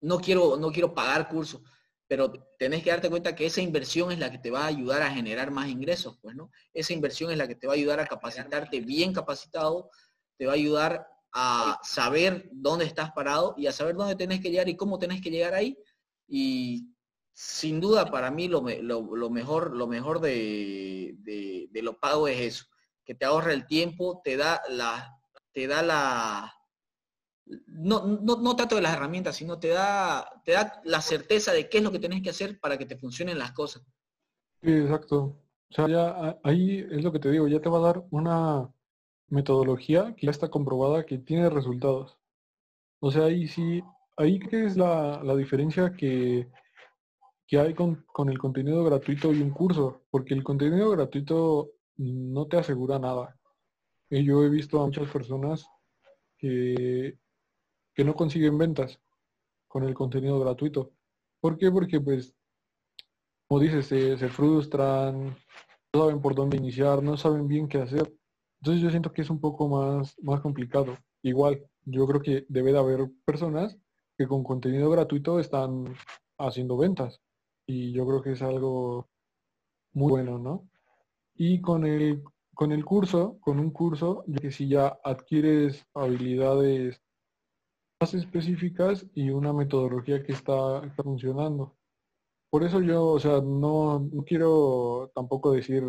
No 0.00 0.18
quiero, 0.18 0.56
no 0.56 0.70
quiero 0.70 0.94
pagar 0.94 1.28
cursos 1.28 1.60
pero 2.08 2.32
tenés 2.58 2.82
que 2.82 2.90
darte 2.90 3.10
cuenta 3.10 3.36
que 3.36 3.46
esa 3.46 3.60
inversión 3.60 4.10
es 4.10 4.18
la 4.18 4.30
que 4.30 4.38
te 4.38 4.50
va 4.50 4.64
a 4.64 4.68
ayudar 4.68 5.02
a 5.02 5.10
generar 5.10 5.50
más 5.50 5.68
ingresos, 5.68 6.18
pues, 6.22 6.34
¿no? 6.34 6.50
Esa 6.72 6.94
inversión 6.94 7.30
es 7.30 7.36
la 7.36 7.46
que 7.46 7.54
te 7.54 7.66
va 7.66 7.74
a 7.74 7.76
ayudar 7.76 8.00
a 8.00 8.06
capacitarte 8.06 8.80
bien 8.80 9.12
capacitado, 9.12 9.90
te 10.38 10.46
va 10.46 10.52
a 10.52 10.56
ayudar 10.56 11.06
a 11.34 11.78
saber 11.82 12.48
dónde 12.50 12.86
estás 12.86 13.12
parado 13.12 13.54
y 13.58 13.66
a 13.66 13.72
saber 13.72 13.94
dónde 13.94 14.16
tenés 14.16 14.40
que 14.40 14.50
llegar 14.50 14.70
y 14.70 14.76
cómo 14.76 14.98
tenés 14.98 15.20
que 15.20 15.30
llegar 15.30 15.52
ahí. 15.52 15.78
Y 16.26 16.94
sin 17.34 17.78
duda 17.78 18.10
para 18.10 18.30
mí 18.30 18.48
lo, 18.48 18.62
mejor, 18.62 19.76
lo 19.76 19.86
mejor 19.86 20.20
de, 20.20 21.14
de, 21.18 21.82
lo 21.82 22.00
pago 22.00 22.26
es 22.26 22.40
eso, 22.40 22.64
que 23.04 23.14
te 23.14 23.26
ahorra 23.26 23.52
el 23.52 23.66
tiempo, 23.66 24.22
te 24.24 24.38
da 24.38 24.62
la, 24.70 25.14
te 25.52 25.66
da 25.66 25.82
la, 25.82 26.57
no, 27.66 28.06
no, 28.06 28.36
no 28.36 28.56
trato 28.56 28.76
de 28.76 28.82
las 28.82 28.94
herramientas, 28.94 29.36
sino 29.36 29.58
te 29.58 29.68
da, 29.68 30.42
te 30.44 30.52
da 30.52 30.80
la 30.84 31.00
certeza 31.00 31.52
de 31.52 31.68
qué 31.68 31.78
es 31.78 31.84
lo 31.84 31.92
que 31.92 31.98
tenés 31.98 32.22
que 32.22 32.30
hacer 32.30 32.58
para 32.60 32.78
que 32.78 32.86
te 32.86 32.96
funcionen 32.96 33.38
las 33.38 33.52
cosas. 33.52 33.82
Sí, 34.62 34.70
exacto. 34.70 35.40
O 35.70 35.74
sea, 35.74 35.88
ya 35.88 36.38
ahí 36.44 36.86
es 36.90 37.02
lo 37.02 37.12
que 37.12 37.18
te 37.18 37.30
digo, 37.30 37.46
ya 37.48 37.60
te 37.60 37.68
va 37.68 37.78
a 37.78 37.92
dar 37.92 38.04
una 38.10 38.72
metodología 39.28 40.14
que 40.16 40.26
ya 40.26 40.30
está 40.30 40.48
comprobada 40.48 41.04
que 41.04 41.18
tiene 41.18 41.50
resultados. 41.50 42.18
O 43.00 43.10
sea, 43.10 43.24
ahí 43.24 43.46
sí, 43.46 43.82
ahí 44.16 44.38
que 44.38 44.64
es 44.64 44.76
la, 44.76 45.22
diferencia 45.36 45.92
que, 45.92 46.48
que 47.46 47.58
hay 47.58 47.74
con, 47.74 48.04
con, 48.12 48.30
el 48.30 48.38
contenido 48.38 48.82
gratuito 48.84 49.32
y 49.32 49.42
un 49.42 49.50
curso, 49.50 50.02
porque 50.10 50.34
el 50.34 50.42
contenido 50.42 50.90
gratuito 50.90 51.70
no 51.96 52.46
te 52.46 52.58
asegura 52.58 52.98
nada. 52.98 53.38
Y 54.10 54.24
yo 54.24 54.42
he 54.42 54.48
visto 54.48 54.80
a 54.80 54.86
muchas 54.86 55.10
personas 55.10 55.66
que 56.38 57.18
que 57.98 58.04
no 58.04 58.14
consiguen 58.14 58.56
ventas 58.56 59.00
con 59.66 59.82
el 59.82 59.92
contenido 59.92 60.38
gratuito. 60.38 60.92
¿Por 61.40 61.58
qué? 61.58 61.68
Porque 61.68 62.00
pues, 62.00 62.32
como 63.48 63.60
dices, 63.60 63.86
se, 63.88 64.28
frustran, 64.28 65.36
no 65.92 66.00
saben 66.00 66.20
por 66.20 66.36
dónde 66.36 66.58
iniciar, 66.58 67.02
no 67.02 67.16
saben 67.16 67.48
bien 67.48 67.66
qué 67.66 67.78
hacer. 67.78 68.14
Entonces 68.60 68.84
yo 68.84 68.90
siento 68.90 69.12
que 69.12 69.22
es 69.22 69.30
un 69.30 69.40
poco 69.40 69.66
más, 69.66 70.16
más 70.22 70.40
complicado. 70.40 70.96
Igual, 71.22 71.68
yo 71.86 72.06
creo 72.06 72.22
que 72.22 72.46
debe 72.48 72.72
de 72.72 72.78
haber 72.78 73.10
personas 73.24 73.76
que 74.16 74.28
con 74.28 74.44
contenido 74.44 74.88
gratuito 74.90 75.40
están 75.40 75.92
haciendo 76.38 76.76
ventas. 76.76 77.20
Y 77.66 77.90
yo 77.90 78.06
creo 78.06 78.22
que 78.22 78.30
es 78.30 78.42
algo 78.42 79.08
muy 79.92 80.10
bueno, 80.10 80.38
¿no? 80.38 80.68
Y 81.34 81.60
con 81.60 81.84
el, 81.84 82.22
con 82.54 82.70
el 82.70 82.84
curso, 82.84 83.38
con 83.40 83.58
un 83.58 83.72
curso, 83.72 84.24
que 84.40 84.52
si 84.52 84.68
ya 84.68 85.00
adquieres 85.02 85.84
habilidades 85.94 87.02
más 88.00 88.14
específicas 88.14 89.06
y 89.14 89.30
una 89.30 89.52
metodología 89.52 90.22
que 90.22 90.32
está, 90.32 90.82
funcionando. 90.96 91.76
Por 92.50 92.64
eso 92.64 92.80
yo, 92.80 93.06
o 93.06 93.20
sea, 93.20 93.40
no, 93.40 94.08
quiero 94.26 95.10
tampoco 95.14 95.52
decir, 95.52 95.84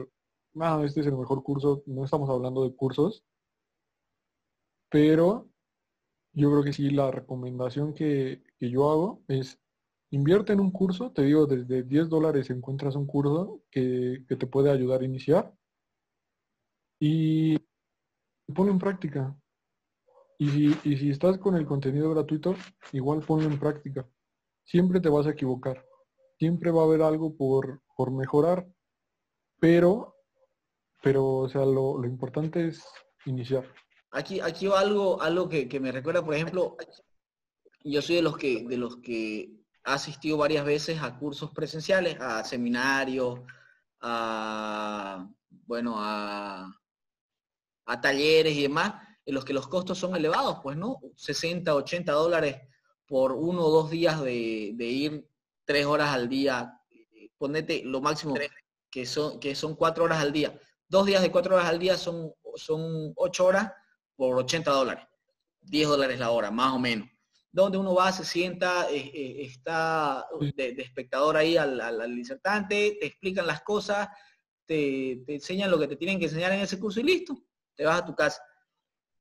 ah, 0.60 0.82
este 0.86 1.02
es 1.02 1.08
el 1.08 1.18
mejor 1.18 1.44
curso, 1.44 1.84
no 1.86 2.06
estamos 2.06 2.30
hablando 2.30 2.64
de 2.64 2.76
cursos, 2.76 3.24
pero 4.90 5.50
yo 6.34 6.52
creo 6.52 6.64
que 6.64 6.74
sí, 6.74 6.90
la 6.92 7.12
recomendación 7.12 7.94
que, 7.94 8.44
yo 8.60 8.90
hago 8.92 9.24
es 9.28 9.60
invierte 10.12 10.54
en 10.54 10.60
un 10.62 10.72
curso, 10.72 11.12
te 11.12 11.24
digo, 11.24 11.46
desde 11.46 11.84
10 11.84 12.10
dólares 12.10 12.50
encuentras 12.50 12.96
un 12.96 13.08
curso 13.08 13.62
que, 13.72 14.26
que 14.28 14.36
te 14.36 14.48
puede 14.48 14.72
ayudar 14.72 15.02
a 15.02 15.06
iniciar 15.06 15.54
y 17.00 17.58
pone 18.54 18.72
en 18.72 18.80
práctica. 18.80 19.38
Y 20.42 20.50
si, 20.50 20.80
y 20.86 20.98
si 20.98 21.10
estás 21.10 21.38
con 21.38 21.58
el 21.58 21.66
contenido 21.66 22.10
gratuito, 22.12 22.56
igual 22.94 23.20
ponlo 23.20 23.46
en 23.46 23.60
práctica. 23.60 24.10
Siempre 24.64 25.02
te 25.02 25.10
vas 25.10 25.28
a 25.28 25.32
equivocar. 25.32 25.86
Siempre 26.38 26.72
va 26.72 26.82
a 26.82 26.86
haber 26.86 27.02
algo 27.02 27.36
por, 27.36 27.82
por 27.98 28.10
mejorar. 28.12 28.66
Pero, 29.60 30.16
pero, 31.04 31.40
o 31.40 31.50
sea, 31.50 31.66
lo, 31.66 32.06
importante 32.06 32.70
es 32.70 32.82
iniciar. 33.26 33.66
Aquí, 34.12 34.40
aquí 34.40 34.68
va 34.68 34.80
algo, 34.80 35.22
algo 35.22 35.50
que, 35.50 35.68
me 35.82 35.92
recuerda, 35.92 36.24
por 36.24 36.34
ejemplo, 36.34 36.78
yo 37.84 38.02
soy 38.02 38.16
de 38.16 38.22
los 38.22 38.38
que, 38.38 38.66
de 38.66 38.78
los 38.78 38.96
que 39.02 39.52
ha 39.84 39.96
asistido 39.96 40.38
varias 40.38 40.64
veces 40.64 41.02
a 41.02 41.20
cursos 41.20 41.52
presenciales, 41.52 42.18
a 42.22 42.46
seminarios, 42.46 43.42
a 44.00 45.30
bueno, 45.66 45.96
a, 45.98 46.74
a 47.86 48.02
talleres 48.02 48.56
y 48.56 48.62
demás 48.62 49.09
en 49.30 49.36
los 49.36 49.46
que 49.46 49.54
los 49.54 49.68
costos 49.68 50.00
son 50.00 50.16
elevados, 50.16 50.58
pues, 50.64 50.76
¿no? 50.76 51.00
60, 51.16 51.76
80 51.76 52.12
dólares 52.14 52.62
por 53.06 53.32
uno 53.34 53.64
o 53.64 53.70
dos 53.70 53.92
días 53.92 54.20
de, 54.22 54.74
ir 54.80 55.30
tres 55.66 55.86
horas 55.86 56.10
al 56.10 56.28
día, 56.28 56.82
ponete 57.38 57.84
lo 57.86 58.02
máximo 58.02 58.34
que 58.90 59.06
son, 59.06 59.40
que 59.40 59.54
son 59.54 59.76
cuatro 59.76 60.06
horas 60.06 60.20
al 60.20 60.34
día. 60.34 60.60
Dos 60.88 61.06
días 61.06 61.22
de 61.22 61.32
cuatro 61.32 61.54
horas 61.56 61.68
al 61.68 61.78
día 61.78 61.96
son, 61.96 62.34
son 62.56 63.14
ocho 63.18 63.46
horas 63.46 63.72
por 64.16 64.36
80 64.36 64.72
dólares, 64.72 65.06
10 65.62 65.90
dólares 65.90 66.18
la 66.18 66.32
hora, 66.32 66.50
más 66.50 66.74
o 66.74 66.80
menos. 66.80 67.08
Donde 67.52 67.78
uno 67.78 67.94
va, 67.94 68.12
se 68.12 68.26
sienta, 68.26 68.90
eh, 68.90 69.12
eh, 69.14 69.44
está 69.44 70.26
de, 70.56 70.76
espectador 70.80 71.38
ahí 71.38 71.56
al, 71.56 71.80
al, 71.80 72.16
disertante, 72.16 72.98
te 73.00 73.06
explican 73.06 73.46
las 73.46 73.62
cosas, 73.62 74.08
te, 74.66 75.22
te 75.24 75.36
enseñan 75.36 75.70
lo 75.70 75.78
que 75.78 75.88
te 75.88 75.98
tienen 75.98 76.18
que 76.18 76.26
enseñar 76.26 76.52
en 76.52 76.62
ese 76.62 76.80
curso 76.80 77.00
y 77.00 77.04
listo, 77.04 77.38
te 77.76 77.86
vas 77.86 78.02
a 78.02 78.06
tu 78.06 78.16
casa 78.16 78.42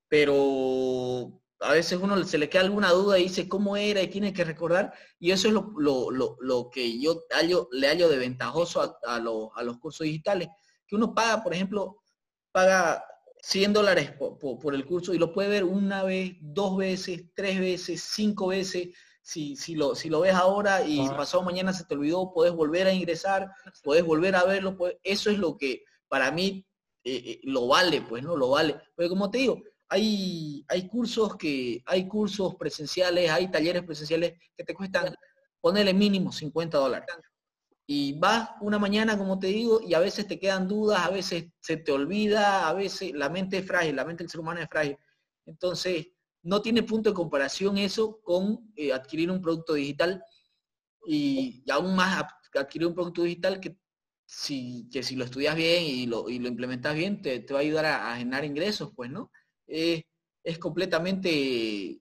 pero 0.08 1.40
a 1.60 1.72
veces 1.72 1.98
uno 2.00 2.22
se 2.24 2.38
le 2.38 2.48
queda 2.48 2.62
alguna 2.62 2.90
duda 2.90 3.18
y 3.18 3.24
dice 3.24 3.48
cómo 3.48 3.76
era 3.76 4.02
y 4.02 4.08
tiene 4.08 4.32
que 4.32 4.44
recordar, 4.44 4.92
y 5.18 5.30
eso 5.32 5.48
es 5.48 5.54
lo, 5.54 6.70
que 6.70 7.00
yo 7.00 7.24
le 7.72 7.88
hallo 7.88 8.08
de 8.08 8.18
ventajoso 8.18 8.98
a, 9.04 9.18
los 9.20 9.78
cursos 9.78 10.04
digitales, 10.04 10.48
que 10.86 10.96
uno 10.96 11.14
paga, 11.14 11.42
por 11.42 11.54
ejemplo, 11.54 11.98
paga 12.52 13.04
100 13.42 13.72
dólares 13.72 14.12
por, 14.12 14.74
el 14.74 14.86
curso 14.86 15.14
y 15.14 15.18
lo 15.18 15.32
puede 15.32 15.48
ver 15.48 15.64
una 15.64 16.02
vez, 16.02 16.36
dos 16.40 16.76
veces, 16.76 17.24
tres 17.34 17.60
veces, 17.60 18.02
cinco 18.02 18.48
veces. 18.48 18.88
Si, 19.20 19.56
si, 19.56 19.74
lo, 19.74 19.94
si 19.94 20.08
lo 20.08 20.20
ves 20.20 20.32
ahora 20.32 20.86
y 20.86 21.06
pasado 21.08 21.42
mañana 21.42 21.74
se 21.74 21.84
te 21.84 21.94
olvidó, 21.94 22.32
puedes 22.32 22.54
volver 22.54 22.86
a 22.86 22.94
ingresar, 22.94 23.50
puedes 23.84 24.02
volver 24.02 24.34
a 24.34 24.44
verlo. 24.44 24.78
eso 25.02 25.30
es 25.30 25.38
lo 25.38 25.58
que 25.58 25.84
para 26.08 26.30
mí 26.30 26.66
eh, 27.04 27.22
eh, 27.26 27.40
lo 27.42 27.66
vale, 27.66 28.00
pues, 28.00 28.22
¿no? 28.22 28.38
Lo 28.38 28.48
vale. 28.50 28.80
Porque 28.96 29.10
como 29.10 29.30
te 29.30 29.38
digo, 29.38 29.62
hay, 29.88 30.64
hay 30.68 30.88
cursos 30.88 31.36
que, 31.36 31.82
hay 31.86 32.06
cursos 32.06 32.54
presenciales, 32.56 33.30
hay 33.30 33.50
talleres 33.50 33.82
presenciales 33.82 34.34
que 34.56 34.64
te 34.64 34.74
cuestan, 34.74 35.14
ponerle 35.60 35.94
mínimo 35.94 36.32
50 36.32 36.78
dólares. 36.78 37.08
Y 37.86 38.18
vas 38.18 38.50
una 38.60 38.78
mañana, 38.78 39.16
como 39.16 39.38
te 39.38 39.46
digo, 39.46 39.80
y 39.80 39.94
a 39.94 39.98
veces 39.98 40.26
te 40.26 40.38
quedan 40.38 40.68
dudas, 40.68 41.00
a 41.00 41.10
veces 41.10 41.46
se 41.60 41.78
te 41.78 41.90
olvida, 41.90 42.68
a 42.68 42.74
veces 42.74 43.12
la 43.14 43.30
mente 43.30 43.58
es 43.58 43.66
frágil, 43.66 43.96
la 43.96 44.04
mente 44.04 44.24
del 44.24 44.30
ser 44.30 44.40
humano 44.40 44.60
es 44.60 44.68
frágil. 44.68 44.96
Entonces, 45.46 46.08
no 46.42 46.60
tiene 46.60 46.82
punto 46.82 47.10
de 47.10 47.14
comparación 47.14 47.78
eso 47.78 48.20
con 48.22 48.72
eh, 48.76 48.92
adquirir 48.92 49.30
un 49.30 49.40
producto 49.40 49.74
digital 49.74 50.22
y, 51.06 51.64
aún 51.70 51.96
más 51.96 52.24
adquirir 52.54 52.88
un 52.88 52.94
producto 52.94 53.22
digital 53.22 53.60
que 53.60 53.78
si, 54.26 54.88
que 54.92 55.02
si 55.02 55.16
lo 55.16 55.24
estudias 55.24 55.56
bien 55.56 55.84
y 55.84 56.06
lo, 56.06 56.28
y 56.28 56.38
lo 56.38 56.48
implementas 56.48 56.94
bien, 56.94 57.22
te, 57.22 57.44
va 57.50 57.58
a 57.58 57.62
ayudar 57.62 57.86
a, 57.86 58.16
generar 58.16 58.44
ingresos, 58.44 58.92
pues, 58.94 59.10
¿no? 59.10 59.30
Es 59.68 60.58
completamente, 60.58 62.00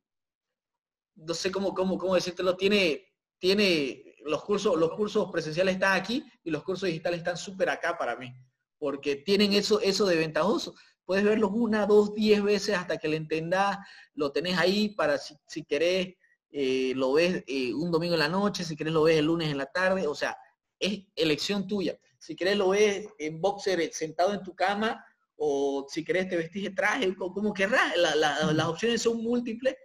no 1.16 1.34
sé 1.34 1.52
cómo, 1.52 1.74
cómo, 1.74 1.98
cómo 1.98 2.16
decírtelo, 2.16 2.56
tiene, 2.56 3.14
tiene 3.38 4.16
los 4.26 4.44
cursos, 4.44 4.78
los 4.78 4.92
cursos 4.92 5.30
presenciales 5.32 5.76
están 5.76 6.00
aquí 6.00 6.24
y 6.44 6.52
los 6.52 6.64
cursos 6.64 6.88
digitales 6.88 7.20
están 7.20 7.38
súper 7.38 7.70
acá 7.70 7.98
para 7.98 8.16
mí, 8.16 8.34
porque 8.78 9.18
tienen 9.18 9.54
eso, 9.54 9.80
eso 9.82 10.06
de 10.06 10.16
ventajoso. 10.16 10.76
Puedes 11.06 11.24
verlos 11.24 11.52
una, 11.54 11.86
dos, 11.86 12.14
diez 12.14 12.44
veces 12.44 12.76
hasta 12.76 12.98
que 12.98 13.08
le 13.08 13.18
entendas, 13.18 13.78
lo 14.14 14.32
tenés 14.32 14.58
ahí 14.58 14.90
para 14.90 15.18
si, 15.18 15.36
si 15.48 15.64
querés, 15.64 16.16
eh, 16.50 16.94
lo 16.96 17.14
ves 17.14 17.44
eh, 17.48 17.74
un 17.74 17.92
domingo 17.92 18.14
en 18.14 18.20
la 18.20 18.30
noche, 18.30 18.64
si 18.64 18.76
querés 18.76 18.94
lo 18.94 19.04
ves 19.04 19.18
el 19.18 19.26
lunes 19.26 19.50
en 19.50 19.58
la 19.58 19.68
tarde, 19.68 20.08
o 20.08 20.16
sea, 20.16 20.38
es 20.80 21.04
elección 21.16 21.68
tuya. 21.68 21.98
Si 22.20 22.36
querés 22.36 22.58
lo 22.58 22.70
ves 22.70 23.08
en 23.20 23.40
boxer 23.40 23.80
eh, 23.80 23.90
sentado 23.94 24.34
en 24.34 24.44
tu 24.44 24.56
cama 24.56 25.04
o 25.38 25.86
si 25.88 26.04
querés 26.04 26.28
te 26.28 26.36
vestís 26.36 26.64
de 26.64 26.70
traje, 26.72 27.16
como 27.16 27.54
querrás, 27.54 27.96
las 27.96 28.68
opciones 28.68 29.02
son 29.02 29.24
múltiples. 29.24 29.76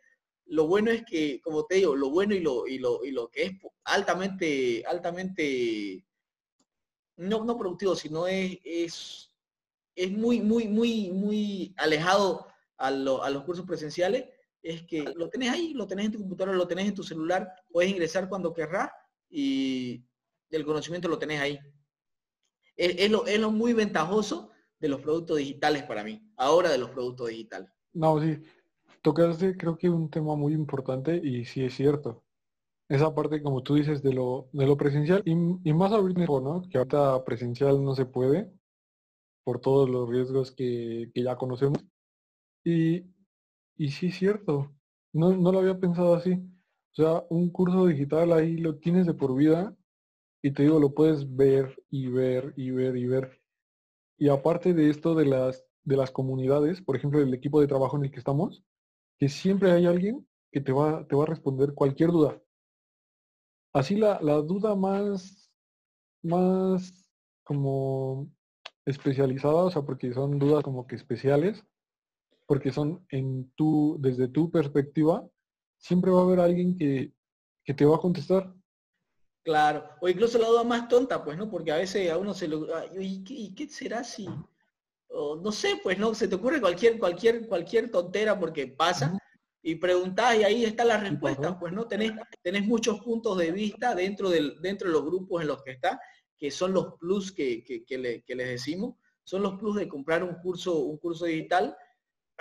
Lo 0.47 0.67
bueno 0.67 0.91
es 0.91 1.05
que, 1.05 1.41
como 1.41 1.65
te 1.67 1.77
digo, 1.77 1.95
lo 1.95 2.11
bueno 2.11 2.35
y 2.35 2.41
lo, 2.41 2.67
y 2.67 2.79
lo, 2.79 3.05
y 3.05 3.11
lo 3.11 3.29
que 3.31 3.45
es 3.45 3.53
altamente, 3.85 4.83
altamente, 4.87 6.05
no, 7.17 7.45
no 7.45 7.59
productivo, 7.59 7.95
sino 7.95 8.27
es, 8.27 8.59
es, 8.65 9.31
es 9.95 10.11
muy, 10.11 10.41
muy, 10.41 10.69
muy, 10.69 11.11
muy 11.11 11.75
alejado 11.77 12.47
a, 12.79 12.91
los 12.91 13.45
cursos 13.45 13.67
presenciales, 13.67 14.25
es 14.63 14.83
que 14.85 15.03
lo 15.03 15.29
tenés 15.29 15.51
ahí, 15.51 15.75
lo 15.75 15.87
tenés 15.87 16.07
en 16.07 16.13
tu 16.13 16.19
computadora, 16.19 16.57
lo 16.57 16.69
tenés 16.69 16.89
en 16.89 16.95
tu 16.95 17.03
celular, 17.03 17.53
puedes 17.71 17.91
ingresar 17.91 18.29
cuando 18.29 18.53
querrás 18.53 18.91
y 19.29 20.05
el 20.51 20.65
conocimiento 20.65 21.09
lo 21.09 21.19
tenés 21.19 21.41
ahí. 21.41 21.59
Es, 22.75 23.11
lo, 23.11 23.27
es 23.27 23.39
lo 23.39 23.51
muy 23.51 23.75
ventajoso 23.75 24.52
de 24.83 24.89
los 24.89 25.01
productos 25.01 25.39
digitales 25.39 25.85
para 25.85 26.03
mí, 26.03 26.21
ahora 26.37 26.71
de 26.71 26.79
los 26.79 26.91
productos 26.91 27.29
digitales. 27.29 27.71
No, 27.95 28.21
sí, 28.21 28.43
tocaste 29.01 29.57
creo 29.57 29.79
que 29.79 29.89
un 29.89 30.11
tema 30.11 30.35
muy 30.35 30.53
importante 30.55 31.21
y 31.23 31.45
sí 31.45 31.65
es 31.65 31.75
cierto. 31.75 32.25
Esa 32.89 33.15
parte, 33.15 33.43
como 33.43 33.63
tú 33.63 33.77
dices, 33.77 34.03
de 34.03 34.13
lo, 34.13 34.49
de 34.53 34.67
lo 34.67 34.77
presencial 34.77 35.23
y, 35.25 35.73
más 35.73 35.93
ahorita, 35.93 36.27
¿no? 36.27 36.63
Que 36.69 36.79
ahorita 36.79 37.25
presencial 37.25 37.83
no 37.83 37.95
se 37.95 38.07
puede 38.07 38.53
por 39.45 39.61
todos 39.61 39.89
los 39.89 40.09
riesgos 40.09 40.51
que, 40.51 41.11
ya 41.15 41.37
conocemos. 41.37 41.79
Y, 42.65 43.05
y 43.77 43.89
sí 43.91 44.09
es 44.09 44.17
cierto. 44.17 44.75
No, 45.13 45.31
no 45.37 45.53
lo 45.53 45.61
había 45.61 45.79
pensado 45.79 46.15
así. 46.15 46.33
O 46.33 46.95
sea, 46.95 47.25
un 47.31 47.51
curso 47.51 47.87
digital 47.87 48.33
ahí 48.33 48.57
lo 48.57 48.79
tienes 48.79 49.07
de 49.07 49.15
por 49.15 49.35
vida 49.35 49.75
y 50.43 50.51
te 50.51 50.65
digo, 50.65 50.81
lo 50.81 50.93
puedes 50.93 51.37
ver 51.37 51.81
y 51.89 52.09
ver 52.09 52.53
y 52.57 52.73
ver 52.73 52.97
y 52.97 53.07
ver. 53.07 53.42
Y 54.23 54.29
aparte 54.29 54.73
de 54.73 54.89
esto 54.89 55.17
de 55.17 55.27
las, 55.27 55.65
de 55.83 55.97
las 55.97 56.13
comunidades, 56.13 56.81
por 56.81 56.95
ejemplo, 56.95 57.21
el 57.21 57.35
equipo 57.35 57.61
de 57.61 57.67
trabajo 57.67 57.97
en 57.97 58.05
el 58.05 58.13
que 58.13 58.21
estamos, 58.21 58.63
que 59.19 59.29
siempre 59.29 59.73
hay 59.73 59.85
alguien 59.85 60.25
que 60.53 60.61
te 60.61 60.71
va, 60.71 61.05
te 61.09 61.17
va 61.17 61.25
a 61.25 61.27
responder 61.27 61.75
cualquier 61.75 62.13
duda. 62.13 62.41
Así 63.73 63.97
la, 63.97 64.21
duda 64.21 64.77
más, 64.77 65.51
más 66.23 67.11
como 67.43 68.31
especializada, 68.87 69.65
o 69.65 69.71
sea, 69.73 69.83
porque 69.83 70.15
son 70.15 70.39
dudas 70.39 70.63
como 70.63 70.87
que 70.87 70.95
especiales, 70.95 71.67
porque 72.47 72.71
son 72.71 73.05
en 73.11 73.51
tu, 73.57 73.97
desde 73.99 74.29
tu 74.29 74.53
perspectiva, 74.53 75.29
siempre 75.79 76.13
va 76.13 76.21
a 76.21 76.23
haber 76.23 76.39
alguien 76.39 76.79
que, 76.79 77.13
que 77.65 77.75
te 77.75 77.85
va 77.85 77.97
a 77.97 78.01
contestar. 78.01 78.55
Claro, 79.43 79.85
o 80.01 80.09
incluso 80.09 80.39
la 80.39 80.49
duda 80.49 80.63
más 80.63 80.89
tonta, 80.89 81.25
pues, 81.25 81.37
¿no? 81.37 81.51
Porque 81.51 81.73
a 81.73 81.77
veces 81.77 82.11
a 82.11 82.19
uno 82.19 82.33
se 82.33 82.49
lo... 82.49 82.67
¿Y 82.99 83.25
qué, 83.25 83.35
y 83.35 83.55
qué 83.55 83.69
será 83.69 84.05
si 84.05 84.29
no 85.13 85.53
sé, 85.53 85.79
pues 85.83 85.99
no, 85.99 86.15
se 86.15 86.29
te 86.29 86.35
ocurre 86.35 86.61
cualquier, 86.61 86.99
cualquier, 86.99 87.47
cualquier 87.47 87.91
tontera 87.91 88.39
porque 88.39 88.67
pasa 88.67 89.19
y 89.63 89.77
preguntás 89.77 90.37
y 90.37 90.45
ahí 90.45 90.65
está 90.65 90.85
la 90.85 90.99
respuesta, 90.99 91.59
pues 91.59 91.73
no 91.73 91.87
tenés, 91.87 92.13
tenés 92.43 92.65
muchos 92.65 93.01
puntos 93.01 93.39
de 93.39 93.53
vista 93.53 93.95
dentro, 93.95 94.31
del, 94.31 94.61
dentro 94.61 94.89
de 94.89 94.95
los 94.95 95.05
grupos 95.05 95.43
en 95.43 95.49
los 95.49 95.63
que 95.63 95.73
está, 95.73 96.01
que 96.37 96.51
son 96.51 96.73
los 96.73 96.95
plus 96.99 97.31
que, 97.31 97.63
que, 97.63 97.99
les 97.99 98.49
decimos, 98.49 98.97
son 99.23 99.43
los 99.43 99.55
plus 99.59 99.77
de 99.77 99.89
comprar 99.89 100.25
un 100.25 100.35
curso, 100.37 100.79
un 100.79 100.99
curso 100.99 101.27
digital. 101.27 101.77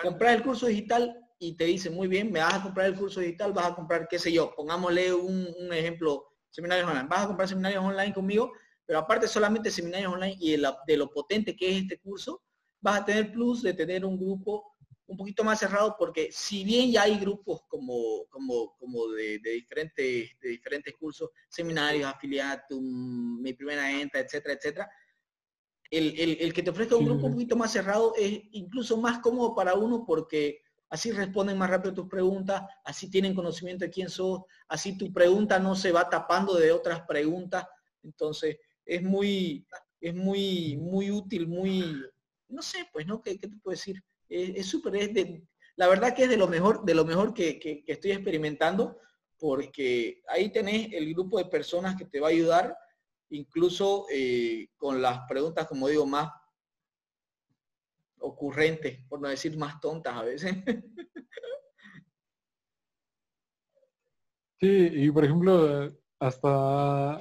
Comprar 0.02 0.36
el 0.36 0.44
curso 0.44 0.66
digital 0.66 1.16
y 1.38 1.56
te 1.56 1.66
dice, 1.66 1.92
muy 1.92 2.08
bien, 2.08 2.32
me 2.32 2.40
vas 2.40 2.56
a 2.56 2.64
comprar 2.64 2.88
el 2.88 2.96
curso 2.96 3.20
digital, 3.20 3.54
vas 3.54 3.68
a 3.68 3.76
comprar, 3.76 4.08
qué 4.08 4.18
sé 4.18 4.32
yo, 4.32 4.56
pongámosle 4.56 5.14
un, 5.14 5.48
un 5.60 5.74
ejemplo, 5.74 6.31
seminarios 6.52 6.88
online, 6.88 7.08
vas 7.08 7.24
a 7.24 7.28
comprar 7.28 7.50
seminarios 7.50 7.84
online 7.84 8.14
conmigo, 8.14 8.52
pero 8.86 9.00
aparte 9.00 9.28
solamente 9.28 9.72
seminarios 9.72 10.14
online 10.14 10.38
y 10.40 10.52
de 10.52 10.98
lo 10.98 11.10
potente 11.10 11.56
que 11.56 11.70
es 11.70 11.82
este 11.84 11.98
curso, 12.00 12.44
vas 12.80 13.02
a 13.02 13.06
tener 13.06 13.32
plus 13.32 13.64
de 13.64 13.74
tener 13.74 14.06
un 14.06 14.18
grupo 14.18 14.76
un 15.08 15.18
poquito 15.18 15.44
más 15.44 15.60
cerrado 15.60 15.96
porque 15.98 16.30
si 16.32 16.64
bien 16.64 16.92
ya 16.92 17.04
hay 17.04 17.18
grupos 17.18 17.64
como, 17.68 18.26
como, 18.30 18.78
como 18.78 19.10
de, 19.10 19.40
diferentes, 19.40 20.30
de 20.40 20.50
diferentes 20.50 20.94
cursos, 20.96 21.30
seminarios, 21.50 22.06
afiliatum, 22.06 23.42
mi 23.42 23.54
primera 23.54 23.88
venta, 23.88 24.20
etcétera, 24.20 24.56
etcétera, 24.56 24.92
el, 25.90 26.54
que 26.54 26.64
te 26.64 26.70
ofrezca 26.70 26.96
un 26.96 27.06
grupo 27.06 27.26
un 27.26 27.34
poquito 27.34 27.58
más 27.58 27.74
cerrado 27.74 28.14
es 28.18 28.42
incluso 28.52 28.96
más 28.98 29.20
cómodo 29.20 29.54
para 29.54 29.74
uno 29.74 30.06
porque 30.06 30.62
así 30.92 31.12
responden 31.12 31.58
más 31.58 31.70
rápido 31.70 31.94
tus 31.94 32.10
preguntas, 32.10 32.64
así 32.84 33.10
tienen 33.10 33.34
conocimiento 33.34 33.86
de 33.86 33.92
quién 33.92 34.10
sos, 34.10 34.42
así 34.68 34.98
tu 34.98 35.12
pregunta 35.12 35.58
no 35.58 35.74
se 35.74 35.92
va 35.92 36.10
tapando 36.10 36.54
de 36.56 36.74
otras 36.74 37.02
preguntas. 37.08 37.66
Entonces, 38.04 38.58
es 38.86 39.02
muy, 39.02 39.66
es 40.02 40.14
muy, 40.14 40.78
muy 40.78 41.10
útil, 41.10 41.48
muy, 41.48 41.96
no 42.50 42.62
sé, 42.62 42.90
pues, 42.92 43.08
¿no? 43.08 43.22
¿Qué, 43.22 43.38
te 43.38 43.48
puedo 43.48 43.72
decir? 43.72 44.04
es 44.28 44.66
súper, 44.66 44.96
es, 44.98 45.14
de, 45.14 45.44
la 45.78 45.88
verdad 45.88 46.14
que 46.14 46.24
es 46.24 46.30
de 46.30 46.38
lo 46.38 46.48
mejor, 46.48 46.84
de 46.84 46.94
lo 46.94 47.06
mejor 47.06 47.34
que, 47.34 47.84
estoy 47.88 48.12
experimentando, 48.12 48.98
porque 49.38 50.22
ahí 50.28 50.52
tenés 50.52 50.92
el 50.92 51.14
grupo 51.14 51.38
de 51.38 51.46
personas 51.46 51.96
que 51.96 52.06
te 52.06 52.20
va 52.20 52.28
a 52.28 52.32
ayudar, 52.32 52.78
incluso 53.30 54.06
eh, 54.12 54.68
con 54.76 55.02
las 55.02 55.22
preguntas, 55.30 55.68
como 55.68 55.88
digo, 55.88 56.06
más 56.06 56.30
ocurrentes, 58.22 59.00
por 59.08 59.22
no 59.22 59.30
decir 59.30 59.58
más 59.58 59.80
tontas 59.80 60.16
a 60.16 60.24
veces. 60.24 60.56
Sí, 64.60 64.90
y 64.94 65.12
por 65.12 65.26
ejemplo, 65.26 65.90
hasta 66.20 67.20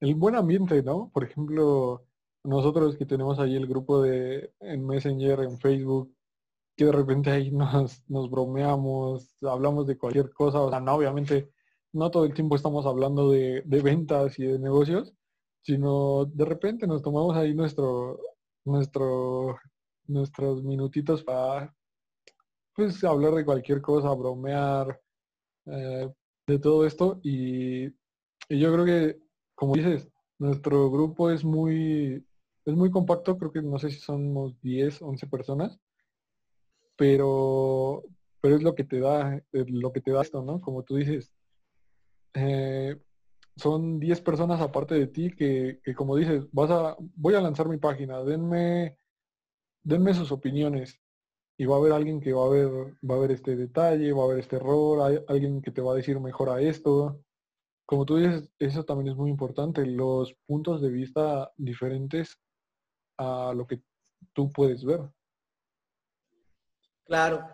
el 0.00 0.14
buen 0.16 0.34
ambiente, 0.34 0.82
¿no? 0.82 1.10
Por 1.12 1.24
ejemplo, 1.24 2.04
nosotros 2.44 2.96
que 2.96 3.06
tenemos 3.06 3.38
ahí 3.38 3.54
el 3.54 3.66
grupo 3.66 4.02
de 4.02 4.52
en 4.60 4.86
Messenger, 4.86 5.40
en 5.40 5.58
Facebook, 5.58 6.12
que 6.76 6.86
de 6.86 6.92
repente 6.92 7.30
ahí 7.30 7.50
nos, 7.52 8.02
nos 8.08 8.30
bromeamos, 8.30 9.36
hablamos 9.42 9.86
de 9.86 9.98
cualquier 9.98 10.32
cosa, 10.32 10.60
o 10.60 10.70
sea, 10.70 10.80
no, 10.80 10.94
obviamente 10.94 11.52
no 11.92 12.10
todo 12.10 12.24
el 12.24 12.34
tiempo 12.34 12.56
estamos 12.56 12.86
hablando 12.86 13.30
de, 13.30 13.62
ventas 13.66 14.38
y 14.38 14.44
de 14.44 14.58
negocios, 14.58 15.12
sino 15.62 16.24
de 16.26 16.44
repente 16.44 16.86
nos 16.86 17.02
tomamos 17.02 17.36
ahí 17.36 17.54
nuestro, 17.54 18.18
nuestro, 18.64 19.58
nuestros 20.10 20.62
minutitos 20.62 21.22
para 21.22 21.74
pues 22.74 23.02
hablar 23.04 23.34
de 23.34 23.44
cualquier 23.44 23.80
cosa, 23.80 24.12
bromear, 24.14 25.00
eh, 25.66 26.08
de 26.46 26.58
todo 26.58 26.86
esto 26.86 27.20
y, 27.22 27.88
yo 28.48 28.72
creo 28.72 28.84
que, 28.84 29.20
como 29.54 29.76
dices, 29.76 30.08
nuestro 30.38 30.90
grupo 30.90 31.30
es 31.30 31.44
muy 31.44 32.24
es 32.64 32.74
muy 32.74 32.90
compacto, 32.90 33.38
creo 33.38 33.52
que 33.52 33.62
no 33.62 33.78
sé 33.78 33.90
si 33.90 34.00
somos 34.00 34.60
10, 34.60 35.02
11 35.02 35.26
personas, 35.26 35.78
pero, 36.96 38.02
pero 38.40 38.56
es 38.56 38.62
lo 38.62 38.74
que 38.74 38.84
te 38.84 39.00
da, 39.00 39.42
lo 39.52 39.92
que 39.92 40.00
te 40.00 40.12
da 40.12 40.22
esto, 40.22 40.42
¿no? 40.42 40.60
Como 40.60 40.82
tú 40.82 40.96
dices, 40.96 41.32
eh, 42.34 43.00
son 43.56 43.98
10 43.98 44.20
personas 44.20 44.60
aparte 44.60 44.94
de 44.94 45.06
ti 45.06 45.30
que, 45.30 45.80
que, 45.82 45.94
como 45.94 46.16
dices, 46.16 46.46
vas 46.52 46.70
a, 46.70 46.96
voy 46.98 47.34
a 47.34 47.40
lanzar 47.40 47.68
mi 47.68 47.78
página, 47.78 48.22
denme, 48.22 48.98
denme 49.82 50.14
sus 50.14 50.32
opiniones. 50.32 51.00
Y 51.58 51.66
va 51.66 51.76
a 51.76 51.78
haber 51.78 51.92
alguien 51.92 52.20
que 52.20 52.32
va 52.32 52.46
a 52.46 52.48
ver, 52.48 52.70
va 53.08 53.16
a 53.16 53.18
ver 53.18 53.32
este 53.32 53.54
detalle, 53.54 54.12
va 54.12 54.24
a 54.24 54.28
ver 54.28 54.38
este 54.38 54.56
error, 54.56 55.02
hay 55.02 55.18
alguien 55.28 55.60
que 55.60 55.70
te 55.70 55.82
va 55.82 55.92
a 55.92 55.96
decir 55.96 56.18
mejor 56.18 56.48
a 56.48 56.60
esto. 56.60 57.22
Como 57.84 58.06
tú 58.06 58.16
dices, 58.16 58.50
eso 58.58 58.84
también 58.84 59.08
es 59.10 59.16
muy 59.16 59.30
importante, 59.30 59.84
los 59.84 60.34
puntos 60.46 60.80
de 60.80 60.90
vista 60.90 61.52
diferentes 61.56 62.40
a 63.18 63.52
lo 63.54 63.66
que 63.66 63.82
tú 64.32 64.50
puedes 64.50 64.84
ver. 64.84 65.00
Claro, 67.04 67.44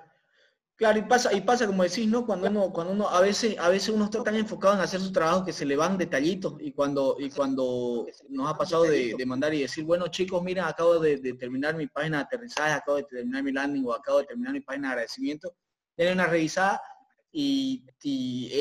claro, 0.76 0.98
y 0.98 1.02
pasa, 1.02 1.32
y 1.32 1.40
pasa 1.40 1.66
como 1.66 1.82
decís, 1.82 2.06
¿no? 2.06 2.26
Cuando 2.26 2.48
uno, 2.48 2.72
cuando 2.72 2.92
uno, 2.92 3.08
a 3.08 3.20
veces, 3.20 3.58
a 3.58 3.68
veces 3.68 3.88
uno 3.88 4.04
está 4.04 4.22
tan 4.22 4.36
enfocado 4.36 4.74
en 4.74 4.80
hacer 4.80 5.00
su 5.00 5.10
trabajo 5.10 5.44
que 5.44 5.52
se 5.52 5.64
le 5.64 5.74
van 5.74 5.96
detallitos 5.96 6.54
y 6.60 6.72
cuando, 6.72 7.16
y 7.18 7.30
cuando 7.30 8.06
nos 8.28 8.50
ha 8.50 8.56
pasado 8.56 8.84
de, 8.84 9.16
mandar 9.26 9.54
y 9.54 9.62
decir, 9.62 9.84
bueno 9.84 10.08
chicos, 10.08 10.42
mira, 10.42 10.68
acabo 10.68 10.98
de, 10.98 11.18
terminar 11.34 11.76
mi 11.76 11.86
página 11.86 12.18
de 12.18 12.24
aterrizaje, 12.24 12.72
acabo 12.72 12.98
de 12.98 13.04
terminar 13.04 13.42
mi 13.42 13.52
landing 13.52 13.84
o 13.86 13.94
acabo 13.94 14.18
de 14.18 14.26
terminar 14.26 14.52
mi 14.52 14.60
página 14.60 14.88
de 14.88 14.92
agradecimiento, 14.92 15.56
denle 15.96 16.12
una 16.12 16.26
revisada 16.26 16.80
y, 17.32 17.84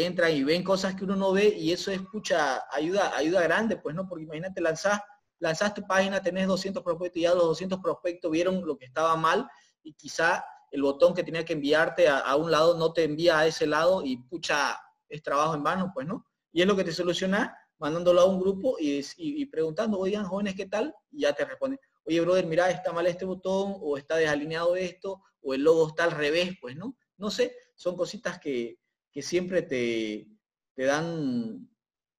entran 0.03 0.31
y 0.31 0.43
ven 0.43 0.63
cosas 0.63 0.95
que 0.95 1.03
uno 1.03 1.15
no 1.15 1.33
ve 1.33 1.47
y 1.47 1.71
eso 1.71 1.91
es 1.91 2.01
mucha 2.13 2.63
ayuda, 2.71 3.15
ayuda 3.15 3.41
grande, 3.43 3.77
pues 3.77 3.93
no, 3.93 4.07
porque 4.07 4.23
imagínate 4.23 4.61
lanzás, 4.61 5.01
lanzás 5.39 5.73
tu 5.73 5.85
página, 5.85 6.21
tenés 6.21 6.47
200 6.47 6.81
prospectos 6.81 7.17
y 7.17 7.21
ya 7.21 7.33
los 7.33 7.43
200 7.43 7.79
prospectos 7.79 8.31
vieron 8.31 8.65
lo 8.65 8.77
que 8.77 8.85
estaba 8.85 9.15
mal 9.15 9.47
y 9.83 9.93
quizá 9.93 10.43
el 10.75 10.81
botón 10.81 11.13
que 11.13 11.23
tenía 11.23 11.45
que 11.45 11.53
enviarte 11.53 12.09
a, 12.09 12.35
un 12.35 12.51
lado 12.51 12.77
no 12.77 12.91
te 12.91 13.05
envía 13.05 13.39
a 13.39 13.47
ese 13.47 13.65
lado 13.65 14.03
y 14.03 14.17
pucha, 14.17 14.77
es 15.07 15.23
trabajo 15.23 15.55
en 15.55 15.63
vano, 15.63 15.89
pues 15.93 16.05
no. 16.05 16.27
Y 16.51 16.61
es 16.61 16.67
lo 16.67 16.75
que 16.75 16.83
te 16.83 16.91
soluciona 16.91 17.57
mandándolo 17.77 18.19
a 18.19 18.25
un 18.25 18.41
grupo 18.41 18.75
y, 18.77 19.45
preguntando, 19.45 19.97
oigan, 19.97 20.25
jóvenes, 20.25 20.53
¿qué 20.53 20.65
tal? 20.65 20.93
Y 21.11 21.21
ya 21.21 21.31
te 21.31 21.45
responden, 21.45 21.79
oye, 22.03 22.19
brother, 22.19 22.45
mira, 22.45 22.69
está 22.69 22.91
mal 22.91 23.07
este 23.07 23.23
botón, 23.23 23.77
o 23.79 23.97
está 23.97 24.17
desalineado 24.17 24.75
esto, 24.75 25.21
o 25.41 25.53
el 25.53 25.63
logo 25.63 25.87
está 25.87 26.03
al 26.03 26.11
revés, 26.11 26.51
pues, 26.59 26.75
¿no? 26.75 26.97
No 27.15 27.31
sé, 27.31 27.55
son 27.75 27.95
cositas 27.95 28.37
que, 28.37 28.77
siempre 29.21 29.61
te, 29.61 30.27
te, 30.73 30.83
dan, 30.83 31.69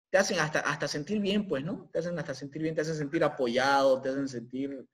te 0.09 0.17
hacen 0.17 0.39
hasta, 0.39 0.61
hasta 0.61 0.87
sentir 0.87 1.19
bien, 1.19 1.45
pues, 1.45 1.61
¿no? 1.65 1.89
Te 1.91 1.99
hacen 1.99 2.17
hasta 2.17 2.33
sentir 2.33 2.61
bien, 2.61 2.73
te 2.73 2.81
hacen 2.81 2.95
sentir 2.95 3.21
apoyado, 3.21 4.01
te 4.01 4.07
hacen 4.07 4.29
sentir 4.29 4.87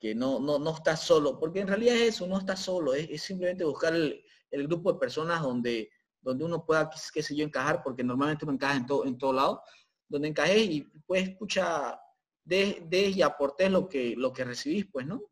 que 0.00 0.14
no, 0.14 0.40
no, 0.40 0.58
no 0.58 0.74
estás 0.74 1.00
solo, 1.02 1.38
porque 1.38 1.60
en 1.60 1.68
realidad 1.68 1.94
es 1.94 2.14
eso, 2.14 2.26
no 2.26 2.38
estás 2.38 2.60
solo, 2.60 2.94
es, 2.94 3.22
simplemente 3.22 3.64
buscar 3.64 3.94
el, 3.94 4.24
grupo 4.66 4.92
de 4.92 4.98
personas 4.98 5.42
donde, 5.42 5.90
donde 6.22 6.44
uno 6.44 6.64
pueda, 6.64 6.90
qué 7.12 7.22
sé 7.22 7.36
yo, 7.36 7.44
encajar, 7.44 7.82
porque 7.84 8.02
normalmente 8.02 8.46
uno 8.46 8.54
encaja 8.54 8.76
en 8.76 8.86
todo, 8.86 9.04
en 9.04 9.18
todo 9.18 9.34
lado, 9.34 9.62
donde 10.08 10.28
encajes 10.28 10.62
y 10.62 10.82
pues 11.06 11.28
escucha, 11.28 12.00
de, 12.42 12.82
de 12.88 13.08
y 13.10 13.22
aportes 13.22 13.70
lo 13.70 13.88
que, 13.88 14.14
lo 14.16 14.32
que 14.32 14.44
recibís, 14.44 14.86
pues, 14.90 15.06
¿no? 15.06 15.22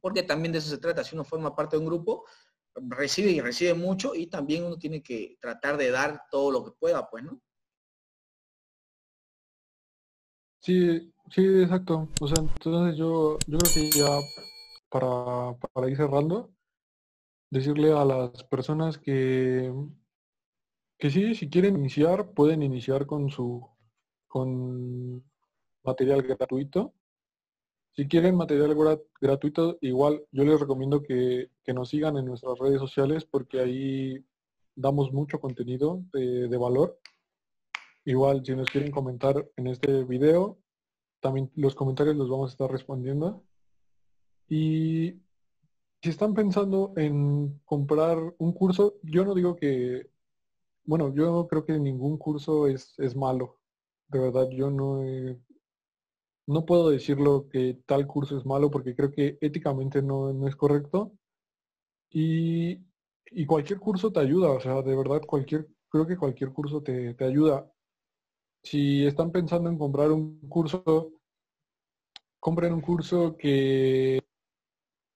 Porque 0.00 0.24
también 0.24 0.52
de 0.52 0.58
eso 0.58 0.70
se 0.70 0.78
trata, 0.78 1.04
si 1.04 1.14
uno 1.14 1.24
forma 1.24 1.54
parte 1.54 1.76
de 1.76 1.80
un 1.80 1.86
grupo, 1.86 2.26
recibe 2.74 3.30
y 3.30 3.40
recibe 3.40 3.74
mucho 3.74 4.14
y 4.14 4.26
también 4.26 4.64
uno 4.64 4.76
tiene 4.76 5.02
que 5.02 5.36
tratar 5.40 5.76
de 5.76 5.90
dar 5.90 6.22
todo 6.30 6.50
lo 6.50 6.64
que 6.64 6.72
pueda, 6.72 7.08
pues, 7.08 7.24
¿no? 7.24 7.40
Sí, 10.60 11.12
sí, 11.30 11.62
exacto. 11.62 12.08
O 12.20 12.28
sea, 12.28 12.42
entonces 12.42 12.96
yo, 12.96 13.38
yo 13.46 13.58
creo 13.58 13.72
que 13.74 13.90
ya 13.90 14.18
para, 14.90 15.56
para 15.72 15.90
ir 15.90 15.96
cerrando, 15.96 16.50
decirle 17.50 17.92
a 17.92 18.04
las 18.04 18.44
personas 18.44 18.98
que, 18.98 19.72
que 20.98 21.10
sí, 21.10 21.34
si 21.34 21.48
quieren 21.48 21.76
iniciar, 21.76 22.32
pueden 22.32 22.62
iniciar 22.62 23.06
con 23.06 23.30
su 23.30 23.66
con 24.28 25.24
material 25.82 26.22
gratuito. 26.22 26.94
Si 27.92 28.06
quieren 28.06 28.36
material 28.36 28.76
gratuito, 29.20 29.78
igual 29.80 30.22
yo 30.30 30.44
les 30.44 30.60
recomiendo 30.60 31.02
que, 31.02 31.50
nos 31.74 31.88
sigan 31.90 32.16
en 32.16 32.24
nuestras 32.26 32.58
redes 32.58 32.78
sociales 32.80 33.24
porque 33.24 33.60
ahí 33.60 34.24
damos 34.74 35.12
mucho 35.12 35.40
contenido 35.40 36.02
de, 36.12 36.56
valor. 36.56 36.98
Igual 38.04 38.44
si 38.44 38.54
nos 38.54 38.70
quieren 38.70 38.92
comentar 38.92 39.46
en 39.56 39.66
este 39.66 40.04
video, 40.04 40.58
también 41.20 41.50
los 41.56 41.74
comentarios 41.74 42.16
los 42.16 42.28
vamos 42.28 42.50
a 42.50 42.52
estar 42.54 42.70
respondiendo. 42.70 43.44
Y 44.48 45.20
si 46.02 46.10
están 46.10 46.34
pensando 46.34 46.92
en 46.96 47.60
comprar 47.64 48.18
un 48.38 48.52
curso, 48.52 48.96
yo 49.02 49.24
no 49.24 49.34
digo 49.34 49.56
que, 49.56 50.10
bueno, 50.84 51.14
yo 51.14 51.48
creo 51.48 51.64
que 51.64 51.78
ningún 51.78 52.18
curso 52.18 52.66
es, 52.66 52.94
es 52.98 53.16
malo 53.16 53.58
de 54.08 54.18
verdad 54.18 54.48
yo 54.50 54.70
no 54.70 55.02
no 56.46 56.64
puedo 56.64 56.90
decirlo 56.90 57.48
que 57.50 57.78
tal 57.86 58.06
curso 58.06 58.38
es 58.38 58.46
malo 58.46 58.70
porque 58.70 58.94
creo 58.96 59.12
que 59.12 59.38
éticamente 59.40 60.00
no, 60.02 60.48
es 60.48 60.56
correcto. 60.56 61.12
Y, 62.10 62.80
cualquier 63.46 63.78
curso 63.78 64.10
te 64.10 64.20
ayuda, 64.20 64.50
o 64.50 64.60
sea, 64.60 64.80
de 64.82 64.96
verdad 64.96 65.20
cualquier, 65.26 65.68
creo 65.90 66.06
que 66.06 66.16
cualquier 66.16 66.52
curso 66.52 66.82
te, 66.82 67.14
te 67.14 67.24
ayuda. 67.24 67.70
Si 68.62 69.06
están 69.06 69.32
pensando 69.32 69.70
en 69.70 69.78
comprar 69.78 70.10
un 70.10 70.40
curso, 70.48 71.12
compren 72.40 72.72
un 72.74 72.80
curso 72.80 73.36
que, 73.36 74.22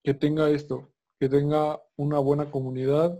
que 0.03 0.15
tenga 0.15 0.51
esto, 0.51 0.93
que 1.19 1.29
tenga 1.29 1.83
una 1.97 2.19
buena 2.19 2.51
comunidad, 2.51 3.19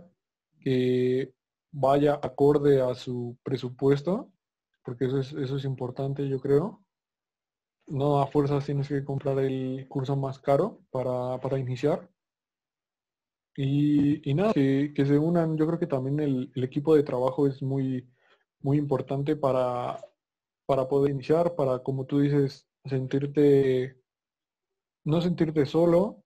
que 0.59 1.33
vaya 1.71 2.19
acorde 2.21 2.81
a 2.81 2.95
su 2.95 3.37
presupuesto 3.43 4.33
porque 4.83 5.05
eso 5.05 5.19
es, 5.19 5.33
eso 5.33 5.57
es 5.57 5.65
importante, 5.65 6.27
yo 6.27 6.39
creo. 6.39 6.83
No 7.87 8.19
a 8.21 8.27
fuerzas 8.27 8.65
tienes 8.65 8.87
que 8.87 9.03
comprar 9.03 9.39
el 9.39 9.87
curso 9.89 10.15
más 10.15 10.39
caro 10.39 10.81
para, 10.91 11.57
iniciar. 11.57 12.09
Y, 13.55 14.33
nada, 14.33 14.53
que, 14.53 14.93
se 14.95 15.17
unan, 15.17 15.57
yo 15.57 15.67
creo 15.67 15.79
que 15.79 15.87
también 15.87 16.19
el, 16.19 16.51
equipo 16.55 16.95
de 16.95 17.03
trabajo 17.03 17.47
es 17.47 17.61
muy, 17.61 18.09
muy 18.61 18.77
importante 18.77 19.35
para, 19.35 19.99
para 20.65 20.87
poder 20.87 21.11
iniciar, 21.11 21.55
para, 21.55 21.79
como 21.79 22.05
tú 22.05 22.19
dices, 22.19 22.67
sentirte, 22.85 24.01
no 25.05 25.21
sentirte 25.21 25.65
solo. 25.65 26.23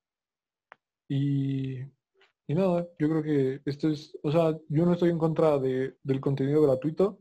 Y, 1.10 1.80
y 1.80 2.56
nada, 2.56 2.88
yo 3.00 3.10
creo 3.10 3.24
que 3.24 3.62
esto 3.66 3.90
es, 3.90 4.18
o 4.24 4.32
sea, 4.32 4.58
yo 4.70 4.86
no 4.86 4.94
estoy 4.94 5.10
en 5.10 5.18
contra 5.18 5.58
de, 5.58 5.98
del 6.04 6.20
contenido 6.20 6.62
gratuito, 6.62 7.20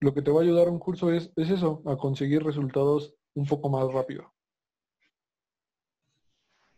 lo 0.00 0.12
que 0.12 0.22
te 0.22 0.30
va 0.30 0.40
a 0.40 0.42
ayudar 0.42 0.68
un 0.68 0.78
curso 0.78 1.10
es, 1.12 1.32
es 1.36 1.50
eso, 1.50 1.82
a 1.86 1.96
conseguir 1.96 2.42
resultados 2.42 3.14
un 3.34 3.46
poco 3.46 3.68
más 3.68 3.90
rápido. 3.92 4.32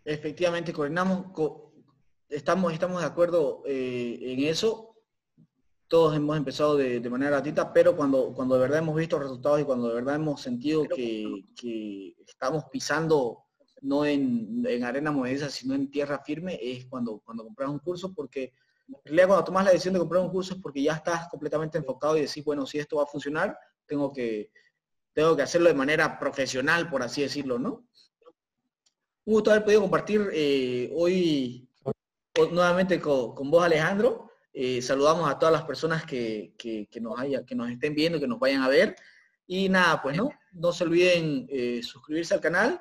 Efectivamente, 0.05 0.73
coordinamos, 0.75 1.33
estamos, 2.29 2.73
estamos 2.73 3.01
de 3.01 3.07
acuerdo 3.07 3.63
eh, 3.65 4.19
en 4.21 4.41
eso. 4.41 4.94
Todos 5.95 6.17
hemos 6.17 6.37
empezado 6.37 6.77
de, 6.77 7.09
manera 7.09 7.31
gratuita, 7.31 7.73
pero 7.73 7.95
cuando, 7.95 8.33
cuando 8.35 8.57
de 8.57 8.63
verdad 8.63 8.79
hemos 8.81 8.97
visto 8.97 9.17
resultados 9.17 9.61
y 9.61 9.65
cuando 9.65 9.87
de 9.87 9.95
verdad 9.95 10.17
hemos 10.17 10.41
sentido 10.41 10.89
que, 10.89 11.45
estamos 12.27 12.65
pisando 12.65 13.45
no 13.81 14.05
en, 14.05 14.67
arena 14.83 15.13
movediza, 15.13 15.49
sino 15.49 15.73
en 15.73 15.93
tierra 15.93 16.19
firme, 16.19 16.59
es 16.61 16.87
cuando, 16.87 17.21
cuando 17.25 17.45
compras 17.45 17.69
un 17.69 17.79
curso, 17.79 18.13
porque 18.13 18.53
en 18.89 18.97
realidad 19.05 19.29
cuando 19.29 19.45
tomas 19.45 19.67
la 19.67 19.71
decisión 19.71 19.95
de 19.95 20.01
comprar 20.01 20.23
un 20.23 20.31
curso 20.31 20.55
es 20.55 20.61
porque 20.61 20.83
ya 20.83 20.95
estás 20.95 21.29
completamente 21.29 21.79
enfocado 21.79 22.17
y 22.17 22.23
decís, 22.23 22.45
bueno, 22.45 22.67
si 22.67 22.81
esto 22.81 22.97
va 22.97 23.05
a 23.05 23.07
funcionar, 23.07 23.57
tengo 23.87 24.13
que, 24.13 24.51
tengo 25.13 25.37
que 25.37 25.43
hacerlo 25.43 25.69
de 25.69 25.75
manera 25.75 26.19
profesional, 26.19 26.91
por 26.91 27.05
así 27.05 27.23
decirlo, 27.23 27.57
¿no? 27.57 27.87
Un 29.27 29.35
gusto 29.35 29.53
haber 29.53 29.63
podido 29.63 29.83
compartir 29.83 30.29
eh, 30.33 30.93
hoy 30.97 31.69
nuevamente 32.51 33.01
con, 33.01 33.49
vos, 33.49 33.63
Alejandro. 33.63 34.29
Eh, 34.55 34.81
saludamos 34.81 35.29
a 35.29 35.39
todas 35.39 35.53
las 35.53 35.65
personas 35.65 36.07
que, 36.07 36.55
nos 37.03 37.21
haya, 37.21 37.45
que 37.45 37.55
nos 37.55 37.71
estén 37.71 37.95
viendo, 37.95 38.19
que 38.19 38.27
nos 38.27 38.39
vayan 38.39 38.63
a 38.63 38.69
ver. 38.69 38.97
Y 39.47 39.69
nada, 39.69 40.01
pues 40.01 40.17
no, 40.17 40.31
no 40.53 40.73
se 40.73 40.85
olviden 40.85 41.47
eh, 41.51 41.83
suscribirse 41.83 42.33
al 42.33 42.41
canal 42.41 42.81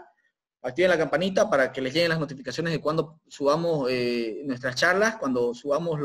activen 0.63 0.89
la 0.89 0.97
campanita 0.97 1.49
para 1.49 1.71
que 1.71 1.81
les 1.81 1.93
lleguen 1.93 2.09
las 2.09 2.19
notificaciones 2.19 2.73
de 2.73 2.81
cuando 2.81 3.19
subamos 3.27 3.89
eh, 3.91 4.41
nuestras 4.45 4.75
charlas, 4.75 5.17
cuando 5.17 5.53
subamos 5.53 5.99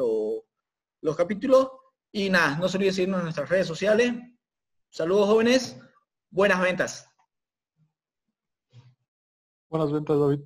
los 1.01 1.17
capítulos. 1.17 1.71
Y 2.11 2.29
nada, 2.29 2.59
no 2.59 2.69
se 2.69 2.77
olviden 2.77 2.95
seguirnos 2.95 3.19
en 3.19 3.25
nuestras 3.25 3.49
redes 3.49 3.67
sociales. 3.67 4.15
Saludos 4.91 5.29
jóvenes, 5.29 5.79
buenas 6.31 6.61
ventas. 6.61 7.09
Buenas 9.69 9.93
ventas, 9.93 10.19
David. 10.19 10.41